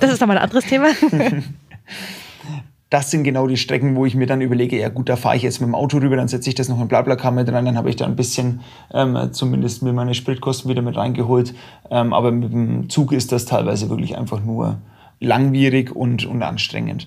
Das 0.00 0.12
ist 0.12 0.20
nochmal 0.20 0.38
ein 0.38 0.42
anderes 0.42 0.64
Thema. 0.64 0.88
das 2.90 3.12
sind 3.12 3.22
genau 3.22 3.46
die 3.46 3.56
Strecken, 3.56 3.94
wo 3.94 4.06
ich 4.06 4.16
mir 4.16 4.26
dann 4.26 4.40
überlege, 4.40 4.80
ja 4.80 4.88
gut, 4.88 5.08
da 5.08 5.14
fahre 5.14 5.36
ich 5.36 5.44
jetzt 5.44 5.60
mit 5.60 5.68
dem 5.68 5.76
Auto 5.76 5.98
rüber, 5.98 6.16
dann 6.16 6.26
setze 6.26 6.48
ich 6.48 6.56
das 6.56 6.68
noch 6.68 6.80
in 6.80 6.88
Blablacar 6.88 7.30
mit 7.30 7.48
rein, 7.52 7.64
dann 7.64 7.76
habe 7.76 7.90
ich 7.90 7.96
da 7.96 8.06
ein 8.06 8.16
bisschen 8.16 8.58
ähm, 8.92 9.16
zumindest 9.30 9.84
mir 9.84 9.92
meine 9.92 10.14
Spritkosten 10.14 10.68
wieder 10.68 10.82
mit 10.82 10.96
reingeholt. 10.96 11.54
Ähm, 11.92 12.12
aber 12.12 12.32
mit 12.32 12.52
dem 12.52 12.90
Zug 12.90 13.12
ist 13.12 13.30
das 13.30 13.44
teilweise 13.44 13.88
wirklich 13.88 14.18
einfach 14.18 14.42
nur 14.42 14.78
langwierig 15.20 15.94
und, 15.94 16.24
und 16.26 16.42
anstrengend. 16.42 17.06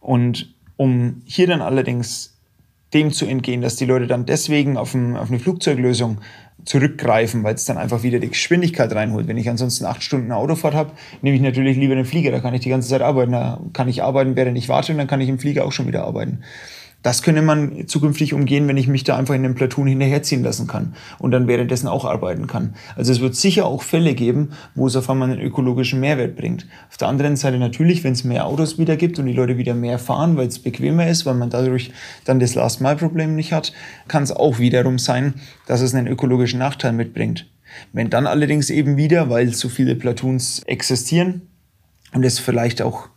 Und 0.00 0.54
um 0.76 1.22
hier 1.24 1.46
dann 1.46 1.60
allerdings 1.60 2.38
dem 2.94 3.12
zu 3.12 3.26
entgehen, 3.26 3.60
dass 3.60 3.76
die 3.76 3.84
Leute 3.84 4.06
dann 4.06 4.26
deswegen 4.26 4.76
auf, 4.76 4.94
ein, 4.94 5.16
auf 5.16 5.28
eine 5.28 5.38
Flugzeuglösung 5.38 6.18
zurückgreifen, 6.64 7.42
weil 7.44 7.54
es 7.54 7.64
dann 7.64 7.78
einfach 7.78 8.02
wieder 8.02 8.18
die 8.18 8.28
Geschwindigkeit 8.28 8.92
reinholt. 8.92 9.28
Wenn 9.28 9.38
ich 9.38 9.48
ansonsten 9.48 9.84
acht 9.84 10.02
Stunden 10.02 10.32
Autofahrt 10.32 10.74
habe, 10.74 10.92
nehme 11.22 11.36
ich 11.36 11.42
natürlich 11.42 11.76
lieber 11.76 11.94
den 11.94 12.04
Flieger, 12.04 12.30
da 12.30 12.40
kann 12.40 12.54
ich 12.54 12.60
die 12.60 12.68
ganze 12.68 12.88
Zeit 12.88 13.02
arbeiten. 13.02 13.32
Da 13.32 13.60
kann 13.72 13.88
ich 13.88 14.02
arbeiten, 14.02 14.36
während 14.36 14.58
ich 14.58 14.68
warte 14.68 14.92
und 14.92 14.98
dann 14.98 15.06
kann 15.06 15.20
ich 15.20 15.28
im 15.28 15.38
Flieger 15.38 15.64
auch 15.64 15.72
schon 15.72 15.86
wieder 15.86 16.04
arbeiten. 16.04 16.42
Das 17.02 17.22
könne 17.22 17.40
man 17.40 17.88
zukünftig 17.88 18.34
umgehen, 18.34 18.68
wenn 18.68 18.76
ich 18.76 18.86
mich 18.86 19.04
da 19.04 19.16
einfach 19.16 19.34
in 19.34 19.42
den 19.42 19.54
Platoon 19.54 19.86
hinterherziehen 19.86 20.42
lassen 20.42 20.66
kann 20.66 20.94
und 21.18 21.30
dann 21.30 21.48
währenddessen 21.48 21.88
auch 21.88 22.04
arbeiten 22.04 22.46
kann. 22.46 22.74
Also 22.94 23.10
es 23.10 23.20
wird 23.20 23.34
sicher 23.34 23.64
auch 23.64 23.82
Fälle 23.82 24.14
geben, 24.14 24.50
wo 24.74 24.86
es 24.86 24.96
auf 24.96 25.08
einmal 25.08 25.30
einen 25.30 25.40
ökologischen 25.40 26.00
Mehrwert 26.00 26.36
bringt. 26.36 26.66
Auf 26.90 26.98
der 26.98 27.08
anderen 27.08 27.36
Seite 27.36 27.58
natürlich, 27.58 28.04
wenn 28.04 28.12
es 28.12 28.24
mehr 28.24 28.46
Autos 28.46 28.78
wieder 28.78 28.96
gibt 28.96 29.18
und 29.18 29.26
die 29.26 29.32
Leute 29.32 29.56
wieder 29.56 29.74
mehr 29.74 29.98
fahren, 29.98 30.36
weil 30.36 30.48
es 30.48 30.58
bequemer 30.58 31.08
ist, 31.08 31.24
weil 31.24 31.34
man 31.34 31.48
dadurch 31.48 31.90
dann 32.26 32.38
das 32.38 32.54
Last-Mile-Problem 32.54 33.34
nicht 33.34 33.52
hat, 33.52 33.72
kann 34.06 34.22
es 34.22 34.32
auch 34.32 34.58
wiederum 34.58 34.98
sein, 34.98 35.34
dass 35.66 35.80
es 35.80 35.94
einen 35.94 36.06
ökologischen 36.06 36.58
Nachteil 36.58 36.92
mitbringt. 36.92 37.46
Wenn 37.92 38.10
dann 38.10 38.26
allerdings 38.26 38.68
eben 38.68 38.96
wieder, 38.96 39.30
weil 39.30 39.54
so 39.54 39.68
viele 39.68 39.94
Platoons 39.94 40.62
existieren 40.66 41.42
und 42.12 42.24
es 42.24 42.38
vielleicht 42.38 42.82
auch 42.82 43.08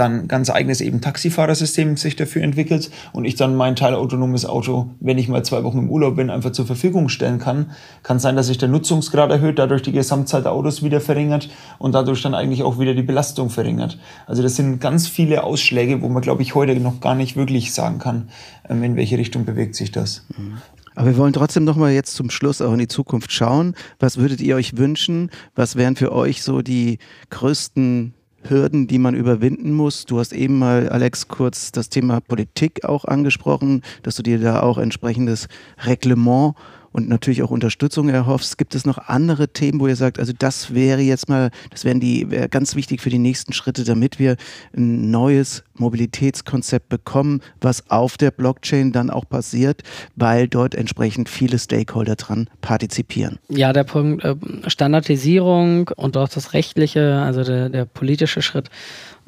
dann 0.00 0.28
ganz 0.28 0.50
eigenes 0.50 0.80
eben 0.80 1.00
Taxifahrersystem 1.00 1.96
sich 1.96 2.16
dafür 2.16 2.42
entwickelt 2.42 2.90
und 3.12 3.26
ich 3.26 3.36
dann 3.36 3.54
mein 3.54 3.76
teilautonomes 3.76 4.46
Auto, 4.46 4.90
wenn 4.98 5.18
ich 5.18 5.28
mal 5.28 5.44
zwei 5.44 5.62
Wochen 5.62 5.78
im 5.78 5.90
Urlaub 5.90 6.16
bin, 6.16 6.30
einfach 6.30 6.52
zur 6.52 6.66
Verfügung 6.66 7.08
stellen 7.08 7.38
kann. 7.38 7.72
Kann 8.02 8.18
sein, 8.18 8.34
dass 8.34 8.46
sich 8.46 8.58
der 8.58 8.68
Nutzungsgrad 8.68 9.30
erhöht, 9.30 9.58
dadurch 9.58 9.82
die 9.82 9.92
Gesamtzahl 9.92 10.42
der 10.42 10.52
Autos 10.52 10.82
wieder 10.82 11.00
verringert 11.00 11.50
und 11.78 11.94
dadurch 11.94 12.22
dann 12.22 12.34
eigentlich 12.34 12.62
auch 12.62 12.78
wieder 12.78 12.94
die 12.94 13.02
Belastung 13.02 13.50
verringert. 13.50 13.98
Also 14.26 14.42
das 14.42 14.56
sind 14.56 14.80
ganz 14.80 15.06
viele 15.06 15.44
Ausschläge, 15.44 16.00
wo 16.00 16.08
man, 16.08 16.22
glaube 16.22 16.42
ich, 16.42 16.54
heute 16.54 16.74
noch 16.80 17.00
gar 17.00 17.14
nicht 17.14 17.36
wirklich 17.36 17.74
sagen 17.74 17.98
kann, 17.98 18.30
ähm, 18.68 18.82
in 18.82 18.96
welche 18.96 19.18
Richtung 19.18 19.44
bewegt 19.44 19.74
sich 19.74 19.92
das. 19.92 20.24
Mhm. 20.36 20.58
Aber 20.94 21.06
wir 21.06 21.16
wollen 21.18 21.32
trotzdem 21.32 21.64
noch 21.64 21.76
mal 21.76 21.92
jetzt 21.92 22.14
zum 22.14 22.30
Schluss 22.30 22.60
auch 22.60 22.72
in 22.72 22.78
die 22.78 22.88
Zukunft 22.88 23.32
schauen. 23.32 23.74
Was 23.98 24.16
würdet 24.16 24.40
ihr 24.40 24.56
euch 24.56 24.76
wünschen? 24.76 25.30
Was 25.54 25.76
wären 25.76 25.96
für 25.96 26.12
euch 26.12 26.42
so 26.42 26.62
die 26.62 26.98
größten 27.30 28.14
Hürden, 28.42 28.86
die 28.86 28.98
man 28.98 29.14
überwinden 29.14 29.72
muss. 29.72 30.06
Du 30.06 30.18
hast 30.18 30.32
eben 30.32 30.58
mal, 30.58 30.88
Alex, 30.88 31.28
kurz 31.28 31.72
das 31.72 31.88
Thema 31.88 32.20
Politik 32.20 32.84
auch 32.84 33.04
angesprochen, 33.04 33.82
dass 34.02 34.16
du 34.16 34.22
dir 34.22 34.38
da 34.38 34.62
auch 34.62 34.78
entsprechendes 34.78 35.48
Reglement 35.84 36.54
und 36.92 37.08
natürlich 37.08 37.42
auch 37.42 37.50
Unterstützung 37.50 38.08
erhoffst. 38.08 38.58
Gibt 38.58 38.74
es 38.74 38.84
noch 38.84 38.98
andere 38.98 39.48
Themen, 39.48 39.80
wo 39.80 39.86
ihr 39.86 39.96
sagt, 39.96 40.18
also 40.18 40.32
das 40.36 40.74
wäre 40.74 41.00
jetzt 41.00 41.28
mal, 41.28 41.50
das 41.70 41.84
wären 41.84 42.00
die, 42.00 42.26
ganz 42.50 42.74
wichtig 42.74 43.00
für 43.00 43.10
die 43.10 43.18
nächsten 43.18 43.52
Schritte, 43.52 43.84
damit 43.84 44.18
wir 44.18 44.36
ein 44.76 45.10
neues 45.10 45.62
Mobilitätskonzept 45.74 46.88
bekommen, 46.88 47.40
was 47.60 47.90
auf 47.90 48.16
der 48.16 48.30
Blockchain 48.30 48.92
dann 48.92 49.10
auch 49.10 49.28
passiert, 49.28 49.82
weil 50.16 50.48
dort 50.48 50.74
entsprechend 50.74 51.28
viele 51.28 51.58
Stakeholder 51.58 52.16
dran 52.16 52.48
partizipieren. 52.60 53.38
Ja, 53.48 53.72
der 53.72 53.84
Punkt 53.84 54.24
äh, 54.24 54.36
Standardisierung 54.66 55.88
und 55.96 56.16
auch 56.16 56.28
das 56.28 56.52
rechtliche, 56.52 57.20
also 57.20 57.44
der, 57.44 57.68
der 57.68 57.84
politische 57.84 58.42
Schritt 58.42 58.68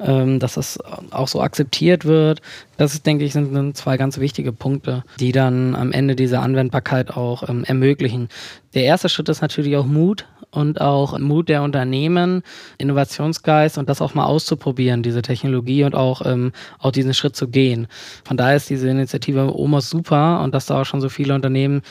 ähm, 0.03 0.39
dass 0.39 0.55
das 0.55 0.79
auch 1.11 1.27
so 1.27 1.41
akzeptiert 1.41 2.05
wird. 2.05 2.41
Das 2.77 2.93
ist, 2.93 3.05
denke 3.05 3.25
ich, 3.25 3.33
sind, 3.33 3.53
sind 3.53 3.77
zwei 3.77 3.97
ganz 3.97 4.19
wichtige 4.19 4.51
Punkte, 4.51 5.03
die 5.19 5.31
dann 5.31 5.75
am 5.75 5.91
Ende 5.91 6.15
diese 6.15 6.39
Anwendbarkeit 6.39 7.15
auch 7.15 7.47
ähm, 7.47 7.63
ermöglichen. 7.63 8.29
Der 8.73 8.83
erste 8.83 9.09
Schritt 9.09 9.29
ist 9.29 9.41
natürlich 9.41 9.77
auch 9.77 9.85
Mut 9.85 10.25
und 10.51 10.81
auch 10.81 11.17
Mut 11.19 11.49
der 11.49 11.63
Unternehmen, 11.63 12.43
Innovationsgeist 12.77 13.77
und 13.77 13.89
das 13.89 14.01
auch 14.01 14.13
mal 14.13 14.25
auszuprobieren, 14.25 15.03
diese 15.03 15.21
Technologie 15.21 15.83
und 15.83 15.95
auch, 15.95 16.25
ähm, 16.25 16.51
auch 16.79 16.91
diesen 16.91 17.13
Schritt 17.13 17.35
zu 17.35 17.47
gehen. 17.47 17.87
Von 18.23 18.37
daher 18.37 18.55
ist 18.55 18.69
diese 18.69 18.89
Initiative 18.89 19.57
OMOS 19.57 19.89
super 19.89 20.41
und 20.41 20.53
dass 20.53 20.67
da 20.67 20.81
auch 20.81 20.85
schon 20.85 21.01
so 21.01 21.09
viele 21.09 21.33
Unternehmen 21.33 21.81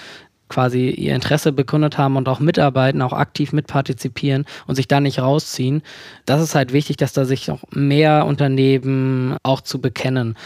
quasi 0.53 0.90
ihr 0.90 1.14
Interesse 1.14 1.50
bekundet 1.50 1.96
haben 1.96 2.16
und 2.16 2.28
auch 2.28 2.40
mitarbeiten, 2.40 3.00
auch 3.00 3.14
aktiv 3.14 3.53
mitpartizipieren 3.53 4.44
und 4.66 4.74
sich 4.74 4.86
da 4.86 5.00
nicht 5.00 5.18
rausziehen. 5.18 5.82
Das 6.26 6.42
ist 6.42 6.55
halt 6.55 6.72
wichtig, 6.72 6.98
dass 6.98 7.14
da 7.14 7.24
sich 7.24 7.48
noch 7.48 7.62
mehr 7.70 8.26
Unternehmen 8.26 9.36
auch 9.42 9.62
zu 9.62 9.80
bekennen. 9.80 10.36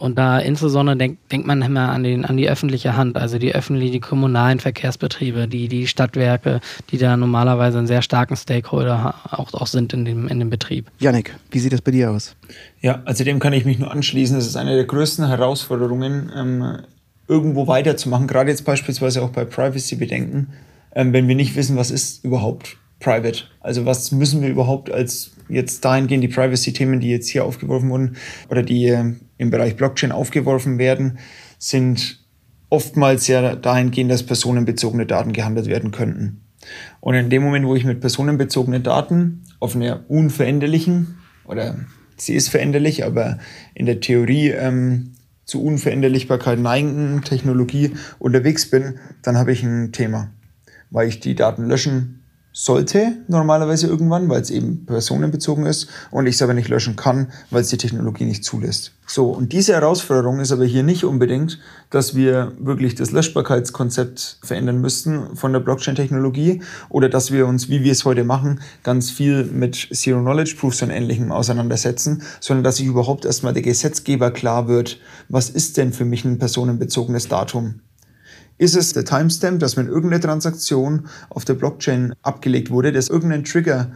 Und 0.00 0.16
da 0.18 0.38
insbesondere 0.38 0.96
denkt, 0.96 1.30
denkt 1.30 1.46
man 1.46 1.60
immer 1.60 1.90
an, 1.90 2.04
den, 2.04 2.24
an 2.24 2.38
die 2.38 2.48
öffentliche 2.48 2.96
Hand, 2.96 3.18
also 3.18 3.38
die 3.38 3.54
öffentlichen, 3.54 3.92
die 3.92 4.00
kommunalen 4.00 4.58
Verkehrsbetriebe, 4.58 5.46
die, 5.46 5.68
die 5.68 5.86
Stadtwerke, 5.86 6.60
die 6.90 6.96
da 6.96 7.18
normalerweise 7.18 7.76
einen 7.76 7.86
sehr 7.86 8.00
starken 8.00 8.34
Stakeholder 8.34 9.14
auch, 9.30 9.52
auch 9.52 9.66
sind 9.66 9.92
in 9.92 10.06
dem, 10.06 10.26
in 10.26 10.38
dem 10.38 10.48
Betrieb. 10.48 10.86
Janik, 11.00 11.36
wie 11.50 11.58
sieht 11.58 11.74
das 11.74 11.82
bei 11.82 11.90
dir 11.90 12.10
aus? 12.10 12.34
Ja, 12.80 13.02
also 13.04 13.24
dem 13.24 13.40
kann 13.40 13.52
ich 13.52 13.66
mich 13.66 13.78
nur 13.78 13.90
anschließen. 13.90 14.36
Das 14.36 14.46
ist 14.46 14.56
eine 14.56 14.74
der 14.74 14.86
größten 14.86 15.26
Herausforderungen, 15.28 16.32
ähm, 16.34 16.78
irgendwo 17.30 17.68
weiterzumachen, 17.68 18.26
gerade 18.26 18.50
jetzt 18.50 18.64
beispielsweise 18.64 19.22
auch 19.22 19.30
bei 19.30 19.44
Privacy-Bedenken, 19.44 20.48
ähm, 20.94 21.12
wenn 21.12 21.28
wir 21.28 21.36
nicht 21.36 21.54
wissen, 21.54 21.76
was 21.76 21.92
ist 21.92 22.24
überhaupt 22.24 22.76
private. 22.98 23.44
Also 23.60 23.86
was 23.86 24.10
müssen 24.10 24.42
wir 24.42 24.48
überhaupt 24.48 24.90
als 24.90 25.30
jetzt 25.48 25.84
dahingehend 25.84 26.24
die 26.24 26.28
Privacy-Themen, 26.28 26.98
die 26.98 27.10
jetzt 27.10 27.28
hier 27.28 27.44
aufgeworfen 27.44 27.88
wurden 27.88 28.16
oder 28.50 28.64
die 28.64 28.88
äh, 28.88 29.14
im 29.38 29.50
Bereich 29.50 29.76
Blockchain 29.76 30.10
aufgeworfen 30.10 30.78
werden, 30.78 31.18
sind 31.58 32.18
oftmals 32.68 33.28
ja 33.28 33.54
dahingehend, 33.54 34.10
dass 34.10 34.24
personenbezogene 34.24 35.06
Daten 35.06 35.32
gehandelt 35.32 35.66
werden 35.66 35.92
könnten. 35.92 36.40
Und 36.98 37.14
in 37.14 37.30
dem 37.30 37.42
Moment, 37.42 37.64
wo 37.64 37.76
ich 37.76 37.84
mit 37.84 38.00
personenbezogenen 38.00 38.82
Daten 38.82 39.44
auf 39.60 39.76
einer 39.76 40.04
unveränderlichen 40.08 41.18
oder 41.44 41.76
sie 42.16 42.34
ist 42.34 42.48
veränderlich, 42.48 43.04
aber 43.04 43.38
in 43.74 43.86
der 43.86 44.00
Theorie 44.00 44.50
ähm, 44.50 45.12
zu 45.50 45.64
Unveränderlichbarkeit 45.64 46.60
neigenden 46.60 47.22
Technologie 47.22 47.94
unterwegs 48.20 48.70
bin, 48.70 49.00
dann 49.22 49.36
habe 49.36 49.50
ich 49.50 49.64
ein 49.64 49.90
Thema, 49.90 50.30
weil 50.90 51.08
ich 51.08 51.18
die 51.18 51.34
Daten 51.34 51.66
löschen 51.66 52.19
sollte 52.52 53.12
normalerweise 53.28 53.86
irgendwann, 53.86 54.28
weil 54.28 54.42
es 54.42 54.50
eben 54.50 54.84
personenbezogen 54.84 55.66
ist 55.66 55.88
und 56.10 56.26
ich 56.26 56.34
es 56.34 56.42
aber 56.42 56.54
nicht 56.54 56.68
löschen 56.68 56.96
kann, 56.96 57.28
weil 57.50 57.62
es 57.62 57.68
die 57.68 57.78
Technologie 57.78 58.24
nicht 58.24 58.44
zulässt. 58.44 58.92
So, 59.06 59.30
und 59.30 59.52
diese 59.52 59.72
Herausforderung 59.72 60.40
ist 60.40 60.52
aber 60.52 60.64
hier 60.64 60.82
nicht 60.82 61.04
unbedingt, 61.04 61.58
dass 61.90 62.14
wir 62.14 62.52
wirklich 62.58 62.94
das 62.94 63.10
Löschbarkeitskonzept 63.10 64.38
verändern 64.42 64.80
müssten 64.80 65.36
von 65.36 65.52
der 65.52 65.60
Blockchain-Technologie 65.60 66.62
oder 66.88 67.08
dass 67.08 67.32
wir 67.32 67.46
uns, 67.46 67.68
wie 67.68 67.82
wir 67.82 67.92
es 67.92 68.04
heute 68.04 68.24
machen, 68.24 68.60
ganz 68.84 69.10
viel 69.10 69.44
mit 69.44 69.88
Zero-Knowledge-Proofs 69.92 70.82
und 70.82 70.90
Ähnlichem 70.90 71.32
auseinandersetzen, 71.32 72.22
sondern 72.40 72.64
dass 72.64 72.76
sich 72.76 72.86
überhaupt 72.86 73.24
erstmal 73.24 73.52
der 73.52 73.62
Gesetzgeber 73.62 74.30
klar 74.30 74.68
wird, 74.68 75.00
was 75.28 75.50
ist 75.50 75.76
denn 75.76 75.92
für 75.92 76.04
mich 76.04 76.24
ein 76.24 76.38
personenbezogenes 76.38 77.26
Datum? 77.28 77.80
Ist 78.60 78.76
es 78.76 78.92
der 78.92 79.06
Timestamp, 79.06 79.58
dass 79.60 79.78
wenn 79.78 79.86
irgendeine 79.86 80.20
Transaktion 80.20 81.08
auf 81.30 81.46
der 81.46 81.54
Blockchain 81.54 82.12
abgelegt 82.20 82.70
wurde, 82.70 82.92
das 82.92 83.08
irgendeinen 83.08 83.44
Trigger 83.44 83.92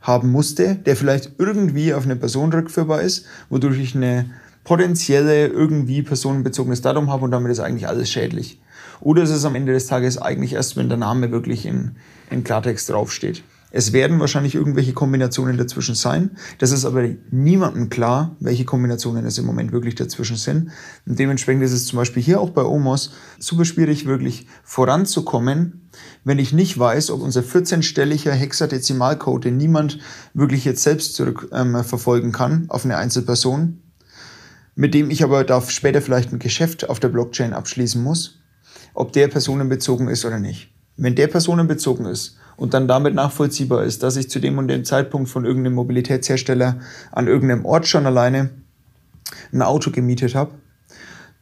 haben 0.00 0.30
musste, 0.30 0.76
der 0.76 0.96
vielleicht 0.96 1.32
irgendwie 1.36 1.92
auf 1.92 2.04
eine 2.04 2.16
Person 2.16 2.50
rückführbar 2.50 3.02
ist, 3.02 3.26
wodurch 3.50 3.78
ich 3.78 3.94
eine 3.94 4.30
potenzielle 4.64 5.46
irgendwie 5.48 6.00
personenbezogenes 6.00 6.80
Datum 6.80 7.10
habe 7.10 7.26
und 7.26 7.32
damit 7.32 7.52
ist 7.52 7.60
eigentlich 7.60 7.86
alles 7.86 8.10
schädlich. 8.10 8.62
Oder 9.02 9.24
ist 9.24 9.30
es 9.30 9.44
am 9.44 9.56
Ende 9.56 9.74
des 9.74 9.88
Tages 9.88 10.16
eigentlich 10.16 10.54
erst, 10.54 10.78
wenn 10.78 10.88
der 10.88 10.96
Name 10.96 11.30
wirklich 11.30 11.66
in, 11.66 11.96
in 12.30 12.44
Klartext 12.44 12.88
draufsteht. 12.88 13.42
Es 13.74 13.94
werden 13.94 14.20
wahrscheinlich 14.20 14.54
irgendwelche 14.54 14.92
Kombinationen 14.92 15.56
dazwischen 15.56 15.94
sein. 15.94 16.36
Das 16.58 16.72
ist 16.72 16.84
aber 16.84 17.08
niemandem 17.30 17.88
klar, 17.88 18.36
welche 18.38 18.66
Kombinationen 18.66 19.24
es 19.24 19.38
im 19.38 19.46
Moment 19.46 19.72
wirklich 19.72 19.94
dazwischen 19.94 20.36
sind. 20.36 20.70
Und 21.06 21.18
dementsprechend 21.18 21.62
ist 21.62 21.72
es 21.72 21.86
zum 21.86 21.96
Beispiel 21.96 22.22
hier 22.22 22.42
auch 22.42 22.50
bei 22.50 22.62
OMOS 22.62 23.12
super 23.38 23.64
schwierig, 23.64 24.04
wirklich 24.04 24.46
voranzukommen, 24.62 25.88
wenn 26.22 26.38
ich 26.38 26.52
nicht 26.52 26.78
weiß, 26.78 27.10
ob 27.10 27.22
unser 27.22 27.40
14-stelliger 27.40 28.32
Hexadezimalcode, 28.32 29.46
den 29.46 29.56
niemand 29.56 29.98
wirklich 30.34 30.66
jetzt 30.66 30.82
selbst 30.82 31.14
zurückverfolgen 31.14 32.28
ähm, 32.28 32.32
kann 32.32 32.66
auf 32.68 32.84
eine 32.84 32.98
Einzelperson, 32.98 33.80
mit 34.74 34.92
dem 34.92 35.10
ich 35.10 35.24
aber 35.24 35.44
da 35.44 35.62
später 35.62 36.02
vielleicht 36.02 36.30
ein 36.30 36.38
Geschäft 36.38 36.90
auf 36.90 37.00
der 37.00 37.08
Blockchain 37.08 37.54
abschließen 37.54 38.02
muss, 38.02 38.38
ob 38.92 39.14
der 39.14 39.28
personenbezogen 39.28 40.08
ist 40.08 40.26
oder 40.26 40.38
nicht. 40.38 40.74
Wenn 40.98 41.14
der 41.14 41.28
personenbezogen 41.28 42.04
ist 42.04 42.36
und 42.62 42.74
dann 42.74 42.86
damit 42.86 43.12
nachvollziehbar 43.12 43.82
ist, 43.82 44.04
dass 44.04 44.16
ich 44.16 44.30
zu 44.30 44.38
dem 44.38 44.56
und 44.56 44.68
dem 44.68 44.84
Zeitpunkt 44.84 45.28
von 45.28 45.44
irgendeinem 45.44 45.74
Mobilitätshersteller 45.74 46.78
an 47.10 47.26
irgendeinem 47.26 47.64
Ort 47.64 47.88
schon 47.88 48.06
alleine 48.06 48.50
ein 49.52 49.62
Auto 49.62 49.90
gemietet 49.90 50.36
habe, 50.36 50.52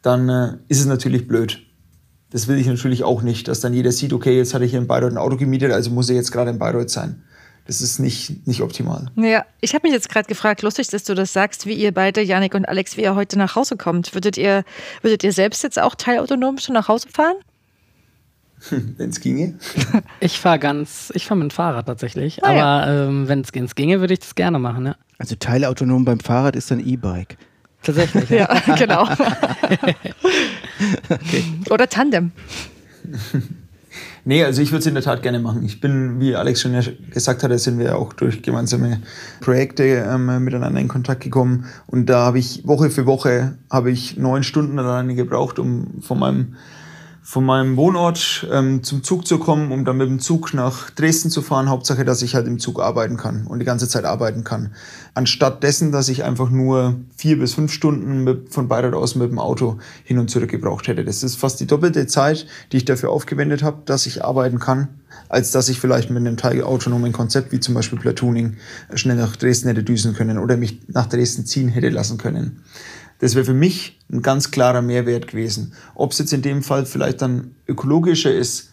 dann 0.01 0.31
äh, 0.31 0.57
ist 0.69 0.81
es 0.81 0.87
natürlich 0.87 1.29
blöd. 1.29 1.61
Das 2.31 2.49
will 2.49 2.57
ich 2.57 2.67
natürlich 2.67 3.05
auch 3.05 3.21
nicht, 3.21 3.49
dass 3.49 3.61
dann 3.61 3.75
jeder 3.75 3.93
sieht, 3.93 4.15
okay, 4.15 4.35
jetzt 4.35 4.55
hatte 4.55 4.65
ich 4.65 4.71
hier 4.71 4.81
in 4.81 4.87
Bayreuth 4.87 5.13
ein 5.13 5.19
Auto 5.19 5.37
gemietet, 5.37 5.73
also 5.73 5.91
muss 5.91 6.09
er 6.09 6.17
jetzt 6.17 6.33
gerade 6.33 6.53
in 6.53 6.59
Bayreuth 6.59 6.89
sein. 6.89 7.23
Das 7.67 7.83
ist 7.83 7.99
nicht, 7.99 8.47
nicht 8.47 8.63
optimal. 8.63 9.09
Ja, 9.17 9.45
ich 9.61 9.75
habe 9.75 9.87
mich 9.87 9.93
jetzt 9.93 10.09
gerade 10.09 10.27
gefragt, 10.27 10.63
lustig, 10.63 10.89
dass 10.89 11.05
du 11.05 11.15
das 11.15 11.35
sagst, 11.35 11.67
wie 11.67 11.75
ihr 11.75 11.93
beide, 11.93 12.23
Janik 12.23 12.55
und 12.55 12.65
Alex, 12.65 12.97
wie 12.97 13.03
ihr 13.03 13.15
heute 13.15 13.39
nach 13.39 13.57
Hause 13.57 13.77
kommt. 13.77 14.15
Würdet 14.15 14.39
ihr, 14.39 14.65
würdet 15.03 15.23
ihr 15.23 15.33
selbst 15.33 15.63
jetzt 15.65 15.79
auch 15.79 15.95
teilautonom 15.95 16.57
schon 16.57 16.73
nach 16.73 16.89
Hause 16.89 17.09
fahren? 17.11 17.37
wenn 18.71 19.11
es 19.11 19.21
ginge. 19.21 19.55
Ich 20.21 20.39
fahre 20.39 20.59
ganz, 20.59 21.13
ich 21.15 21.27
fahre 21.27 21.39
mit 21.39 21.51
dem 21.51 21.55
Fahrrad 21.55 21.87
tatsächlich. 21.87 22.45
Ah, 22.45 22.49
aber 22.49 22.57
ja. 22.57 23.07
ähm, 23.07 23.29
wenn 23.29 23.41
es 23.41 23.75
ginge, 23.75 24.01
würde 24.01 24.13
ich 24.13 24.21
das 24.21 24.35
gerne 24.35 24.59
machen, 24.59 24.87
ja. 24.87 24.97
Also 25.19 25.35
teilautonom 25.35 26.05
beim 26.05 26.21
Fahrrad 26.21 26.57
ist 26.57 26.71
ein 26.73 26.81
E-Bike. 26.81 27.37
Tatsächlich. 27.83 28.29
ja, 28.31 28.49
ja 28.67 28.75
genau. 28.75 29.03
okay. 31.09 31.45
Oder 31.71 31.89
Tandem. 31.89 32.33
Nee, 34.25 34.45
also 34.45 34.61
ich 34.61 34.71
würde 34.71 34.81
es 34.81 34.87
in 34.87 34.95
der 34.95 35.03
Tat 35.03 35.23
gerne 35.23 35.41
machen. 35.41 35.65
Ich 35.65 35.81
bin, 35.81 36.21
wie 36.21 36.37
Alex 36.37 36.61
schon 36.61 36.79
gesagt 37.11 37.43
hatte, 37.43 37.59
sind 37.59 37.79
wir 37.79 37.97
auch 37.97 38.13
durch 38.13 38.43
gemeinsame 38.43 39.01
Projekte 39.41 39.85
ähm, 39.85 40.45
miteinander 40.45 40.81
in 40.81 40.89
Kontakt 40.89 41.23
gekommen. 41.23 41.67
Und 41.87 42.07
da 42.07 42.27
habe 42.27 42.39
ich 42.39 42.67
Woche 42.67 42.91
für 42.91 43.07
Woche 43.07 43.57
habe 43.71 43.91
ich 43.91 44.19
neun 44.19 44.43
Stunden 44.43 44.79
alleine 44.79 45.15
gebraucht, 45.15 45.59
um 45.59 46.03
von 46.03 46.19
meinem 46.19 46.57
von 47.31 47.45
meinem 47.45 47.77
Wohnort 47.77 48.45
ähm, 48.51 48.83
zum 48.83 49.05
Zug 49.05 49.25
zu 49.25 49.39
kommen, 49.39 49.71
um 49.71 49.85
dann 49.85 49.99
mit 49.99 50.09
dem 50.09 50.19
Zug 50.19 50.53
nach 50.53 50.91
Dresden 50.91 51.31
zu 51.31 51.43
fahren. 51.43 51.69
Hauptsache, 51.69 52.05
dass 52.05 52.23
ich 52.23 52.35
halt 52.35 52.49
im 52.49 52.59
Zug 52.59 52.81
arbeiten 52.81 53.17
kann 53.17 53.47
und 53.47 53.61
die 53.61 53.65
ganze 53.65 53.87
Zeit 53.87 54.05
arbeiten 54.05 54.43
kann. 54.43 54.73
Anstatt 55.15 55.63
dessen, 55.63 55.93
dass 55.93 56.09
ich 56.09 56.25
einfach 56.25 56.51
nur 56.51 56.97
vier 57.17 57.39
bis 57.39 57.55
fünf 57.55 57.73
Stunden 57.73 58.25
mit, 58.25 58.53
von 58.53 58.67
Bayreuth 58.67 58.95
aus 58.95 59.15
mit 59.15 59.31
dem 59.31 59.39
Auto 59.39 59.79
hin 60.03 60.19
und 60.19 60.29
zurück 60.29 60.51
gebraucht 60.51 60.89
hätte. 60.89 61.05
Das 61.05 61.23
ist 61.23 61.37
fast 61.37 61.61
die 61.61 61.69
doppelte 61.69 62.09
Zeit, 62.09 62.47
die 62.73 62.79
ich 62.79 62.85
dafür 62.85 63.11
aufgewendet 63.11 63.63
habe, 63.63 63.83
dass 63.85 64.07
ich 64.07 64.25
arbeiten 64.25 64.59
kann, 64.59 64.89
als 65.29 65.53
dass 65.53 65.69
ich 65.69 65.79
vielleicht 65.79 66.11
mit 66.11 66.19
einem 66.19 66.37
teilautonomen 66.37 67.13
Konzept 67.13 67.53
wie 67.53 67.61
zum 67.61 67.75
Beispiel 67.75 68.01
Platooning 68.01 68.57
schnell 68.95 69.15
nach 69.15 69.37
Dresden 69.37 69.69
hätte 69.69 69.85
düsen 69.85 70.15
können 70.15 70.37
oder 70.37 70.57
mich 70.57 70.81
nach 70.89 71.07
Dresden 71.07 71.47
ziehen 71.47 71.69
hätte 71.69 71.91
lassen 71.91 72.19
können. 72.19 72.65
Das 73.21 73.35
wäre 73.35 73.45
für 73.45 73.55
mich 73.55 73.99
ein 74.11 74.23
ganz 74.23 74.51
klarer 74.51 74.83
Mehrwert 74.83 75.29
gewesen. 75.29 75.75
Ob 75.95 76.13
es 76.13 76.19
jetzt 76.19 76.33
in 76.33 76.43
dem 76.43 76.63
Fall 76.63 76.87
vielleicht 76.87 77.23
dann 77.23 77.55
ökologischer 77.69 78.35
ist, 78.35 78.70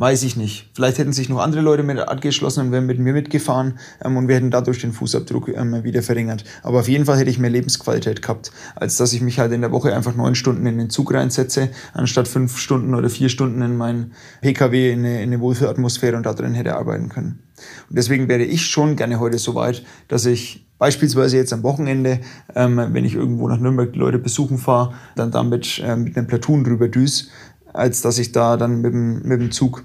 weiß 0.00 0.22
ich 0.22 0.34
nicht. 0.34 0.70
Vielleicht 0.72 0.96
hätten 0.96 1.12
sich 1.12 1.28
noch 1.28 1.40
andere 1.40 1.60
Leute 1.60 1.82
mit 1.82 1.98
angeschlossen 1.98 2.66
und 2.66 2.72
wären 2.72 2.86
mit 2.86 2.98
mir 2.98 3.12
mitgefahren 3.12 3.78
ähm, 4.02 4.16
und 4.16 4.28
wir 4.28 4.36
hätten 4.36 4.50
dadurch 4.50 4.80
den 4.80 4.94
Fußabdruck 4.94 5.48
ähm, 5.48 5.84
wieder 5.84 6.02
verringert. 6.02 6.42
Aber 6.62 6.80
auf 6.80 6.88
jeden 6.88 7.04
Fall 7.04 7.18
hätte 7.18 7.28
ich 7.28 7.38
mehr 7.38 7.50
Lebensqualität 7.50 8.22
gehabt, 8.22 8.50
als 8.76 8.96
dass 8.96 9.12
ich 9.12 9.20
mich 9.20 9.38
halt 9.38 9.52
in 9.52 9.60
der 9.60 9.72
Woche 9.72 9.94
einfach 9.94 10.16
neun 10.16 10.34
Stunden 10.34 10.64
in 10.64 10.78
den 10.78 10.88
Zug 10.88 11.12
reinsetze, 11.12 11.68
anstatt 11.92 12.28
fünf 12.28 12.56
Stunden 12.56 12.94
oder 12.94 13.10
vier 13.10 13.28
Stunden 13.28 13.60
in 13.60 13.76
meinen 13.76 14.12
PKW 14.40 14.90
in 14.90 15.00
eine, 15.00 15.22
in 15.22 15.34
eine 15.34 15.40
Wohlfühlatmosphäre 15.40 16.16
und 16.16 16.24
da 16.24 16.32
drin 16.32 16.54
hätte 16.54 16.76
arbeiten 16.76 17.10
können. 17.10 17.42
Und 17.90 17.98
deswegen 17.98 18.26
wäre 18.26 18.42
ich 18.42 18.66
schon 18.66 18.96
gerne 18.96 19.20
heute 19.20 19.36
so 19.36 19.54
weit, 19.54 19.84
dass 20.08 20.24
ich 20.24 20.66
Beispielsweise 20.80 21.36
jetzt 21.36 21.52
am 21.52 21.62
Wochenende, 21.62 22.20
ähm, 22.54 22.80
wenn 22.94 23.04
ich 23.04 23.14
irgendwo 23.14 23.46
nach 23.48 23.60
Nürnberg 23.60 23.92
die 23.92 23.98
Leute 23.98 24.18
besuchen 24.18 24.56
fahre, 24.56 24.94
dann 25.14 25.30
damit 25.30 25.78
äh, 25.84 25.94
mit 25.94 26.16
einem 26.16 26.26
Platoon 26.26 26.64
drüber 26.64 26.88
düse, 26.88 27.26
als 27.72 28.02
dass 28.02 28.18
ich 28.18 28.32
da 28.32 28.56
dann 28.56 28.80
mit 28.80 28.92
dem, 28.92 29.22
mit 29.22 29.40
dem 29.40 29.50
Zug 29.50 29.84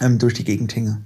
ähm, 0.00 0.18
durch 0.18 0.34
die 0.34 0.44
Gegend 0.44 0.72
hinge. 0.72 1.02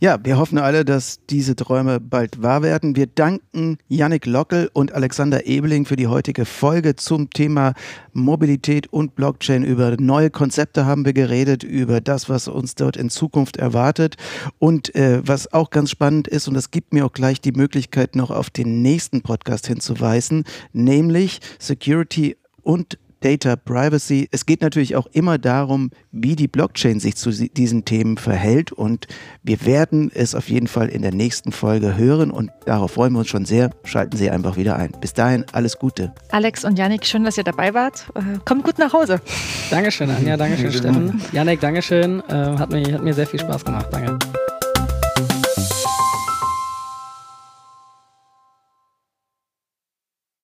Ja, 0.00 0.18
wir 0.22 0.36
hoffen 0.36 0.58
alle, 0.58 0.84
dass 0.84 1.20
diese 1.30 1.56
Träume 1.56 1.98
bald 1.98 2.42
wahr 2.42 2.62
werden. 2.62 2.94
Wir 2.94 3.06
danken 3.06 3.78
Yannick 3.88 4.26
Lockel 4.26 4.68
und 4.72 4.92
Alexander 4.92 5.46
Ebeling 5.46 5.86
für 5.86 5.96
die 5.96 6.08
heutige 6.08 6.44
Folge 6.44 6.96
zum 6.96 7.30
Thema 7.30 7.72
Mobilität 8.12 8.92
und 8.92 9.14
Blockchain. 9.14 9.64
Über 9.64 9.96
neue 9.98 10.28
Konzepte 10.30 10.84
haben 10.84 11.06
wir 11.06 11.14
geredet, 11.14 11.62
über 11.62 12.02
das, 12.02 12.28
was 12.28 12.48
uns 12.48 12.74
dort 12.74 12.98
in 12.98 13.08
Zukunft 13.08 13.56
erwartet. 13.56 14.16
Und 14.58 14.94
äh, 14.94 15.26
was 15.26 15.52
auch 15.54 15.70
ganz 15.70 15.90
spannend 15.90 16.28
ist, 16.28 16.48
und 16.48 16.54
das 16.54 16.70
gibt 16.70 16.92
mir 16.92 17.06
auch 17.06 17.12
gleich 17.12 17.40
die 17.40 17.52
Möglichkeit, 17.52 18.14
noch 18.14 18.30
auf 18.30 18.50
den 18.50 18.82
nächsten 18.82 19.22
Podcast 19.22 19.68
hinzuweisen, 19.68 20.44
nämlich 20.74 21.40
Security 21.58 22.36
und 22.62 22.98
Data 23.24 23.56
Privacy. 23.56 24.28
Es 24.32 24.44
geht 24.44 24.60
natürlich 24.60 24.96
auch 24.96 25.06
immer 25.12 25.38
darum, 25.38 25.90
wie 26.12 26.36
die 26.36 26.46
Blockchain 26.46 27.00
sich 27.00 27.16
zu 27.16 27.30
diesen 27.30 27.86
Themen 27.86 28.18
verhält 28.18 28.70
und 28.70 29.06
wir 29.42 29.64
werden 29.64 30.10
es 30.14 30.34
auf 30.34 30.50
jeden 30.50 30.66
Fall 30.66 30.88
in 30.88 31.00
der 31.00 31.14
nächsten 31.14 31.50
Folge 31.50 31.96
hören 31.96 32.30
und 32.30 32.50
darauf 32.66 32.92
freuen 32.92 33.14
wir 33.14 33.20
uns 33.20 33.28
schon 33.28 33.46
sehr. 33.46 33.70
Schalten 33.84 34.18
Sie 34.18 34.28
einfach 34.28 34.58
wieder 34.58 34.76
ein. 34.76 34.92
Bis 35.00 35.14
dahin, 35.14 35.46
alles 35.52 35.78
Gute. 35.78 36.12
Alex 36.32 36.66
und 36.66 36.78
Janik, 36.78 37.06
schön, 37.06 37.24
dass 37.24 37.38
ihr 37.38 37.44
dabei 37.44 37.72
wart. 37.72 38.06
Äh, 38.14 38.38
kommt 38.44 38.62
gut 38.62 38.78
nach 38.78 38.92
Hause. 38.92 39.22
Dankeschön, 39.70 40.10
Anja. 40.10 40.36
Dankeschön, 40.36 40.72
Steffen. 40.72 41.22
Janik, 41.32 41.60
Dankeschön. 41.60 42.22
Äh, 42.28 42.34
hat, 42.34 42.70
mir, 42.70 42.92
hat 42.92 43.02
mir 43.02 43.14
sehr 43.14 43.26
viel 43.26 43.40
Spaß 43.40 43.64
gemacht. 43.64 43.86
Danke. 43.90 44.18